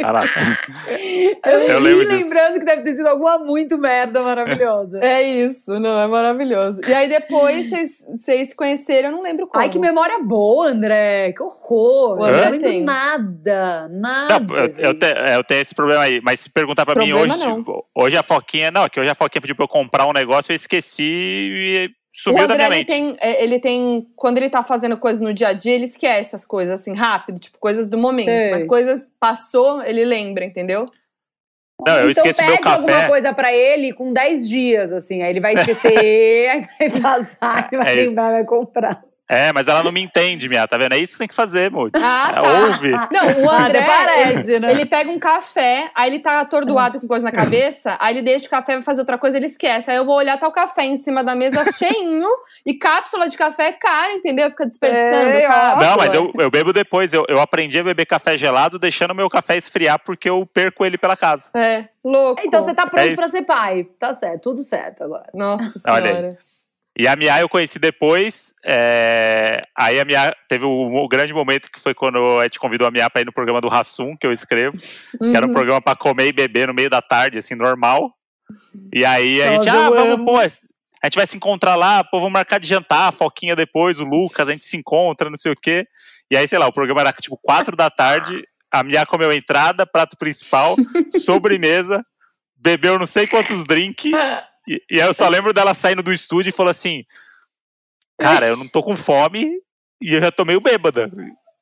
[0.00, 0.24] Lá.
[1.44, 2.12] Eu, Eu lembro disso.
[2.24, 5.00] lembrando que deve ter sido alguma muito merda maravilhosa.
[5.02, 6.80] É isso, não, é maravilhoso.
[6.86, 7.68] E aí depois
[8.20, 9.62] vocês se conheceram, eu não lembro como.
[9.62, 11.32] Ai, que memória boa, André.
[11.32, 12.18] Que horror.
[12.20, 13.88] O eu não lembro nada.
[13.90, 14.40] Nada.
[14.40, 17.10] Não, eu, eu, te- é, eu tenho esse problema aí, mas se perguntar pra mim
[17.10, 17.84] Problema hoje, não.
[17.94, 20.56] hoje a Foquinha, não, que hoje a Foquinha pediu pra eu comprar um negócio, eu
[20.56, 22.86] esqueci e o sumiu da André, minha ele mente.
[22.86, 24.06] tem, é, ele tem.
[24.16, 27.38] Quando ele tá fazendo coisas no dia a dia, ele esquece as coisas assim, rápido,
[27.38, 28.26] tipo, coisas do momento.
[28.26, 28.50] Sei.
[28.50, 30.86] Mas coisas passou, ele lembra, entendeu?
[31.86, 32.76] Não, eu então esqueço pede meu café.
[32.76, 35.22] alguma coisa pra ele com 10 dias, assim.
[35.22, 38.08] Aí ele vai esquecer, aí vai passar, e vai É isso.
[38.08, 39.02] lembrar, vai comprar.
[39.32, 40.92] É, mas ela não me entende, minha, tá vendo?
[40.92, 41.92] É isso que tem que fazer, Mude.
[41.96, 42.42] Ah, tá.
[42.42, 42.90] Ouve.
[42.90, 43.82] Não, o Ah, André.
[43.82, 44.70] parece, né?
[44.70, 48.46] Ele pega um café, aí ele tá atordoado com coisa na cabeça, aí ele deixa
[48.46, 49.90] o café, vai fazer outra coisa, ele esquece.
[49.90, 52.28] Aí eu vou olhar, tá o café em cima da mesa cheinho,
[52.66, 54.50] e cápsula de café é cara, entendeu?
[54.50, 55.30] Fica desperdiçando.
[55.30, 55.86] É, cápsula.
[55.86, 57.12] Não, mas eu, eu bebo depois.
[57.12, 60.98] Eu, eu aprendi a beber café gelado, deixando meu café esfriar, porque eu perco ele
[60.98, 61.48] pela casa.
[61.54, 62.42] É, louco.
[62.44, 63.16] Então você tá pronto isso.
[63.16, 63.84] pra ser pai.
[63.98, 65.26] Tá certo, tudo certo agora.
[65.32, 66.28] Nossa Olha senhora.
[66.98, 68.52] E a Mia eu conheci depois.
[68.64, 72.86] é, Aí a Mia teve o, o grande momento que foi quando a gente convidou
[72.86, 74.76] a Mia pra ir no programa do Rassum, que eu escrevo.
[74.76, 75.54] Que era um Uhum.
[75.54, 78.12] programa pra comer e beber no meio da tarde, assim, normal.
[78.92, 80.24] E aí a Nossa, gente, eu ah, vamos, amo.
[80.26, 83.98] pô, a gente vai se encontrar lá, pô, vamos marcar de jantar, a Foquinha depois,
[83.98, 85.86] o Lucas, a gente se encontra, não sei o quê.
[86.30, 89.34] E aí, sei lá, o programa era tipo quatro da tarde, a Mia comeu a
[89.34, 90.76] entrada, prato principal,
[91.24, 92.04] sobremesa,
[92.56, 94.12] bebeu não sei quantos drinks.
[94.68, 97.04] E, e aí eu só lembro dela saindo do estúdio e falou assim:
[98.18, 99.60] Cara, eu não tô com fome
[100.00, 101.10] e eu já tô meio bêbada.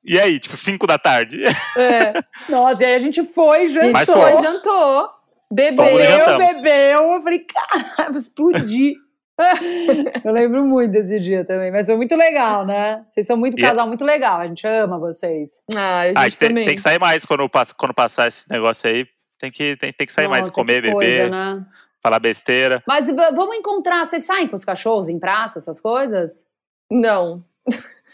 [0.04, 1.42] E aí, tipo, 5 da tarde.
[1.76, 2.12] É.
[2.48, 3.92] Nossa, e aí a gente foi, jantou.
[3.92, 5.10] Mas Foi, jantou,
[5.52, 6.38] bebeu.
[6.38, 7.12] Bebeu.
[7.14, 8.94] Eu falei, caralho, vou explodir.
[10.24, 13.04] eu lembro muito desse dia também, mas foi muito legal, né?
[13.10, 14.40] Vocês são muito E é- casal, muito legal.
[14.40, 15.60] A gente ama vocês.
[15.74, 18.50] Ah, a gente, Ah, a gente tem, tem que sair mais quando, quando passar esse
[18.50, 19.06] negócio aí.
[19.38, 21.64] Tem que, tem, tem que sair mais, Nossa, comer, que beber, Coisa, né?
[22.02, 22.82] Falar besteira.
[22.86, 24.04] Mas vamos encontrar.
[24.04, 26.46] Vocês saem com os cachorros em praça, essas coisas?
[26.90, 27.44] Não.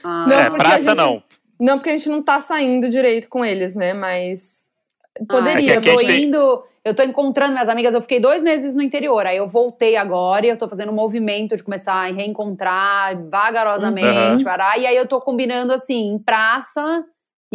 [0.04, 1.22] Ah, Não, é, praça gente- não.
[1.58, 3.94] Não, porque a gente não tá saindo direito com eles, né?
[3.94, 4.66] Mas.
[5.28, 5.74] Poderia.
[5.76, 8.42] é que eu tô gente tem- indo, eu tô encontrando minhas amigas, eu fiquei dois
[8.42, 11.94] meses no interior, aí eu voltei agora e eu tô fazendo um movimento de começar
[11.94, 14.44] a reencontrar vagarosamente, Uhum.
[14.44, 17.02] pará, e aí eu tô combinando assim, em praça,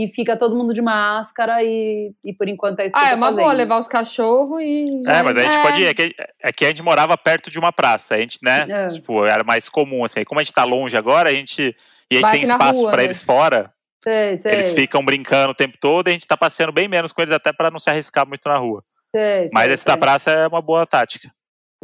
[0.06, 3.08] e fica todo mundo de máscara, e, e por enquanto é isso que Ah, eu
[3.08, 3.58] é tô uma boa fazendo.
[3.58, 5.02] levar os cachorros e.
[5.06, 5.62] já É, mas a gente É.
[5.64, 5.86] pode ir.
[5.88, 8.16] É que, é que a gente morava perto de uma praça.
[8.16, 8.66] A gente, né?
[8.68, 8.88] É.
[8.90, 10.24] Tipo, era mais comum, assim.
[10.24, 11.76] Como a gente tá longe agora, a gente.
[12.10, 13.06] E a gente Vai tem espaço rua, pra né?
[13.06, 13.72] eles fora.
[14.04, 17.12] Sei, sei, Eles ficam brincando o tempo todo e a gente tá passeando bem menos
[17.12, 18.84] com eles, até pra não se arriscar muito na rua.
[19.16, 21.30] sei, Mas sei, esse da praça é uma boa tática.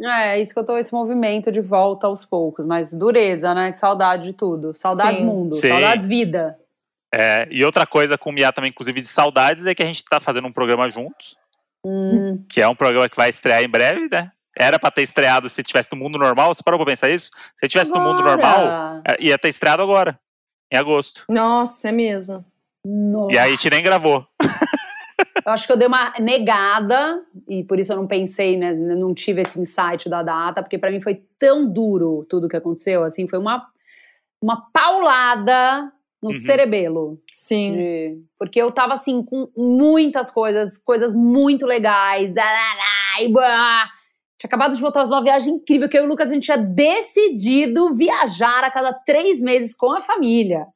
[0.02, 3.70] É, é isso que eu tô, esse movimento de volta aos poucos, mas dureza, né?
[3.70, 4.72] Que saudade de tudo.
[4.76, 5.26] Saudades Sim.
[5.26, 5.68] mundo, Sim.
[5.68, 6.56] saudades vida.
[7.12, 10.04] É, e outra coisa com o Mia também, inclusive, de saudades, é que a gente
[10.04, 11.36] tá fazendo um programa juntos,
[11.84, 14.32] Hum, que é um programa que vai estrear em breve, né?
[14.56, 16.52] Era pra ter estreado se tivesse no mundo normal.
[16.52, 17.30] Você parou pra pensar isso?
[17.54, 18.36] Se tivesse no mundo agora.
[18.36, 20.18] normal, é, ia ter estreado agora,
[20.72, 21.24] em agosto.
[21.30, 22.44] Nossa, é mesmo.
[22.84, 23.32] Nossa.
[23.32, 24.26] E aí a gente nem gravou.
[25.46, 29.14] Eu acho que eu dei uma negada e por isso eu não pensei, né, não
[29.14, 33.26] tive esse insight da data, porque pra mim foi tão duro tudo que aconteceu, assim,
[33.26, 33.66] foi uma
[34.42, 35.90] uma paulada
[36.22, 36.32] no Uhum.
[36.34, 37.18] cerebelo.
[37.32, 37.72] Sim.
[37.72, 43.32] de- porque eu tava assim com muitas coisas, coisas muito legais, da, da, da, e,
[44.38, 46.44] tinha acabado de voltar de uma viagem incrível, que eu e o Lucas, a gente
[46.44, 50.66] tinha decidido viajar a cada três meses com a família.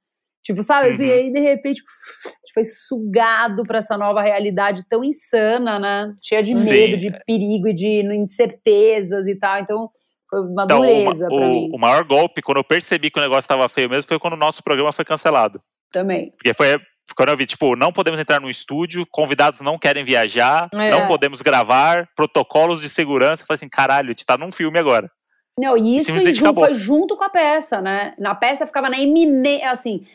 [0.43, 0.89] Tipo, sabe?
[0.91, 1.09] Assim, Uhum.
[1.09, 1.81] e aí, de repente,
[2.27, 6.13] a gente foi sugado para essa nova realidade tão insana, né?
[6.23, 6.71] Cheia de Sim.
[6.71, 9.61] medo, de perigo e de incertezas e tal.
[9.61, 9.89] Então,
[10.33, 13.19] foi uma Então, dureza o, pra mim o, o maior golpe, quando eu percebi que
[13.19, 15.61] o negócio tava feio mesmo, foi quando o nosso programa foi cancelado.
[15.93, 16.31] também.
[16.33, 16.81] Porque foi
[17.15, 20.91] quando eu vi, tipo, não podemos entrar no estúdio, convidados não querem viajar, É.
[20.91, 23.43] não podemos gravar, protocolos de segurança.
[23.43, 25.11] Eu falei assim, caralho, a gente tá num filme agora.
[25.59, 26.65] Não, e isso simplesmente ju- acabou.
[26.65, 28.15] foi junto com a peça, né?
[28.19, 30.07] Na peça ficava na iminência, assim,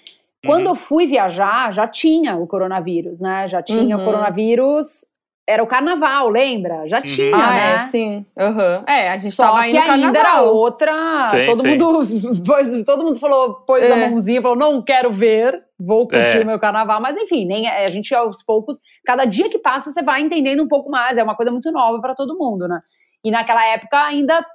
[0.44, 0.72] quando Uhum.
[0.72, 3.48] eu fui viajar, já tinha o coronavírus, né?
[3.48, 4.02] Já tinha Uhum.
[4.02, 5.06] o coronavírus,
[5.48, 6.86] era o carnaval, lembra?
[6.88, 7.04] Já Uhum.
[7.04, 7.76] tinha, Ah, né?
[7.76, 8.26] é, sim.
[8.38, 8.84] Aham.
[8.86, 10.56] É, a gente Só tava que ainda era carnaval.
[10.56, 11.28] outra.
[11.30, 11.68] Sim, todo sim.
[11.70, 11.88] mundo
[12.46, 14.10] pôs, todo mundo falou, pôs a É.
[14.10, 16.44] mãozinha, falou, não quero ver, vou curtir É.
[16.44, 17.00] o meu carnaval.
[17.00, 20.68] Mas enfim, nem a gente aos poucos, cada dia que passa você vai entendendo um
[20.68, 21.18] pouco mais.
[21.18, 22.82] É uma coisa muito nova para todo mundo, né?
[23.24, 24.46] E naquela época ainda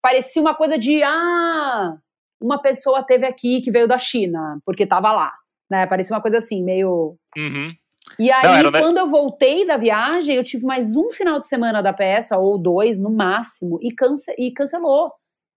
[0.00, 1.94] parecia uma coisa de ah,
[2.40, 5.32] uma pessoa teve aqui que veio da China, porque tava lá.
[5.70, 5.86] Né?
[5.86, 7.72] Parecia uma coisa assim, meio Uhum.
[8.18, 8.80] E aí, Não, era, né?
[8.80, 12.58] quando eu voltei da viagem, eu tive mais um final de semana da peça, ou
[12.58, 15.12] dois no máximo, e, cance e cancelou.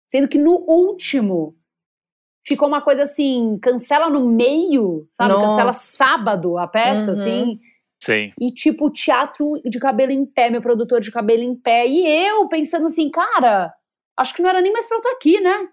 [0.05, 1.55] Sendo que no último
[2.45, 5.33] ficou uma coisa assim: cancela no meio, sabe?
[5.33, 5.47] Nossa.
[5.47, 7.13] Cancela sábado a peça, Uhum.
[7.13, 7.59] assim.
[8.01, 8.33] Sim.
[8.39, 11.87] E tipo, teatro de cabelo em pé, meu produtor de cabelo em pé.
[11.87, 13.73] E eu pensando assim, cara,
[14.17, 15.69] acho que não era nem mais pra eu estar aqui, né?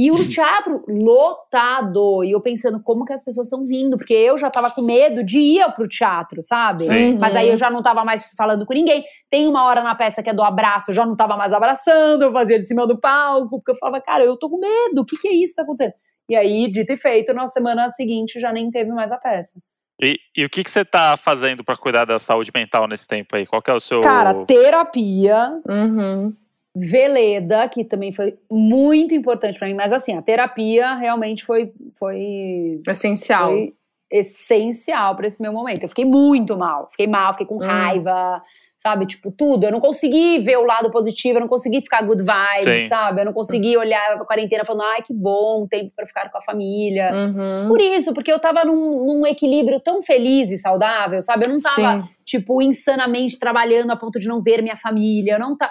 [0.00, 2.24] E o teatro lotado.
[2.24, 3.98] E eu pensando, como que as pessoas estão vindo?
[3.98, 6.86] Porque eu já tava com medo de ir pro teatro, sabe?
[6.86, 7.18] Sim.
[7.18, 9.04] Mas aí eu já não tava mais falando com ninguém.
[9.28, 12.22] Tem uma hora na peça que é do abraço, eu já não tava mais abraçando,
[12.22, 15.04] eu fazia de cima do palco, porque eu falava, cara, eu tô com medo, o
[15.04, 15.92] que que é isso que tá acontecendo?
[16.30, 19.60] E aí, dito e feito, na semana seguinte já nem teve mais a peça.
[20.02, 23.36] E, e o que, que você tá fazendo pra cuidar da saúde mental nesse tempo
[23.36, 23.44] aí?
[23.44, 24.00] Qual que é o seu.
[24.00, 26.34] Cara, terapia, Uhum.
[26.74, 32.78] Veleda, que também foi muito importante pra mim, mas assim, a terapia realmente foi, foi,
[32.86, 33.48] Essencial.
[33.50, 33.74] foi
[34.12, 35.82] essencial pra esse meu momento.
[35.84, 37.66] Eu fiquei muito mal, fiquei mal, fiquei com Hum.
[37.66, 38.40] raiva,
[38.78, 39.06] sabe?
[39.06, 39.64] Tipo, tudo.
[39.64, 42.88] Eu não consegui ver o lado positivo, eu não consegui ficar good vibes, Sim.
[42.88, 43.20] sabe?
[43.20, 46.42] Eu não consegui olhar a quarentena falando, ai, que bom, tempo pra ficar com a
[46.42, 47.10] família.
[47.12, 47.68] Uhum.
[47.68, 51.44] Por isso, porque eu tava num, num equilíbrio tão feliz e saudável, sabe?
[51.44, 52.08] Eu não tava Sim.
[52.24, 55.34] tipo, insanamente trabalhando a ponto de não ver minha família.
[55.34, 55.70] Eu não tá.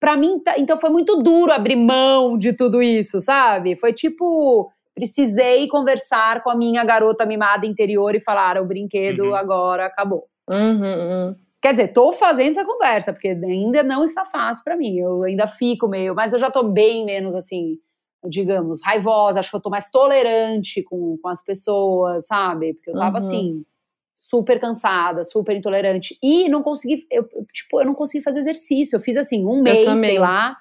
[0.00, 3.76] Pra mim, tá- então foi muito duro abrir mão de tudo isso, sabe?
[3.76, 4.70] Foi tipo.
[4.94, 9.34] Precisei conversar com a minha garota mimada interior e falar: o brinquedo Uhum.
[9.34, 10.26] agora acabou.
[10.48, 11.36] Uhum, uhum.
[11.62, 14.98] Quer dizer, tô fazendo essa conversa, porque ainda não está fácil pra mim.
[14.98, 16.14] Eu ainda fico meio.
[16.14, 17.78] Mas eu já tô bem menos assim,
[18.26, 19.40] digamos, raivosa.
[19.40, 22.74] Acho que eu tô mais tolerante com, com as pessoas, sabe?
[22.74, 23.16] Porque eu tava Uhum.
[23.16, 23.64] assim,
[24.20, 26.18] super cansada, super intolerante.
[26.22, 28.96] E não consegui, eu, tipo, eu não consegui fazer exercício.
[28.96, 30.56] Eu fiz assim, um mês, sei lá.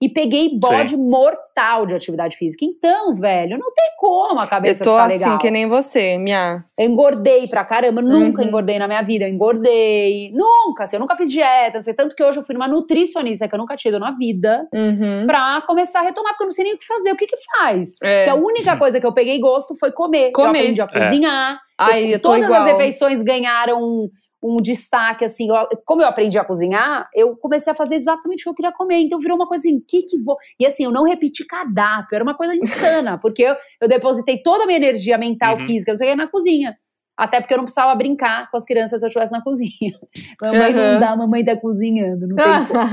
[0.00, 2.64] E peguei bode mortal de atividade física.
[2.64, 5.38] Então, velho, não tem como a Eu cabeça tô ficar assim, legal.
[5.38, 6.64] que nem você, minha.
[6.78, 8.46] Eu engordei pra caramba, nunca Uhum.
[8.48, 10.30] engordei na minha vida, eu engordei.
[10.32, 13.48] Nunca, assim, eu nunca fiz dieta, não sei, tanto que hoje eu fui numa nutricionista
[13.48, 15.26] que eu nunca tinha ido na vida, Uhum.
[15.26, 17.36] pra começar a retomar, porque eu não sei nem o que fazer, o que que
[17.58, 17.90] faz?
[18.00, 18.26] É.
[18.26, 20.30] Porque a única coisa que eu peguei gosto foi comer.
[20.30, 20.46] Comer.
[20.58, 21.02] Eu aprendi a É.
[21.02, 21.60] cozinhar.
[21.76, 22.60] Ai, eu tô Todas igual.
[22.62, 24.08] as refeições ganharam
[24.42, 25.48] um, destaque, assim.
[25.48, 28.72] eu- como eu aprendi a cozinhar, eu comecei a fazer exatamente o que eu queria
[28.72, 28.98] comer.
[28.98, 30.36] Então virou uma coisa assim, que que vou...
[30.58, 34.64] E assim, eu não repeti cardápio, era uma coisa insana, porque eu, eu depositei toda
[34.64, 35.64] a minha energia mental, Uhum.
[35.64, 36.76] física, não sei o que, na cozinha.
[37.16, 39.98] Até porque eu não precisava brincar com as crianças se eu estivesse na cozinha.
[40.40, 40.92] Mamãe Uhum.
[40.92, 42.88] não dá, mamãe tá cozinhando, não tem como.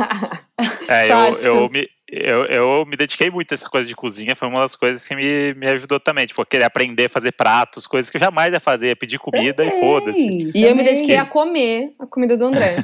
[0.90, 4.48] É, eu, eu, me, eu, eu me dediquei muito a essa coisa de cozinha, foi
[4.48, 6.26] uma das coisas que me, me ajudou também.
[6.28, 9.64] Tipo, querer aprender a fazer pratos, coisas que eu jamais ia fazer, ia pedir comida
[9.66, 10.22] e foda-se.
[10.30, 10.94] Também, E eu me também.
[10.94, 12.76] dediquei a comer a comida do André.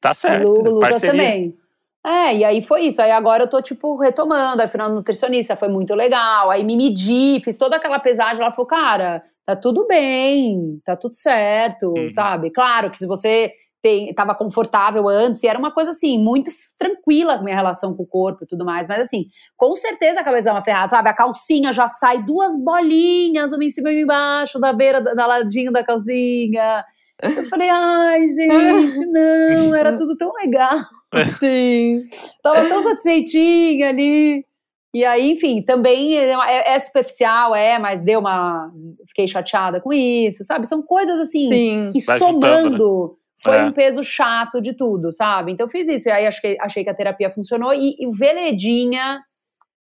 [0.00, 0.46] Tá certo.
[0.48, 1.10] Lu, Lucas parceria.
[1.12, 1.56] também.
[2.06, 3.02] É, e aí foi isso.
[3.02, 4.62] Aí agora eu tô, tipo, retomando.
[4.62, 6.50] Aí fui na nutricionista, foi muito legal.
[6.50, 8.40] Aí me medi, fiz toda aquela pesagem.
[8.40, 12.08] Ela falou, cara, tá tudo bem, tá tudo certo, Uhum.
[12.10, 12.50] sabe?
[12.50, 17.34] Claro que se você tem, tava confortável antes, e era uma coisa assim, muito tranquila
[17.34, 18.88] a minha relação com o corpo e tudo mais.
[18.88, 19.26] Mas assim,
[19.56, 21.08] com certeza a cabeça dá uma ferrada, sabe?
[21.08, 25.14] A calcinha já sai duas bolinhas, uma em cima e uma embaixo, da beira, da,
[25.14, 26.84] da ladinho da calcinha.
[27.22, 30.78] Eu falei, ai, gente, não, era tudo tão legal.
[31.38, 32.02] Sim.
[32.42, 34.44] Tava tão satisfeitinha ali.
[34.94, 38.72] E aí, enfim, também é, é superficial, é, mas deu uma.
[39.06, 40.66] Fiquei chateada com isso, sabe?
[40.66, 41.88] São coisas assim Sim.
[41.92, 43.64] que Vai somando juntando, foi É.
[43.64, 45.52] um peso chato de tudo, sabe?
[45.52, 46.08] Então eu fiz isso.
[46.08, 47.72] E aí achei, achei que a terapia funcionou.
[47.74, 49.20] E, e o Veledinha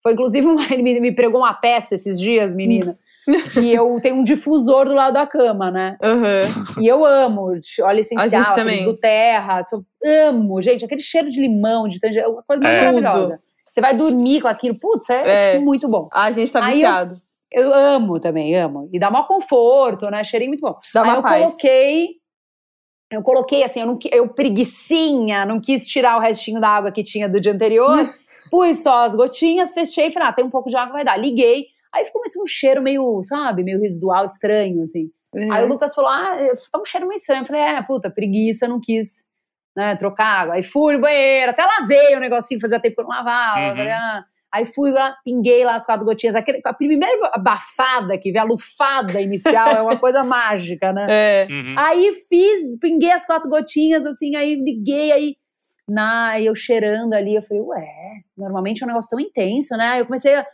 [0.03, 2.97] foi, inclusive, uma, ele me, me pregou uma peça esses dias, menina.
[3.61, 5.95] E eu tenho um difusor do lado da cama, né?
[6.01, 6.41] Aham.
[6.81, 7.51] E eu amo
[7.83, 9.63] óleo essencial, do terra.
[9.71, 9.83] Eu
[10.29, 12.79] amo, gente, aquele cheiro de limão, de tangerina, é uma coisa muito É.
[12.91, 13.39] maravilhosa.
[13.69, 15.51] Você vai dormir com aquilo, putz, é, É.
[15.53, 16.09] tipo, muito bom.
[16.11, 17.21] A gente tá Aí eu- viciado.
[17.53, 18.89] Eu amo também, amo.
[18.93, 20.23] E dá maior conforto, né?
[20.23, 20.79] Cheirinho muito bom.
[20.93, 21.43] Dá Aí eu paz.
[21.43, 22.20] coloquei.
[23.11, 27.03] Eu coloquei assim, eu, não, eu preguicinha, não quis tirar o restinho da água que
[27.03, 28.13] tinha do dia anterior.
[28.49, 31.17] pus só as gotinhas, fechei e falei, ah, tem um pouco de água, vai dar.
[31.17, 31.65] Liguei.
[31.93, 35.11] Aí ficou assim, um cheiro meio, sabe, meio residual, estranho, assim.
[35.51, 36.35] Aí o Lucas falou: Ah,
[36.71, 37.43] tá um cheiro meio estranho.
[37.43, 39.25] Eu falei: É, puta, preguiça, não quis
[39.75, 40.55] né, trocar água.
[40.55, 43.69] Aí fui no banheiro, até lavei o negocinho, fazia tempo que eu não lavava.
[43.69, 43.77] Uhum.
[43.77, 44.25] Falei, ah.
[44.53, 46.35] Aí fui lá, pinguei lá as quatro gotinhas.
[46.35, 51.07] Aquele, a primeira abafada que vem, a lufada inicial, é uma coisa mágica, né?
[51.09, 51.47] É.
[51.49, 51.75] Uhum.
[51.77, 55.35] Aí fiz, pinguei as quatro gotinhas, assim, aí liguei, aí.
[55.87, 57.87] Na, aí eu cheirando ali, eu falei, ué,
[58.37, 59.89] normalmente é um negócio tão intenso, né?
[59.89, 60.45] Aí eu comecei a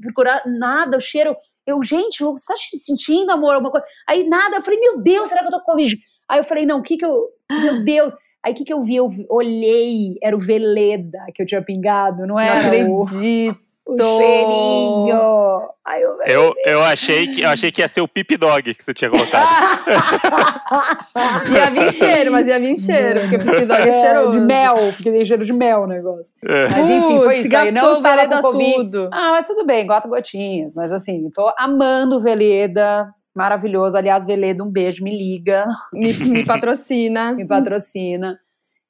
[0.00, 1.36] procurar nada, o cheiro.
[1.66, 3.86] Eu, gente, você tá se sentindo, amor, alguma coisa?
[4.08, 5.98] Aí nada, eu falei, meu Deus, será que eu tô com Covid?
[6.28, 7.28] Aí eu falei, não, o que que eu.
[7.50, 8.14] Meu Deus.
[8.46, 8.94] Aí o que que eu vi?
[8.96, 13.58] Eu vi- olhei, era o Veleda que eu tinha pingado, não Não era o, acredito.
[13.84, 15.16] o cheirinho.
[15.84, 18.82] Aí eu, Eu, eu, achei que, eu achei que ia ser o Pip Dog que
[18.84, 19.46] você tinha colocado.
[21.52, 24.32] Ia vir cheiro, mas ia vir cheiro, porque o Pip Dog é É, cheiroso.
[24.32, 26.34] de mel, porque tem cheiro de mel o negócio.
[26.44, 26.68] É.
[26.68, 27.56] Mas enfim, foi isso.
[27.56, 29.08] Aí não gastou estava Veleda tudo.
[29.12, 30.74] Ah, mas tudo bem, quatro gotinhas.
[30.74, 33.08] Mas assim, tô amando o Veleda.
[33.36, 33.96] Maravilhoso.
[33.96, 37.32] Aliás, Veleda, um beijo, me liga, Me, me patrocina.
[37.36, 38.40] me patrocina.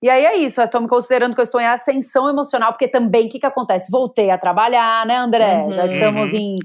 [0.00, 3.26] E aí é isso, tô me considerando que eu estou em ascensão emocional, porque também
[3.26, 3.90] o que, que acontece?
[3.90, 5.54] Voltei a trabalhar, né, André?
[5.56, 5.72] Uhum.
[5.72, 6.38] Já estamos Uhum.
[6.38, 6.56] em,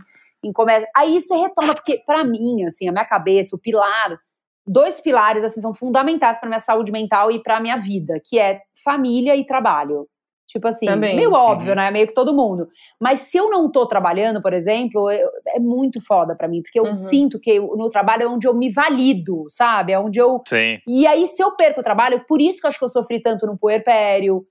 [0.43, 0.87] em comércio.
[0.95, 4.19] Aí você retoma, porque pra mim, assim, a minha cabeça, o pilar,
[4.67, 8.59] dois pilares, assim, são fundamentais pra minha saúde mental e pra minha vida, que é
[8.83, 10.07] família e trabalho.
[10.51, 11.15] Tipo assim, Também.
[11.15, 11.75] meio óbvio, Uhum.
[11.77, 11.89] né?
[11.91, 12.67] Meio que todo mundo.
[12.99, 16.77] Mas se eu não tô trabalhando, por exemplo, eu- é muito foda pra mim, porque
[16.77, 16.95] eu Uhum.
[16.95, 19.93] sinto que eu- no trabalho é onde eu me valido, sabe?
[19.93, 20.79] É onde eu Sim.
[20.85, 23.21] e aí, se eu perco o trabalho, por isso que eu acho que eu sofri
[23.21, 24.43] tanto no puerpério.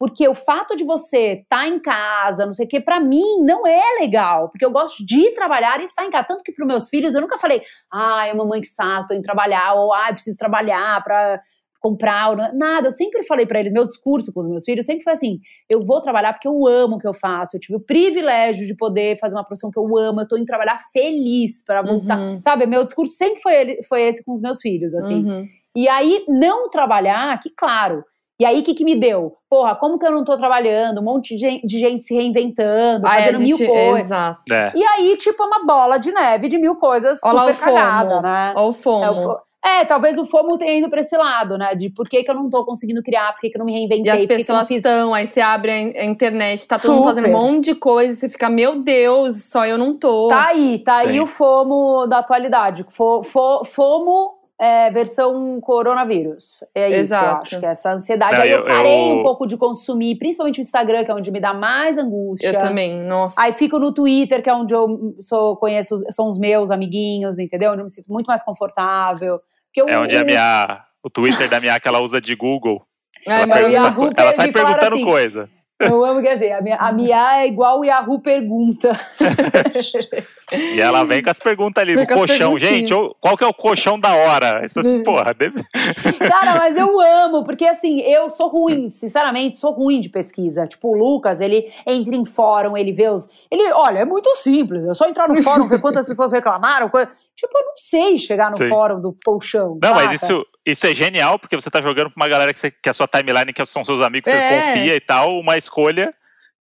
[0.00, 3.66] Porque o fato de você estar em casa, não sei o quê, pra mim não
[3.66, 4.48] é legal.
[4.48, 6.28] Porque eu gosto de trabalhar e estar em casa.
[6.28, 7.62] Tanto que pros meus filhos eu nunca falei,
[7.92, 11.40] ai, mamãe que saco, tô indo trabalhar, ou ai, preciso trabalhar pra
[11.80, 12.52] comprar.
[12.54, 15.38] Nada, eu sempre falei pra eles, meu discurso com os meus filhos sempre foi assim:
[15.68, 17.56] eu vou trabalhar porque eu amo o que eu faço.
[17.56, 20.46] Eu tive o privilégio de poder fazer uma profissão que eu amo, eu tô indo
[20.46, 22.18] trabalhar feliz pra voltar.
[22.18, 22.40] Uhum.
[22.42, 25.24] Sabe, meu discurso sempre foi, ele- foi esse com os meus filhos, assim.
[25.24, 25.46] Uhum.
[25.76, 28.04] E aí, não trabalhar, que claro.
[28.40, 29.34] E aí, o que, que me deu?
[29.50, 31.00] Porra, como que eu não tô trabalhando?
[31.00, 34.00] Um monte de gente, de gente se reinventando, fazendo mil gente- coisas.
[34.06, 34.42] Exato.
[34.54, 34.72] É.
[34.76, 37.74] E aí, tipo, uma bola de neve de mil coisas Olha super o FOMO.
[37.76, 38.52] cagada, né?
[38.56, 39.04] Olha o FOMO.
[39.04, 41.74] É, o fo- é, talvez o FOMO tenha ido pra esse lado, né?
[41.74, 43.72] De por que, que eu não tô conseguindo criar, por que, que eu não me
[43.72, 47.04] reinventei, E as pessoas estão, aí você abre a in- a internet, tá todo mundo
[47.04, 50.28] fazendo um monte de coisa, e você fica, meu Deus, só eu não tô.
[50.28, 51.20] Tá aí, tá aí Sim.
[51.20, 52.86] o FOMO da atualidade.
[52.88, 56.64] Fo- fo- FOMO é versão coronavírus.
[56.74, 57.44] É isso, eu Exato.
[57.46, 58.34] acho que é essa ansiedade.
[58.34, 61.14] Não, aí eu, eu- parei eu- um pouco de consumir, principalmente o Instagram, que é
[61.14, 62.48] onde me dá mais angústia.
[62.48, 63.40] Eu também, nossa.
[63.40, 67.70] Aí fico no Twitter, que é onde eu sou, conheço, são os meus amiguinhos, entendeu?
[67.70, 69.40] Onde eu me sinto muito mais confortável.
[69.72, 70.84] Porque É onde a minha.
[71.02, 72.82] O Twitter da minha que ela usa de Google.
[73.26, 75.48] Ai, Ela, mas o pergunta- ela sai perguntando assim, coisa.
[75.80, 78.90] Eu amo que assim, a minha, a minha é igual o Yahoo pergunta.
[80.50, 82.58] E ela vem com as perguntas ali Vem do colchão.
[82.58, 82.90] Gente,
[83.20, 84.60] qual que é o colchão da hora?
[84.60, 85.62] Aí você fala assim, porra, deve...
[86.26, 90.66] Cara, mas eu amo, porque assim, eu sou ruim, sinceramente, sou ruim de pesquisa.
[90.66, 93.28] Tipo, o Lucas, ele entra em fórum, ele vê os.
[93.50, 96.88] Ele, olha, é muito simples, é só entrar no fórum, ver quantas pessoas reclamaram.
[96.88, 97.06] co-
[97.36, 98.68] Tipo, eu não sei chegar no Sim.
[98.70, 99.78] fórum do colchão.
[99.82, 100.04] Não, saca?
[100.06, 102.88] mas isso, isso é genial, porque você tá jogando pra uma galera que, você, que
[102.88, 104.60] a sua timeline, que são seus amigos, você É.
[104.72, 106.12] confia e tal, uma escolha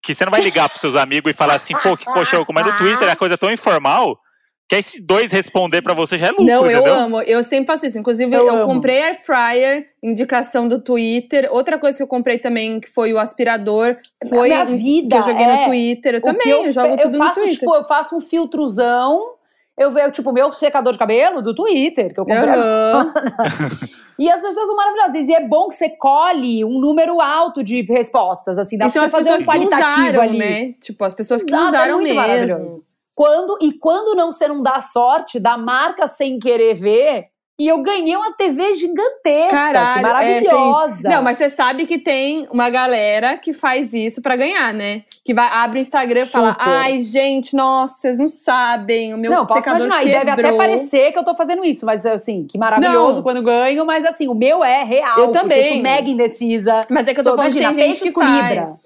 [0.01, 2.45] que você não vai ligar pros seus amigos e falar assim, pô, que colchão.
[2.53, 4.19] Mas no Twitter a coisa é tão informal
[4.67, 6.93] que aí se dois responder pra você já é lucro, Não, eu entendeu?
[6.95, 7.21] amo.
[7.21, 7.99] Eu sempre faço isso.
[7.99, 11.47] Inclusive, Eu eu, comprei air fryer, indicação do Twitter.
[11.51, 15.15] Outra coisa que eu comprei também, que foi o aspirador, foi minha um- vida que
[15.17, 16.13] eu joguei é no Twitter.
[16.15, 17.59] Eu O que também, eu, jogo eu tudo faço, no Twitter.
[17.59, 19.34] Tipo, eu faço um filtrozão.
[19.77, 22.45] Eu vejo, tipo, meu secador de cabelo do Twitter, que eu comprei.
[24.17, 25.27] E as pessoas são maravilhosas.
[25.27, 29.01] E é bom que você colhe um número alto de respostas, assim, dá E pra
[29.01, 30.37] você fazer um qualitativo usaram, ali.
[30.37, 30.73] né?
[30.79, 32.83] Tipo, as pessoas que Exato, é usaram muito mesmo.
[33.13, 37.27] Quando, e quando não você não dá sorte da marca sem querer ver,
[37.57, 41.09] e eu ganhei uma TV gigantesca, assim, Caralho, é, maravilhosa.
[41.09, 45.03] Não, mas você sabe que tem uma galera que faz isso pra ganhar, né?
[45.23, 49.31] Que vai, abre o Instagram e fala: ai, gente, nossa, vocês não sabem, o meu
[49.31, 50.21] não, posso secador imaginar, quebrou.
[50.21, 53.23] e deve até parecer que eu tô fazendo isso, mas assim, que maravilhoso Não.
[53.23, 55.17] quando ganho, mas assim, o meu é real.
[55.17, 55.73] Eu também.
[55.73, 56.81] sou mega indecisa.
[56.89, 58.84] Mas é que eu tô falando que tem gente que com Libra.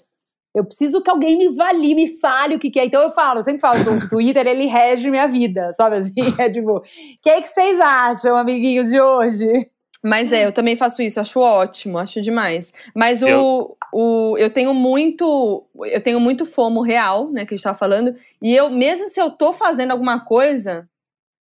[0.54, 2.86] Eu preciso que alguém me valide, me fale o que, que é.
[2.86, 6.12] Então eu falo, eu sempre falo o Twitter, ele rege minha vida, sabe assim?
[6.40, 6.82] É tipo, o
[7.22, 9.70] que, que vocês acham, amiguinhos de hoje?
[10.04, 12.74] Mas é, eu também faço isso, acho ótimo, acho demais.
[12.96, 17.58] Mas o, Eu- o, eu tenho muito, eu tenho muito fomo real, né, que a
[17.58, 18.16] gente tava falando.
[18.42, 20.88] E eu, mesmo se eu tô fazendo alguma coisa,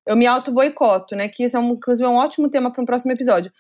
[0.07, 1.29] eu me auto-boicoto, né?
[1.29, 3.53] Que isso é, um, inclusive, é um ótimo tema para um próximo episódio.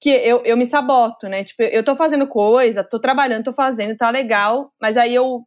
[0.00, 1.44] Que eu, eu me saboto, né?
[1.44, 5.42] Tipo, eu tô fazendo coisa, tô trabalhando, tô fazendo, tá legal, mas aí eu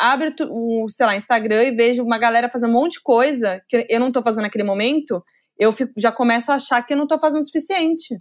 [0.00, 3.86] abro o, sei lá, Instagram e vejo uma galera fazendo um monte de coisa que
[3.90, 5.22] eu não tô fazendo naquele momento,
[5.58, 8.16] eu fico- já começo a achar que eu não tô fazendo o suficiente.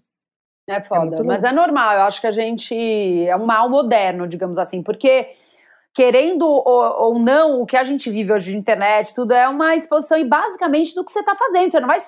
[0.69, 1.93] É foda, muito mas é normal.
[1.93, 5.33] Eu acho que a gente é um mal moderno, digamos assim, porque
[5.93, 9.75] querendo ou, ou não, o que a gente vive hoje de internet, tudo é uma
[9.75, 11.71] exposição e basicamente do que você está fazendo.
[11.71, 11.99] Você não vai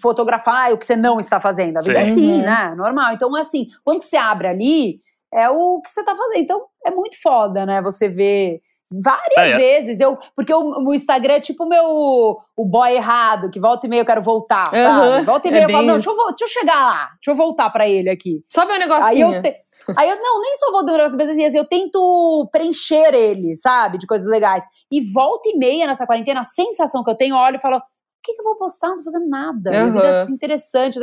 [0.00, 1.76] fotografar o que você não está fazendo.
[1.76, 2.10] A vida é Sim.
[2.12, 2.44] assim, Uhum.
[2.44, 2.74] né?
[2.76, 3.12] Normal.
[3.12, 5.00] Então, assim, quando você abre ali,
[5.32, 6.40] é o que você está fazendo.
[6.42, 7.82] Então, é muito foda, né?
[7.82, 9.56] Você vê várias É, é.
[9.56, 10.00] vezes.
[10.00, 13.90] Eu, porque o, o Instagram é tipo o meu o boy errado, que volta e
[13.90, 14.78] meia eu quero voltar, sabe?
[14.80, 17.06] Aham, Volta e é meia eu bem falo, não, deixa eu, deixa eu chegar lá,
[17.14, 18.42] deixa eu voltar pra ele aqui.
[18.50, 19.34] Só ver um Aí negocinho.
[19.34, 19.56] eu, te-
[19.96, 23.98] aí eu não, nem só vou demorar mas assim, assim, eu tento preencher ele, sabe,
[23.98, 24.64] de coisas legais.
[24.90, 27.82] E volta e meia nessa quarentena, a sensação que eu tenho, eu olho e falo,
[28.26, 28.88] que, que eu vou postar?
[28.88, 29.70] Não tô fazendo nada.
[29.70, 30.98] Minha vida é interessante.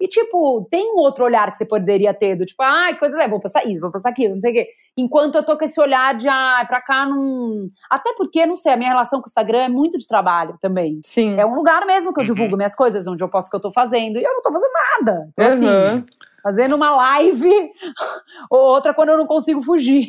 [0.00, 3.28] E, tipo, tem um outro olhar que você poderia ter, do tipo, ai, que coisa
[3.28, 4.68] vou postar isso, vou postar aquilo, não sei o quê.
[4.96, 7.68] Enquanto eu tô com esse olhar de, ah, pra cá não.
[7.90, 11.00] Até porque, não sei, a minha relação com o Instagram é muito de trabalho também.
[11.04, 11.36] Sim.
[11.38, 12.26] É um lugar mesmo que eu Uhum.
[12.32, 14.18] divulgo minhas coisas, onde eu posto o que eu tô fazendo.
[14.18, 15.28] E eu não tô fazendo nada.
[15.32, 16.04] Então, assim, Aham.
[16.44, 17.70] fazendo uma live
[18.50, 20.06] ou outra quando eu não consigo fugir.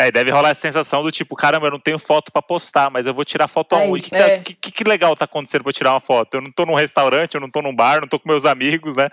[0.00, 3.04] É, deve rolar essa sensação do tipo, caramba, eu não tenho foto pra postar, mas
[3.04, 4.04] eu vou tirar foto É aonde?
[4.04, 4.38] Que, tá- É.
[4.38, 6.34] que, que- que legal tá acontecendo pra tirar uma foto?
[6.34, 8.94] Eu não tô num restaurante, eu não tô num bar, não tô com meus amigos,
[8.94, 9.08] né?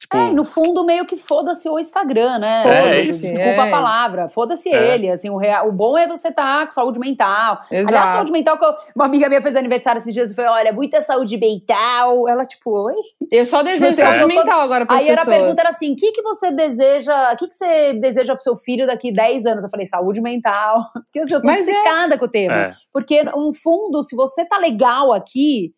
[0.00, 2.62] Tipo, É, e no fundo, meio que foda-se o Instagram, né?
[2.64, 3.58] É, Foda-se, Desculpa é.
[3.58, 4.94] a palavra, foda-se É.
[4.94, 5.10] ele.
[5.10, 7.60] Assim, o, real, o bom é você estar com saúde mental.
[7.68, 8.12] Aliás, Exato.
[8.12, 11.00] saúde mental, que eu- uma amiga minha fez aniversário esses dias e falou: olha, muita
[11.02, 12.28] saúde mental.
[12.28, 12.94] Ela, tipo, oi?
[13.32, 15.36] Eu só desejo Tipo, saúde mental agora para Aí era a pessoas.
[15.36, 17.32] pergunta era assim: o que, que você deseja?
[17.32, 19.64] O que, que você deseja pro seu filho daqui 10 anos?
[19.64, 20.84] Eu falei, saúde mental.
[21.10, 21.72] Porque assim, eu tô Mas é.
[21.72, 22.54] obcecada com o tema.
[22.56, 22.72] é.
[22.92, 25.72] Porque, no fundo, se você tá legal aqui,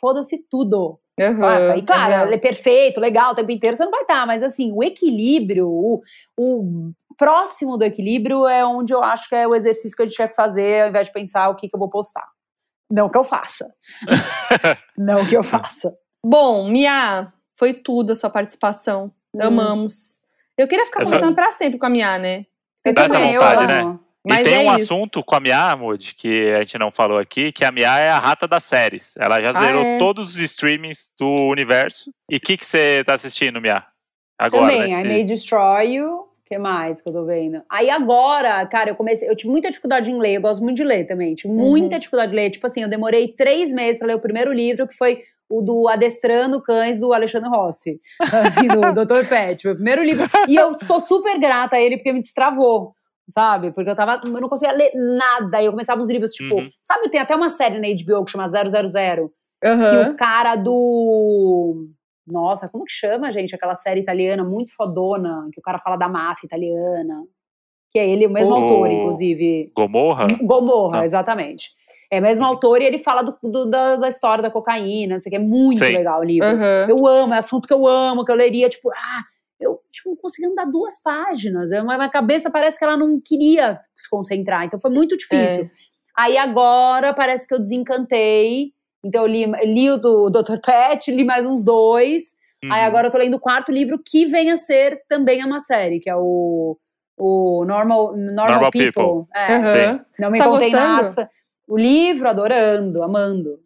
[0.00, 0.98] foda-se tudo.
[1.18, 1.76] Saca?
[1.76, 4.72] E claro, ele é perfeito, legal, o tempo inteiro você não vai estar, mas assim,
[4.72, 6.02] o equilíbrio, o,
[6.36, 10.16] o próximo do equilíbrio é onde eu acho que é o exercício que a gente
[10.28, 12.26] que fazer, ao invés de pensar o que, que eu vou postar.
[12.90, 13.72] Não que eu faça.
[14.98, 15.96] não que eu faça.
[16.24, 19.12] Bom, Mia, foi tudo a sua participação.
[19.34, 19.40] Hum.
[19.42, 20.20] Amamos.
[20.58, 22.46] Eu queria ficar Eu só- conversando pra sempre com a Mia, né?
[22.84, 23.92] Dá essa também, eu vontade, amo.
[23.94, 23.98] né?
[24.26, 24.94] Mas e tem é um isso.
[24.94, 28.10] assunto com a Mia, Moody, que a gente não falou aqui, que a Mia é
[28.10, 29.14] a rata das séries.
[29.18, 29.98] Ela já Ah, zerou é?
[29.98, 32.10] todos os streamings do universo.
[32.30, 33.84] E o que que você tá assistindo, Mia?
[34.38, 36.08] Agora, Também, nesse- I May Destroy You.
[36.20, 37.62] O que mais que eu tô vendo?
[37.70, 39.28] Aí agora, cara, eu comecei.
[39.28, 41.34] Eu tive muita dificuldade em ler, eu gosto muito de ler também.
[41.34, 41.58] Tive Uhum.
[41.60, 42.50] muita dificuldade de ler.
[42.50, 45.88] Tipo assim, eu demorei três meses pra ler o primeiro livro, que foi o do
[45.88, 47.98] Adestrando Cães do Alexandre Rossi.
[48.64, 49.26] Assim, do Dr.
[49.28, 49.64] Pet.
[49.66, 50.26] Meu primeiro livro.
[50.48, 52.94] E eu sou super grata a ele porque me destravou.
[53.28, 53.72] Sabe?
[53.72, 54.20] Porque eu tava.
[54.24, 55.60] Eu não conseguia ler nada.
[55.62, 56.56] E eu começava os livros, tipo.
[56.56, 56.68] Uhum.
[56.82, 58.62] Sabe, tem até uma série na HBO que chama 000.
[59.60, 60.10] Que Aham.
[60.10, 61.86] o cara do.
[62.26, 63.54] Nossa, como que chama, gente?
[63.54, 67.22] Aquela série italiana muito fodona, que o cara fala da máfia italiana.
[67.90, 69.70] Que é ele, o mesmo O- autor, inclusive.
[69.76, 70.26] Gomorra?
[70.42, 71.04] Gomorra, Ah.
[71.04, 71.70] exatamente.
[72.10, 75.20] É o mesmo autor e ele fala do- do- da, da história da cocaína, não
[75.20, 75.36] sei o que.
[75.36, 75.96] É muito Sei.
[75.96, 76.46] legal o livro.
[76.48, 76.86] Aham.
[76.88, 79.22] Eu amo, é assunto que eu amo, que eu leria, tipo, ah,
[79.60, 81.70] eu tipo, não consegui andar duas páginas.
[81.70, 85.70] Eu- Minha cabeça parece que ela não queria se concentrar, então foi muito difícil.
[86.16, 88.72] Aí agora parece que eu desencantei.
[89.04, 90.58] Então eu li, li o do Dr.
[90.64, 92.34] Pet, li mais uns dois.
[92.64, 92.86] Aí Uhum.
[92.86, 96.08] agora eu tô lendo o quarto livro, que vem a ser também uma série, que
[96.08, 96.78] é o,
[97.18, 98.92] o Normal, Normal, Normal People.
[98.92, 99.26] People.
[99.34, 100.04] É, Aham.
[100.18, 101.02] Não me Tá contei gostando?
[101.02, 101.30] nada.
[101.68, 103.58] O livro, adorando, amando.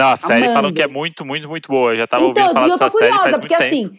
[0.00, 0.52] Não, a série amando.
[0.52, 1.92] falam que é muito, muito, muito boa.
[1.92, 3.64] Eu já tava então, ouvindo falar e eu tô dessa série faz curiosa, muito porque
[3.70, 3.98] tempo.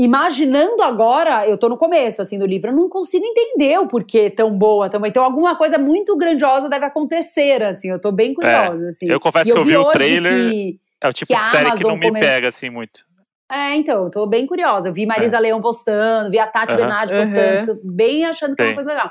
[0.00, 3.86] Assim, imaginando agora, eu tô no começo assim do livro, eu não consigo entender o
[3.86, 5.10] porquê tão boa também.
[5.10, 7.90] Então alguma coisa muito grandiosa deve acontecer, assim.
[7.90, 9.10] Eu tô bem curiosa, assim.
[9.10, 11.36] É, Eu confesso E que eu vi o hoje trailer, que- é o tipo de
[11.36, 13.00] a série que não Amazon me come- pega assim muito.
[13.50, 14.88] É, então, eu tô bem curiosa.
[14.88, 16.76] Eu vi Marisa Leão postando, vi a Tati Aham.
[16.76, 18.74] Bernardi postando, fico bem achando que é uma Sim.
[18.76, 19.10] coisa legal.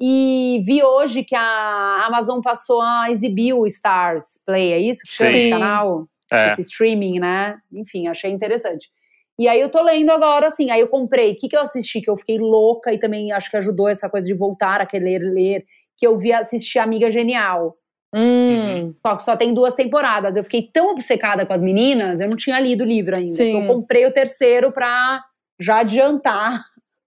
[0.00, 5.08] E vi hoje que a Amazon passou a exibir o Stars Play, é isso que
[5.08, 5.36] chama Sim.
[5.38, 6.06] esse canal?
[6.30, 6.48] É.
[6.48, 7.56] Esse streaming, né?
[7.72, 8.90] Enfim, achei interessante.
[9.38, 11.32] E aí eu tô lendo agora, assim, aí eu comprei.
[11.32, 12.00] O que, que eu assisti?
[12.00, 15.20] Que eu fiquei louca e também acho que ajudou essa coisa de voltar a querer
[15.20, 15.64] ler.
[15.96, 17.76] Que eu vi assistir Amiga Genial.
[18.14, 18.94] Hum.
[19.06, 20.34] Só que só tem duas temporadas.
[20.34, 23.28] Eu fiquei tão obcecada com as meninas, eu não tinha lido o livro ainda.
[23.28, 23.50] Sim.
[23.50, 25.22] Então eu comprei o terceiro pra
[25.60, 26.64] já adiantar.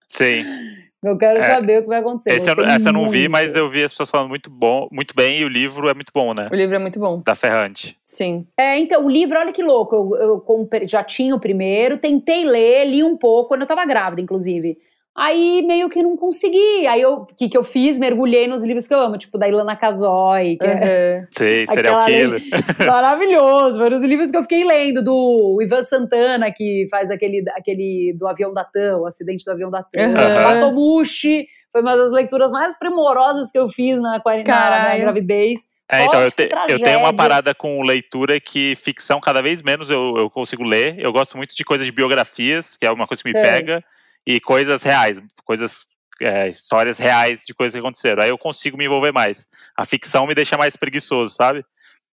[0.08, 0.44] Sim.
[1.04, 1.46] Eu quero É.
[1.50, 2.30] saber o que vai acontecer.
[2.30, 5.14] Eu, Gostei essa eu não vi, mas eu vi as pessoas falando muito bom, muito
[5.16, 6.48] bem, e o livro é muito bom, né?
[6.52, 7.20] O livro é muito bom.
[7.24, 7.96] Da Ferrante.
[8.02, 8.46] Sim.
[8.56, 9.96] É, então, o livro, olha que louco.
[9.96, 13.84] Eu, eu comprei- já tinha o primeiro, tentei ler, li um pouco, quando eu tava
[13.84, 14.78] grávida, inclusive.
[15.14, 16.86] Aí meio que não consegui.
[16.86, 17.98] Aí eu- o que, que eu fiz?
[17.98, 21.26] Mergulhei nos livros que eu amo, tipo da Ilana Casoy, que é Aham.
[21.30, 22.42] Sei, serial killer.
[22.86, 23.78] maravilhoso.
[23.78, 28.26] Foram os livros que eu fiquei lendo, do Ivan Santana, que faz aquele, aquele do
[28.26, 30.00] avião da TAM, o acidente do avião da TAM.
[30.14, 30.44] Aham.
[30.44, 35.60] Batomushi, foi uma das leituras mais primorosas que eu fiz na, quarentena, na, gravidez.
[35.90, 39.90] É, então, eu, te- eu tenho uma parada com leitura que ficção cada vez menos
[39.90, 40.98] eu, eu consigo ler.
[40.98, 43.42] Eu gosto muito de coisas de biografias, que é uma coisa que me Sei.
[43.42, 43.84] pega,
[44.26, 45.86] e coisas reais, coisas,
[46.20, 48.22] é, histórias reais de coisas que aconteceram.
[48.22, 49.46] Aí eu consigo me envolver mais.
[49.76, 51.64] A ficção me deixa mais preguiçoso, sabe?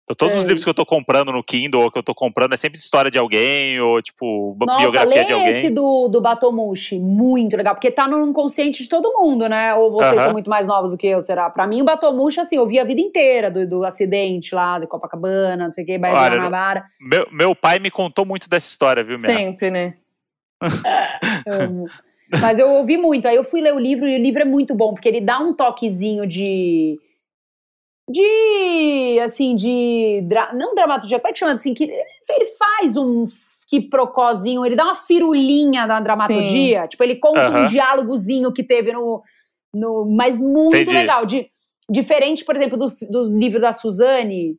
[0.06, 0.50] Então, todos os Sei.
[0.50, 3.10] livros que eu tô comprando no Kindle ou que eu tô comprando é sempre história
[3.10, 5.48] de alguém, ou tipo, Nossa, biografia de alguém.
[5.48, 9.74] esse do, do Batomushi, muito legal, porque tá no inconsciente de todo mundo, né?
[9.74, 10.24] Ou vocês Aham.
[10.26, 11.50] são muito mais novos do que eu, será?
[11.50, 14.86] Pra mim, o Batomushi, assim, eu vi a vida inteira do, do acidente lá, de
[14.86, 16.84] Copacabana, não sei o que, Baía de Olha, Guanabara.
[17.00, 19.36] Meu, meu pai me contou muito dessa história, viu, minha?
[19.36, 19.94] Sempre, né?
[21.46, 21.86] Amo.
[22.40, 23.26] Mas eu ouvi muito.
[23.28, 25.38] Aí eu fui ler o livro e o livro é muito bom, porque ele dá
[25.38, 26.98] um toquezinho de.
[28.08, 29.20] De.
[29.22, 30.22] Assim, de.
[30.24, 31.74] dra- não dramaturgia, como é que chama assim?
[31.74, 33.26] Que ele faz um
[33.68, 36.86] quiprocozinho, ele dá uma firulinha da dramaturgia.
[36.88, 39.22] Tipo, ele conta um diálogozinho que teve no.
[39.74, 40.94] no mas muito Entendi.
[40.94, 41.26] legal.
[41.26, 41.48] De,
[41.90, 44.56] diferente, por exemplo, do, do livro da Suzane.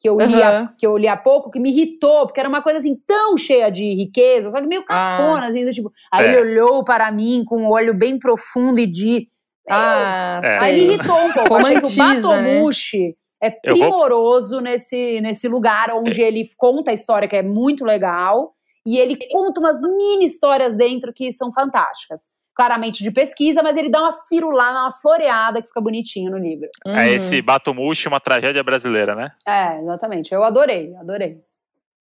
[0.00, 0.74] Que eu, li há, Aham.
[0.78, 3.70] que eu li há pouco, que me irritou, porque era uma coisa assim tão cheia
[3.70, 5.16] de riqueza, só que meio Ah.
[5.18, 5.92] cafona, assim, do tipo.
[6.10, 6.28] Aí É.
[6.30, 9.28] ele olhou para mim com um olho bem profundo e de.
[9.68, 10.58] Ah, É.
[10.58, 11.54] Aí me irritou um pouco.
[11.54, 12.02] Achei que o Romantiza,
[12.42, 12.54] né?
[12.54, 17.42] Batomushi é Eu vou- primoroso nesse, nesse lugar onde ele conta a história, que é
[17.42, 18.54] muito legal,
[18.86, 22.22] e ele conta umas mini histórias dentro que são fantásticas.
[22.60, 26.68] Claramente de pesquisa, mas ele dá uma firulada, uma floreada que fica bonitinho no livro.
[26.86, 26.94] Uhum.
[26.94, 29.32] É esse Batomushi, uma tragédia brasileira, né?
[29.48, 30.34] É, exatamente.
[30.34, 31.40] Eu adorei, adorei.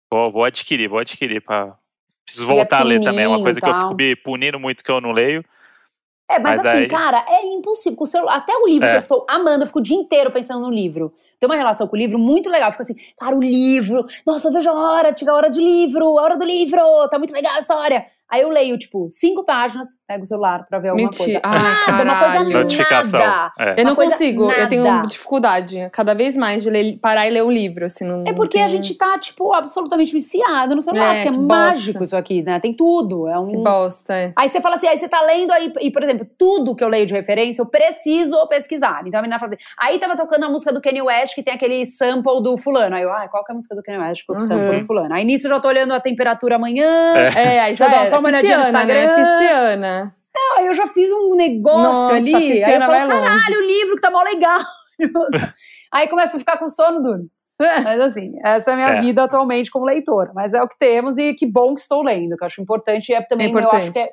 [0.09, 1.41] Vou, vou adquirir, vou adquirir.
[1.41, 1.77] Pra...
[2.25, 3.25] Preciso E é voltar a ler também.
[3.25, 5.45] É uma coisa que eu fico me punindo muito que eu não leio.
[6.31, 7.97] É, mas, Mas assim, aí- cara, é impossível.
[7.99, 8.91] Com o celular, até o livro É.
[8.91, 11.13] que eu estou amando, eu fico o dia inteiro pensando no livro.
[11.41, 12.71] Tem uma relação com o livro muito legal.
[12.71, 14.07] Fico assim, cara, o livro.
[14.25, 17.19] Nossa, eu vejo a hora, chega a hora de livro, a hora do livro, tá
[17.19, 18.07] muito legal a história.
[18.31, 21.41] Aí eu leio, tipo, cinco páginas, pego o celular pra ver alguma Mentira.
[21.41, 21.57] coisa.
[21.87, 22.59] Ai, Nada, uma coisa.
[22.59, 23.21] Notificação.
[23.21, 23.53] nada.
[23.59, 23.81] É.
[23.81, 25.07] Eu não consigo, eu tenho nada.
[25.07, 28.59] dificuldade cada vez mais de ler- parar e ler um livro, assim, não, É porque
[28.59, 32.05] não a gente tá, tipo, absolutamente viciado no celular, É, porque é que mágico bosta.
[32.05, 32.59] isso aqui, né?
[32.61, 33.29] Tem tudo.
[33.29, 33.47] É um.
[33.47, 34.33] Que bosta, é.
[34.37, 36.89] Aí você fala assim, aí você tá lendo aí, e por exemplo, tudo que eu
[36.89, 39.03] leio de referência, eu preciso pesquisar.
[39.07, 41.55] Então a menina fala assim, aí tava tocando a música do Kanye West, que tem
[41.55, 42.97] aquele sample do fulano.
[42.97, 44.43] Aí eu, ah, qual que é a música do Kanye West com o Uhum.
[44.45, 45.15] sample do fulano?
[45.15, 48.16] Aí nisso eu já tô olhando a temperatura amanhã, É, aí já dar era.
[48.17, 49.05] Só uma olhadinha no pisciana, né?
[49.05, 49.25] Instagram.
[49.39, 50.17] Pisciana.
[50.57, 52.35] aí eu já fiz um negócio Nossa, ali.
[52.63, 54.61] a Aí eu falo, caralho, o livro que tá mó legal.
[55.93, 57.27] aí começa a ficar com sono, durmo.
[57.59, 59.01] Mas assim, essa é a minha É.
[59.01, 60.31] vida atualmente como leitora.
[60.35, 63.11] Mas é o que temos e que bom que estou lendo, que eu acho importante.
[63.11, 63.93] E é também, É eu acho importante.
[63.93, 64.11] que é...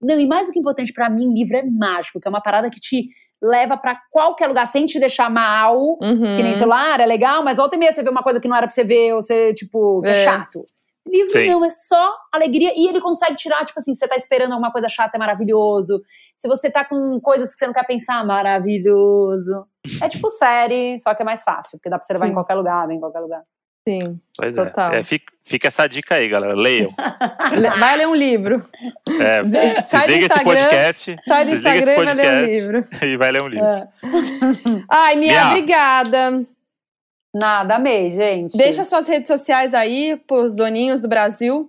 [0.00, 2.70] Não, e mais do que importante pra mim, livro é mágico, que é uma parada
[2.70, 3.08] que te
[3.42, 5.76] leva pra qualquer lugar sem te deixar mal.
[6.00, 6.36] Uhum.
[6.36, 8.56] Que nem celular, é legal, mas volta e meia você vê uma coisa que não
[8.56, 10.24] era pra você ver, ou você, tipo, que é, É.
[10.24, 10.64] chato.
[11.06, 11.48] Livro Sim.
[11.48, 12.72] não, é só alegria.
[12.76, 16.02] E ele consegue tirar, tipo assim, você tá esperando alguma coisa chata, é maravilhoso.
[16.36, 19.66] Se você tá com coisas que você não quer pensar, maravilhoso.
[20.02, 22.30] É tipo série, só que é mais fácil, porque dá pra você levar Sim.
[22.30, 23.42] em qualquer lugar, vem em qualquer lugar.
[23.86, 24.18] Sim.
[24.38, 24.94] Pois Total.
[24.94, 25.00] é.
[25.00, 26.54] é fica, fica essa dica aí, galera.
[26.54, 26.90] Leiam.
[27.54, 28.64] Le- Vai ler um livro.
[29.20, 29.44] É,
[29.86, 31.16] Sai do desliga esse podcast.
[31.28, 32.84] Sai do esse Instagram e vai ler um podcast livro.
[33.06, 33.66] E vai ler um livro.
[33.66, 33.88] É.
[34.90, 35.48] Ai, Mia, Mia.
[35.48, 36.46] obrigada.
[37.34, 38.56] Nada, amei, gente.
[38.56, 41.68] Deixa suas redes sociais aí pros doninhos do Brasil.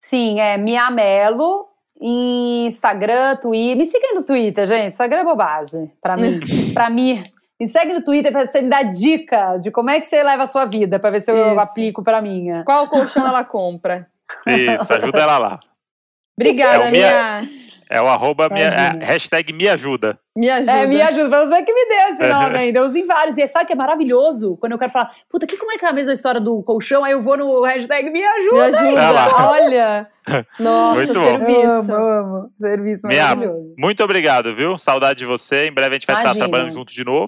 [0.00, 1.66] Sim, é Mia Mello,
[2.00, 3.76] Instagram, Twitter.
[3.76, 4.92] Me siga aí no Twitter, gente.
[4.92, 6.40] Instagram é bobagem, pra mim.
[6.72, 7.22] pra mim.
[7.60, 10.42] Me segue no Twitter pra você me dar dica de como é que você leva
[10.42, 11.60] a sua vida, pra ver se eu Isso.
[11.60, 12.64] aplico pra minha.
[12.64, 14.08] Qual colchão ela compra?
[14.46, 15.60] Isso, ajuda ela lá.
[16.36, 17.61] Obrigada, É Mia.
[17.94, 20.18] É o arroba, minha, é, hashtag me ajuda.
[20.34, 20.72] Me ajuda.
[20.72, 21.28] É, me ajuda.
[21.28, 22.78] Foi você que me deu esse nome ainda.
[22.78, 23.36] Eu usei vários.
[23.36, 24.56] E sabe que é maravilhoso?
[24.56, 27.04] Quando eu quero falar, puta, que, como é que é a mesma história do colchão?
[27.04, 28.64] Aí eu vou no hashtag me Me ajuda.
[28.80, 29.36] ajuda.
[29.50, 30.08] Olha.
[30.58, 31.22] Nossa, Muito bom.
[31.24, 31.94] serviço.
[31.94, 32.50] Amo, amo.
[32.58, 33.74] Serviço maravilhoso.
[33.76, 34.78] muito obrigado, viu?
[34.78, 35.66] Saudade de você.
[35.66, 36.44] Em breve a gente vai estar Imagina.
[36.48, 37.26] trabalhando junto de novo.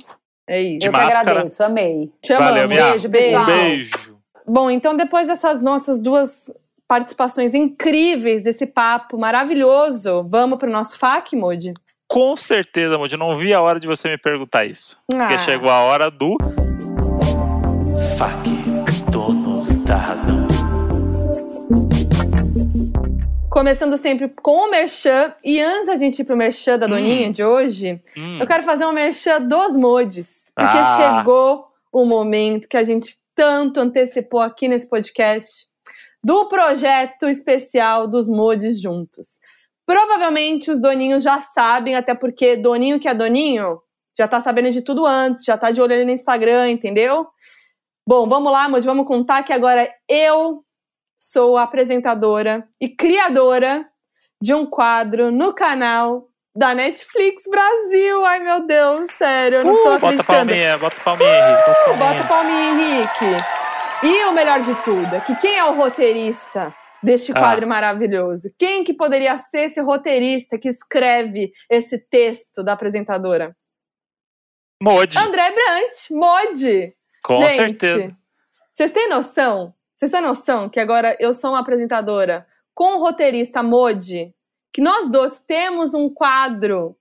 [0.48, 0.78] É isso.
[0.78, 1.20] De Eu que máscara.
[1.30, 2.10] agradeço, amei.
[2.22, 2.68] Te amamos.
[2.68, 2.82] Mia.
[2.90, 3.42] Beijo, pessoal.
[3.42, 4.14] Um beijo.
[4.46, 6.44] Bom, então depois dessas nossas duas
[6.86, 11.74] participações incríveis desse papo maravilhoso, vamos pro nosso FAQ, Moody?
[12.06, 13.16] Com certeza, Moody.
[13.16, 14.98] Não vi a hora de você me perguntar isso.
[15.08, 15.38] Porque Ah.
[15.38, 16.36] chegou a hora do.
[18.16, 18.50] FAQ,
[19.10, 20.46] donos da razão.
[23.50, 25.32] Começando sempre com o merchan.
[25.44, 28.38] E antes da gente ir pro merchan da Doninha de hoje, Hum.
[28.40, 30.50] eu quero fazer um merchan dos mods.
[30.54, 31.18] Porque Ah.
[31.18, 35.66] chegou o momento que a gente tanto antecipou aqui nesse podcast
[36.24, 39.38] do projeto especial dos mods juntos.
[39.86, 43.78] Provavelmente os doninhos já sabem, até porque doninho que é doninho
[44.16, 47.26] já tá sabendo de tudo antes, já tá de olho ali no Instagram, entendeu?
[48.08, 50.64] Bom, vamos lá, mod, vamos contar que agora eu
[51.18, 53.86] sou apresentadora e criadora
[54.40, 58.24] de um quadro no canal da Netflix Brasil.
[58.24, 60.26] Ai, meu Deus, sério, eu não tô Uh, bota acreditando.
[60.26, 61.66] palminha, bota palminha, Henrique.
[61.66, 62.08] Bota palminha.
[62.08, 63.63] Bota o palminha, Henrique.
[64.04, 67.40] E o melhor de tudo é que quem é o roteirista deste Ah.
[67.40, 68.52] quadro maravilhoso?
[68.58, 73.56] Quem que poderia ser esse roteirista que escreve esse texto da apresentadora?
[74.82, 76.94] Mod, André Brant, Mod.
[77.22, 78.08] com Gente, certeza.
[78.70, 79.74] Vocês têm noção?
[79.96, 84.34] Vocês têm noção que agora eu sou uma apresentadora com o roteirista Mod,
[84.72, 86.94] que nós dois temos um quadro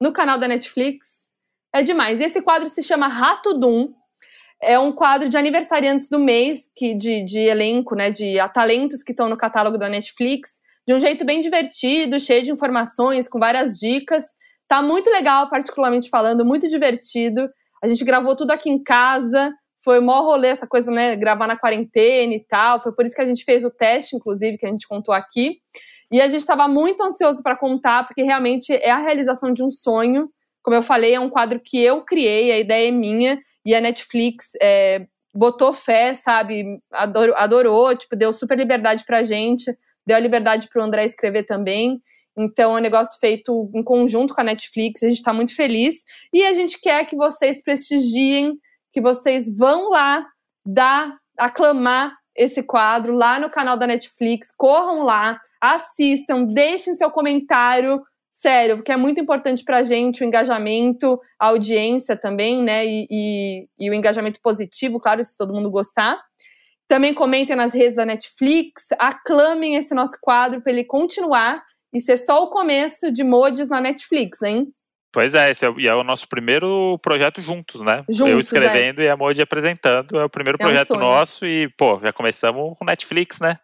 [0.00, 1.26] no canal da Netflix?
[1.74, 2.20] É demais.
[2.20, 3.92] Esse quadro se chama Rato Dum.
[4.62, 8.10] É um quadro de aniversariantes do mês, que de, de elenco, né?
[8.10, 12.52] De talentos que estão no catálogo da Netflix, de um jeito bem divertido, cheio de
[12.52, 14.24] informações, com várias dicas.
[14.68, 17.48] Tá muito legal, particularmente falando, muito divertido.
[17.82, 19.52] A gente gravou tudo aqui em casa.
[19.84, 21.14] Foi o maior rolê essa coisa, né?
[21.14, 22.80] Gravar na quarentena e tal.
[22.80, 25.58] Foi por isso que a gente fez o teste, inclusive, que a gente contou aqui.
[26.10, 29.70] E a gente estava muito ansioso para contar, porque realmente é a realização de um
[29.70, 30.28] sonho.
[30.62, 33.38] Como eu falei, é um quadro que eu criei, a ideia é minha.
[33.66, 36.78] E a Netflix é, botou fé, sabe?
[36.92, 39.76] Adorou, adorou, tipo, deu super liberdade pra gente.
[40.06, 42.00] Deu a liberdade pro André escrever também.
[42.38, 45.02] Então, é um negócio feito em conjunto com a Netflix.
[45.02, 45.96] A gente está muito feliz.
[46.32, 48.56] E a gente quer que vocês prestigiem,
[48.92, 50.24] que vocês vão lá
[50.64, 54.52] dar, aclamar esse quadro lá no canal da Netflix.
[54.56, 58.00] Corram lá, assistam, deixem seu comentário.
[58.38, 62.84] Sério, porque é muito importante pra gente o engajamento, a audiência também, né?
[62.84, 66.20] E, e, e o engajamento positivo, claro, se todo mundo gostar.
[66.86, 71.64] Também comentem nas redes da Netflix, aclamem esse nosso quadro para ele continuar
[71.94, 74.68] e ser só o começo de mods na Netflix, hein?
[75.10, 78.04] Pois é, esse é, e é o nosso primeiro projeto juntos, né?
[78.06, 80.20] eu Juntos, escrevendo e a Mod apresentando.
[80.20, 83.58] É o primeiro É projeto nosso e, pô, já começamos com Netflix, né?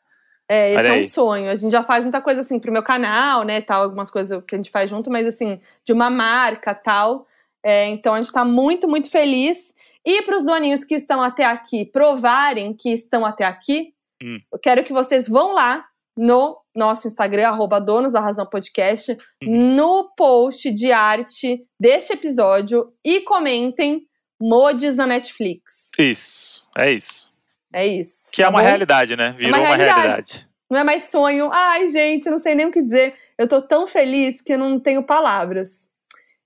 [0.53, 1.05] É, esse Olha é um aí.
[1.07, 1.51] sonho.
[1.51, 4.55] A gente já faz muita coisa assim pro meu canal, né, tal, algumas coisas que
[4.55, 7.27] a gente faz junto, mas assim, de uma marca, tal.
[7.65, 9.73] É, então a gente tá muito, muito feliz.
[10.05, 14.39] E para os doninhos que estão até aqui provarem que estão até aqui, Hum.
[14.53, 15.85] eu quero que vocês vão lá
[16.16, 19.74] no nosso Instagram, arroba Donos da Razão Podcast, Uhum.
[19.74, 24.07] no post de arte deste episódio e comentem
[24.41, 25.89] mods na Netflix.
[25.99, 27.32] Isso, é isso.
[27.73, 28.31] É isso.
[28.32, 28.66] Que tá é uma bom?
[28.66, 29.35] realidade, né?
[29.36, 30.01] Virou uma realidade.
[30.01, 30.49] realidade.
[30.70, 31.51] Não é mais sonho.
[31.53, 33.15] Ai, gente, eu não sei nem o que dizer.
[33.36, 35.89] Eu tô tão feliz que eu não tenho palavras.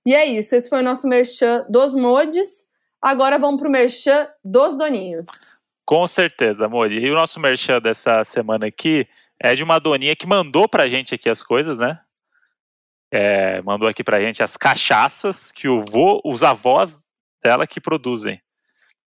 [0.05, 0.55] E é isso.
[0.55, 2.65] Esse foi o nosso merchan dos mods.
[3.01, 5.27] Agora vamos pro merchan dos doninhos.
[5.85, 6.97] Com certeza, Modi.
[6.97, 9.07] E o nosso merchan dessa semana aqui
[9.41, 11.99] é de uma doninha que mandou pra gente aqui as coisas, né?
[13.09, 17.01] É, mandou aqui pra gente as cachaças que o vô, os avós
[17.41, 18.41] dela que produzem.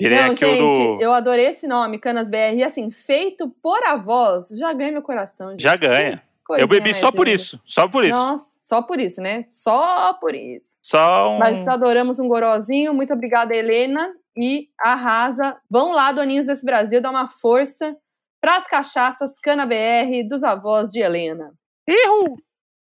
[0.00, 1.02] Virei Não, aqui gente, o do...
[1.02, 2.54] eu adorei esse nome, Canas BR.
[2.56, 5.50] E assim, feito por avós, já ganha meu coração.
[5.50, 5.62] Gente.
[5.62, 6.22] Já ganha.
[6.50, 7.36] Eu bebi só por linda.
[7.36, 7.60] isso.
[7.64, 8.16] Só por isso.
[8.16, 9.46] Nossa, só por isso, né?
[9.50, 10.80] Só por isso.
[10.84, 11.38] Só um...
[11.38, 12.94] Mas adoramos um gorozinho.
[12.94, 14.14] Muito obrigada, Helena.
[14.36, 15.60] E arrasa.
[15.68, 17.96] Vão lá, doninhos desse Brasil, dar uma força
[18.40, 21.52] para as cachaças Cana BR dos avós de Helena.
[21.88, 22.36] Ihu!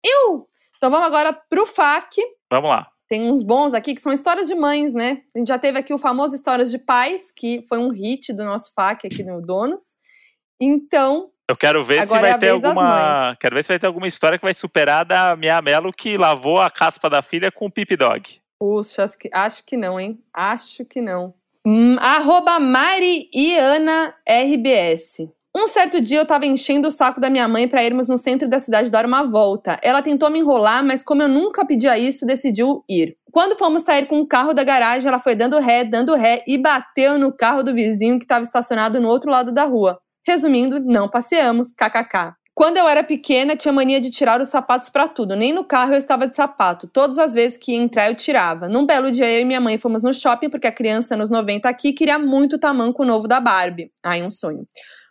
[0.05, 0.49] Iu!
[0.77, 2.21] Então vamos agora pro FAQ.
[2.51, 2.89] Vamos lá.
[3.09, 5.23] tem uns bons aqui que são histórias de mães, né?
[5.35, 8.45] A gente já teve aqui o famoso Histórias de Pais, que foi um hit do
[8.45, 9.97] nosso FAQ aqui no Donos.
[10.61, 13.37] Então, Eu quero ver se Agora é vai a ter alguma.
[13.41, 16.17] Quero ver se vai ter alguma história que vai superar a da Mia Mello que
[16.17, 18.41] lavou a caspa da filha com o Pip Dog.
[18.57, 20.23] puxa, acho que, acho que não, hein?
[20.33, 21.35] Acho que não.
[21.67, 25.29] Hum, arroba Mariana RBS.
[25.57, 28.49] Um certo dia eu tava enchendo o saco da minha mãe pra irmos no centro
[28.49, 29.77] da cidade dar uma volta.
[29.83, 33.17] Ela tentou me enrolar, mas como eu nunca pedia isso, decidiu ir.
[33.33, 36.57] Quando fomos sair com o carro da garagem, ela foi dando ré, dando ré e
[36.57, 40.01] bateu no carro do vizinho que estava estacionado no outro lado da rua.
[40.27, 42.35] Resumindo, não passeamos, kkk.
[42.55, 45.35] Quando eu era pequena, tinha mania de tirar os sapatos pra tudo.
[45.35, 46.87] Nem no carro eu estava de sapato.
[46.89, 48.69] Todas as vezes que ia entrar, eu tirava.
[48.69, 51.69] Num belo dia, eu e minha mãe fomos no shopping, porque a criança nos 90
[51.69, 53.91] aqui queria muito o tamanco novo da Barbie.
[54.05, 54.67] Ai, um sonho.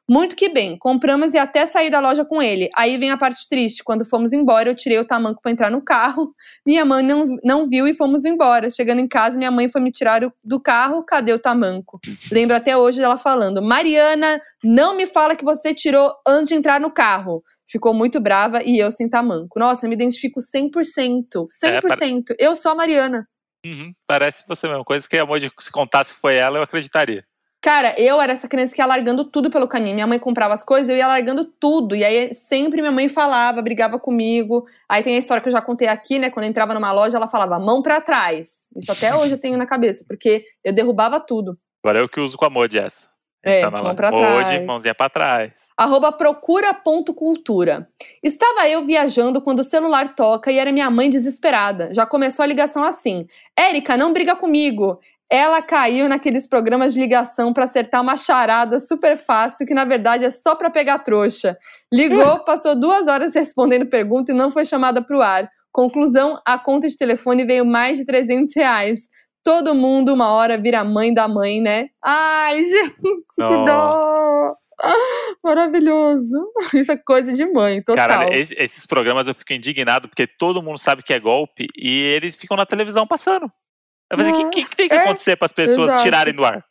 [0.09, 2.67] Muito que bem, compramos e até saí da loja com ele.
[2.75, 3.83] Aí vem a parte triste.
[3.83, 6.33] Quando fomos embora, eu tirei o tamanco pra entrar no carro.
[6.65, 8.71] Minha mãe não, não viu e fomos embora.
[8.71, 11.03] Chegando em casa, minha mãe foi me tirar do carro.
[11.03, 11.99] Cadê o tamanco?
[12.31, 16.81] Lembro até hoje dela falando: Mariana, não me fala que você tirou antes de entrar
[16.81, 17.43] no carro.
[17.67, 19.59] Ficou muito brava e eu sem tamanco.
[19.59, 21.45] Nossa, eu me identifico 100%.
[21.63, 22.35] 100%.
[22.39, 23.27] Eu sou a Mariana.
[23.63, 24.83] Uhum, parece você mesmo.
[24.83, 27.23] Coisa que a Moji, se contasse que foi ela, eu acreditaria.
[27.61, 29.93] Cara, eu era essa criança que ia largando tudo pelo caminho.
[29.95, 31.93] Minha mãe comprava as coisas, eu ia largando tudo.
[31.93, 34.65] E aí sempre minha mãe falava, brigava comigo.
[34.87, 36.29] Aí tem a história que eu já contei aqui, né?
[36.29, 38.65] Quando eu entrava numa loja, ela falava mão pra trás.
[38.75, 41.57] Isso até hoje eu tenho na cabeça, porque eu derrubava tudo.
[41.83, 43.09] Agora eu que uso com a Moji essa.
[43.43, 44.65] É, Tá mão pra trás.
[44.65, 45.67] mãozinha pra trás.
[45.77, 47.87] Arroba procura.cultura.
[48.21, 51.93] Estava eu viajando quando o celular toca e era minha mãe desesperada.
[51.93, 53.27] Já começou a ligação assim:
[53.57, 54.99] Érica, não briga comigo.
[55.31, 60.25] Ela caiu naqueles programas de ligação para acertar uma charada super fácil, que na verdade
[60.25, 61.57] é só para pegar trouxa.
[61.93, 65.49] Ligou, passou duas horas respondendo pergunta e não foi chamada para o ar.
[65.71, 69.01] Conclusão: a conta de telefone veio mais de 300 reais.
[69.43, 71.87] Todo mundo, uma hora, vira mãe da mãe, né?
[72.03, 72.95] Ai, gente,
[73.35, 74.51] que dó!
[75.43, 76.37] Maravilhoso.
[76.73, 78.07] Isso é coisa de mãe, total.
[78.07, 81.99] Caralho, es- esses programas eu fico indignado porque todo mundo sabe que é golpe e
[82.01, 83.51] eles ficam na televisão passando.
[84.11, 86.03] Eu falei, o Ah, que, que, tem que é, acontecer para as pessoas exato.
[86.03, 86.65] tirarem do ar?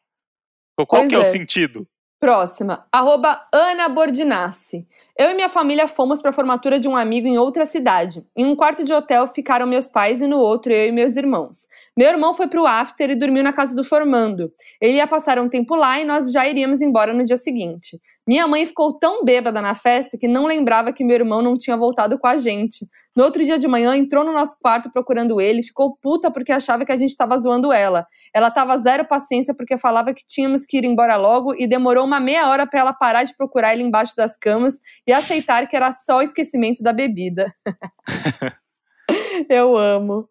[0.77, 1.25] Qual Pois que é, o é.
[1.25, 1.87] sentido?
[2.21, 4.87] Próxima, arroba Ana Bordinassi.
[5.21, 8.25] Eu e minha família fomos para a formatura de um amigo em outra cidade.
[8.37, 11.67] Em um quarto de hotel ficaram meus pais e no outro eu e meus irmãos.
[11.97, 14.53] Meu irmão foi pro after e dormiu na casa do formando.
[14.81, 18.01] Ele ia passar um tempo lá e nós já iríamos embora no dia seguinte.
[18.25, 21.77] Minha mãe ficou tão bêbada na festa que não lembrava que meu irmão não tinha
[21.77, 22.87] voltado com a gente.
[23.17, 26.85] No outro dia de manhã, entrou no nosso quarto procurando ele, ficou puta porque achava
[26.85, 28.07] que a gente estava zoando ela.
[28.33, 32.21] Ela tava zero paciência porque falava que tínhamos que ir embora logo e demorou uma
[32.21, 34.79] meia hora para ela parar de procurar ele embaixo das camas
[35.09, 37.51] e aceitar que era só o esquecimento da bebida.
[39.49, 40.29] Eu amo.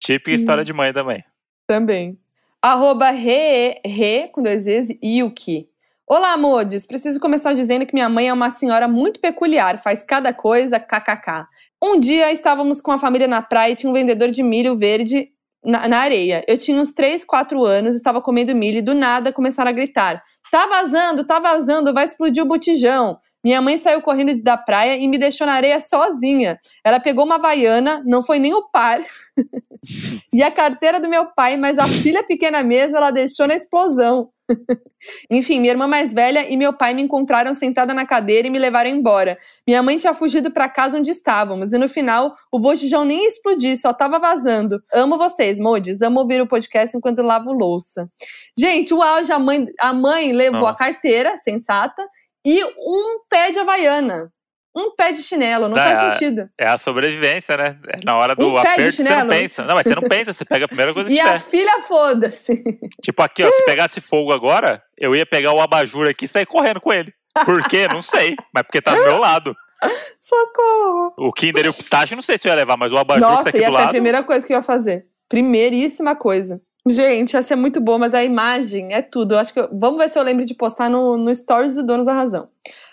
[0.00, 0.34] Típica Hum.
[0.34, 1.22] história de mãe também.
[1.64, 2.18] Também.
[2.60, 5.68] Arroba re, re, com dois E's, Yuki.
[6.06, 6.84] Olá, Modes.
[6.84, 11.46] Preciso começar dizendo que minha mãe é uma senhora muito peculiar, faz cada coisa, kkk.
[11.82, 15.28] Um dia estávamos com a família na praia e tinha um vendedor de milho verde
[15.64, 16.44] na, na areia.
[16.48, 20.22] Eu tinha uns 3, 4 anos, estava comendo milho e do nada começaram a gritar:
[20.50, 23.18] Tá vazando, tá vazando, vai explodir o botijão.
[23.44, 26.58] Minha mãe saiu correndo da praia e me deixou na areia sozinha.
[26.82, 29.00] Ela pegou uma vaiana, não foi nem o par,
[30.32, 34.30] e a carteira do meu pai, mas a filha pequena mesmo ela deixou na explosão.
[35.30, 38.58] Enfim, minha irmã mais velha e meu pai me encontraram sentada na cadeira e me
[38.58, 39.38] levaram embora.
[39.66, 43.28] Minha mãe tinha fugido para casa onde estávamos e no final o botijão nem ia
[43.28, 44.82] explodir, só tava vazando.
[44.92, 46.02] Amo vocês, Modes.
[46.02, 48.08] Amo ouvir o podcast enquanto lavo louça.
[48.56, 50.76] Gente, o auge, a mãe, a mãe levou a Nossa.
[50.76, 52.06] carteira, sensata,
[52.44, 54.30] e um pé de havaiana.
[54.76, 56.14] Um pé de chinelo, não Ah, faz é.
[56.14, 56.48] sentido.
[56.58, 57.78] É a sobrevivência, né?
[57.88, 59.64] É na hora do Um aperto você não pensa.
[59.64, 62.60] Não, mas você não pensa, você pega a primeira coisa que E a filha, foda-se.
[63.00, 66.44] Tipo aqui, ó, se pegasse fogo agora, eu ia pegar o abajur aqui e sair
[66.46, 67.12] correndo com ele.
[67.44, 67.86] Por quê?
[67.86, 68.34] Não sei.
[68.52, 69.54] Mas porque tá do meu lado.
[70.20, 71.14] Socorro.
[71.18, 73.28] O Kinder e o pistache, não sei se eu ia levar, mas o abajur que
[73.30, 73.90] tá Nossa, aqui e do essa é a lado.
[73.90, 75.06] primeira coisa que eu ia fazer.
[75.28, 76.60] Primeiríssima coisa.
[76.86, 79.34] Gente, essa é muito boa, mas a imagem é tudo.
[79.34, 81.82] Eu acho que eu- vamos ver se eu lembro de postar no, no Stories do
[81.82, 82.48] Donos da Razão.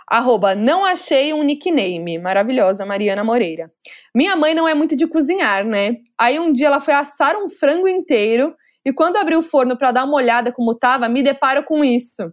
[0.08, 2.18] Arroba, não achei um nickname.
[2.18, 3.70] Maravilhosa, Mariana Moreira.
[4.16, 5.98] Minha mãe não é muito de cozinhar, né?
[6.18, 8.56] Aí um dia ela foi assar um frango inteiro
[8.86, 12.32] e quando abriu o forno para dar uma olhada como tava, me deparo com isso.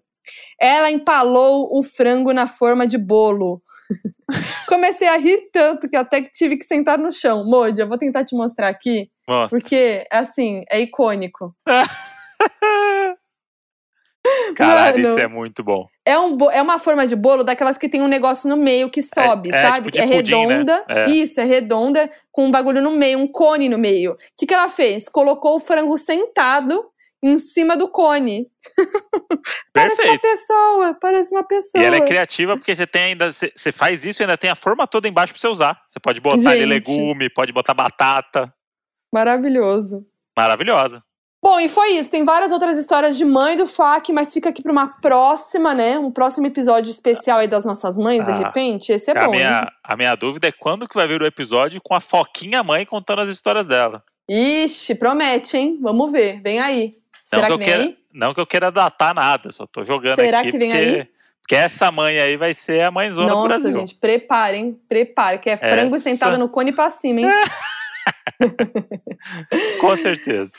[0.60, 3.62] Ela empalou o frango na forma de bolo.
[4.68, 7.44] Comecei a rir tanto que até que tive que sentar no chão.
[7.44, 9.10] Modi, eu vou tentar te mostrar aqui,
[9.48, 11.54] porque, assim, é icônico.
[14.54, 15.14] Caralho, Mano.
[15.14, 15.86] isso é muito bom.
[16.04, 19.00] É, um, é uma forma de bolo daquelas que tem um negócio no meio que
[19.00, 19.90] sobe, é, sabe?
[19.90, 20.54] tipo de é pudim, né?
[20.54, 20.84] redonda.
[20.88, 21.10] É.
[21.10, 24.12] Isso, é redonda, com um bagulho no meio, um cone no meio.
[24.12, 25.08] O que, que ela fez?
[25.08, 26.84] Colocou o frango sentado
[27.22, 28.46] em cima do cone.
[29.72, 30.20] Parece uma Perfeito.
[30.22, 31.82] pessoa, parece uma pessoa.
[31.82, 33.30] E ela é criativa porque você tem ainda.
[33.32, 35.80] Você faz isso e ainda tem a forma toda embaixo pra você usar.
[35.86, 38.52] Você pode botar ali legume, pode botar batata.
[39.12, 40.04] Maravilhoso.
[40.36, 41.02] Maravilhosa.
[41.42, 42.10] Bom, e foi isso.
[42.10, 45.96] Tem várias outras histórias de mãe do FAC, mas fica aqui para uma próxima, né?
[45.98, 48.90] Um próximo episódio especial aí das nossas mães, de Ah, repente.
[48.90, 49.40] Esse é a, bom, hein?
[49.40, 52.84] minha, a minha dúvida é quando que vai vir o episódio com a Foquinha mãe
[52.84, 54.02] contando as histórias dela.
[54.28, 55.78] Ixi, promete, hein?
[55.80, 56.42] Vamos ver.
[56.42, 56.96] Vem aí.
[57.32, 57.98] Não Será que, que eu vem queira, aí?
[58.12, 61.08] não que eu queira datar nada, só tô jogando Será aqui que vem porque, aí?
[61.42, 63.72] porque essa mãe aí vai ser a mãezona do Nossa, Brasil.
[63.72, 67.26] gente, preparem, prepare, que é frango Essa- sentado no cone pra cima, hein?
[69.80, 70.52] Com certeza.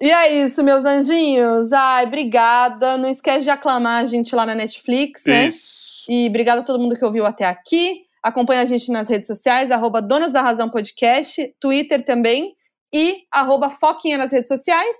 [0.00, 1.72] E é isso, meus anjinhos.
[1.72, 2.96] Ai, obrigada.
[2.96, 5.46] Não esquece de aclamar a gente lá na Netflix, né?
[5.48, 6.04] Isso.
[6.08, 8.02] E obrigada a todo mundo que ouviu até aqui.
[8.22, 12.54] Acompanha a gente nas redes sociais, arroba Donas da Razão Podcast, Twitter também,
[12.92, 14.96] e arroba Foquinha nas redes sociais.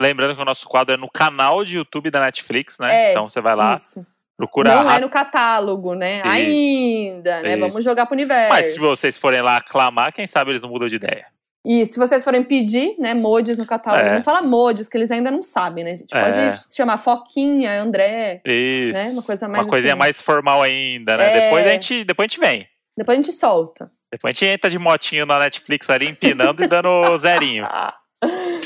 [0.00, 2.94] Lembrando que o nosso quadro é no canal de YouTube da Netflix, né?
[2.94, 4.04] É, então você vai lá, Isso.
[4.36, 4.74] procura.
[4.74, 6.18] Não é no catálogo, né?
[6.18, 6.28] Isso.
[6.28, 7.56] Ainda, né?
[7.56, 7.82] Vamos Isso.
[7.84, 8.48] jogar pro universo.
[8.50, 11.26] Mas se vocês forem lá aclamar, quem sabe eles não mudam de ideia.
[11.68, 14.14] E se vocês forem pedir, né, mods no catálogo, É.
[14.14, 16.10] não fala mods, que eles ainda não sabem, né, gente?
[16.10, 16.54] Pode É.
[16.72, 18.40] chamar Foquinha, André.
[18.46, 18.92] Isso.
[18.92, 19.10] Né?
[19.10, 19.98] Uma coisa mais Uma coisinha assim.
[19.98, 21.24] mais formal ainda, né?
[21.36, 21.40] É.
[21.40, 22.68] Depois, a gente, depois a gente vem.
[22.96, 23.90] Depois a gente solta.
[24.12, 27.66] Depois a gente entra de motinho na Netflix ali, empinando e dando zerinho.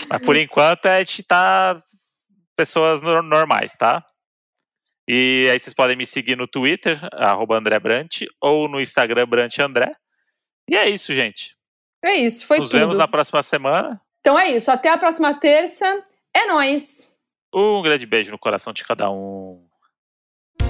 [0.09, 1.83] Mas por enquanto a gente tá
[2.57, 4.05] pessoas nor- normais, tá?
[5.09, 9.59] E aí vocês podem me seguir no Twitter, arroba André Brant, ou no Instagram Brant
[9.59, 9.93] André.
[10.69, 11.57] E é isso, gente.
[12.05, 12.79] É isso, foi Nos tudo.
[12.81, 14.01] vemos na próxima semana.
[14.21, 16.05] Então é isso, até a próxima terça.
[16.35, 17.11] É nóis!
[17.53, 19.67] Um grande beijo no coração de cada um.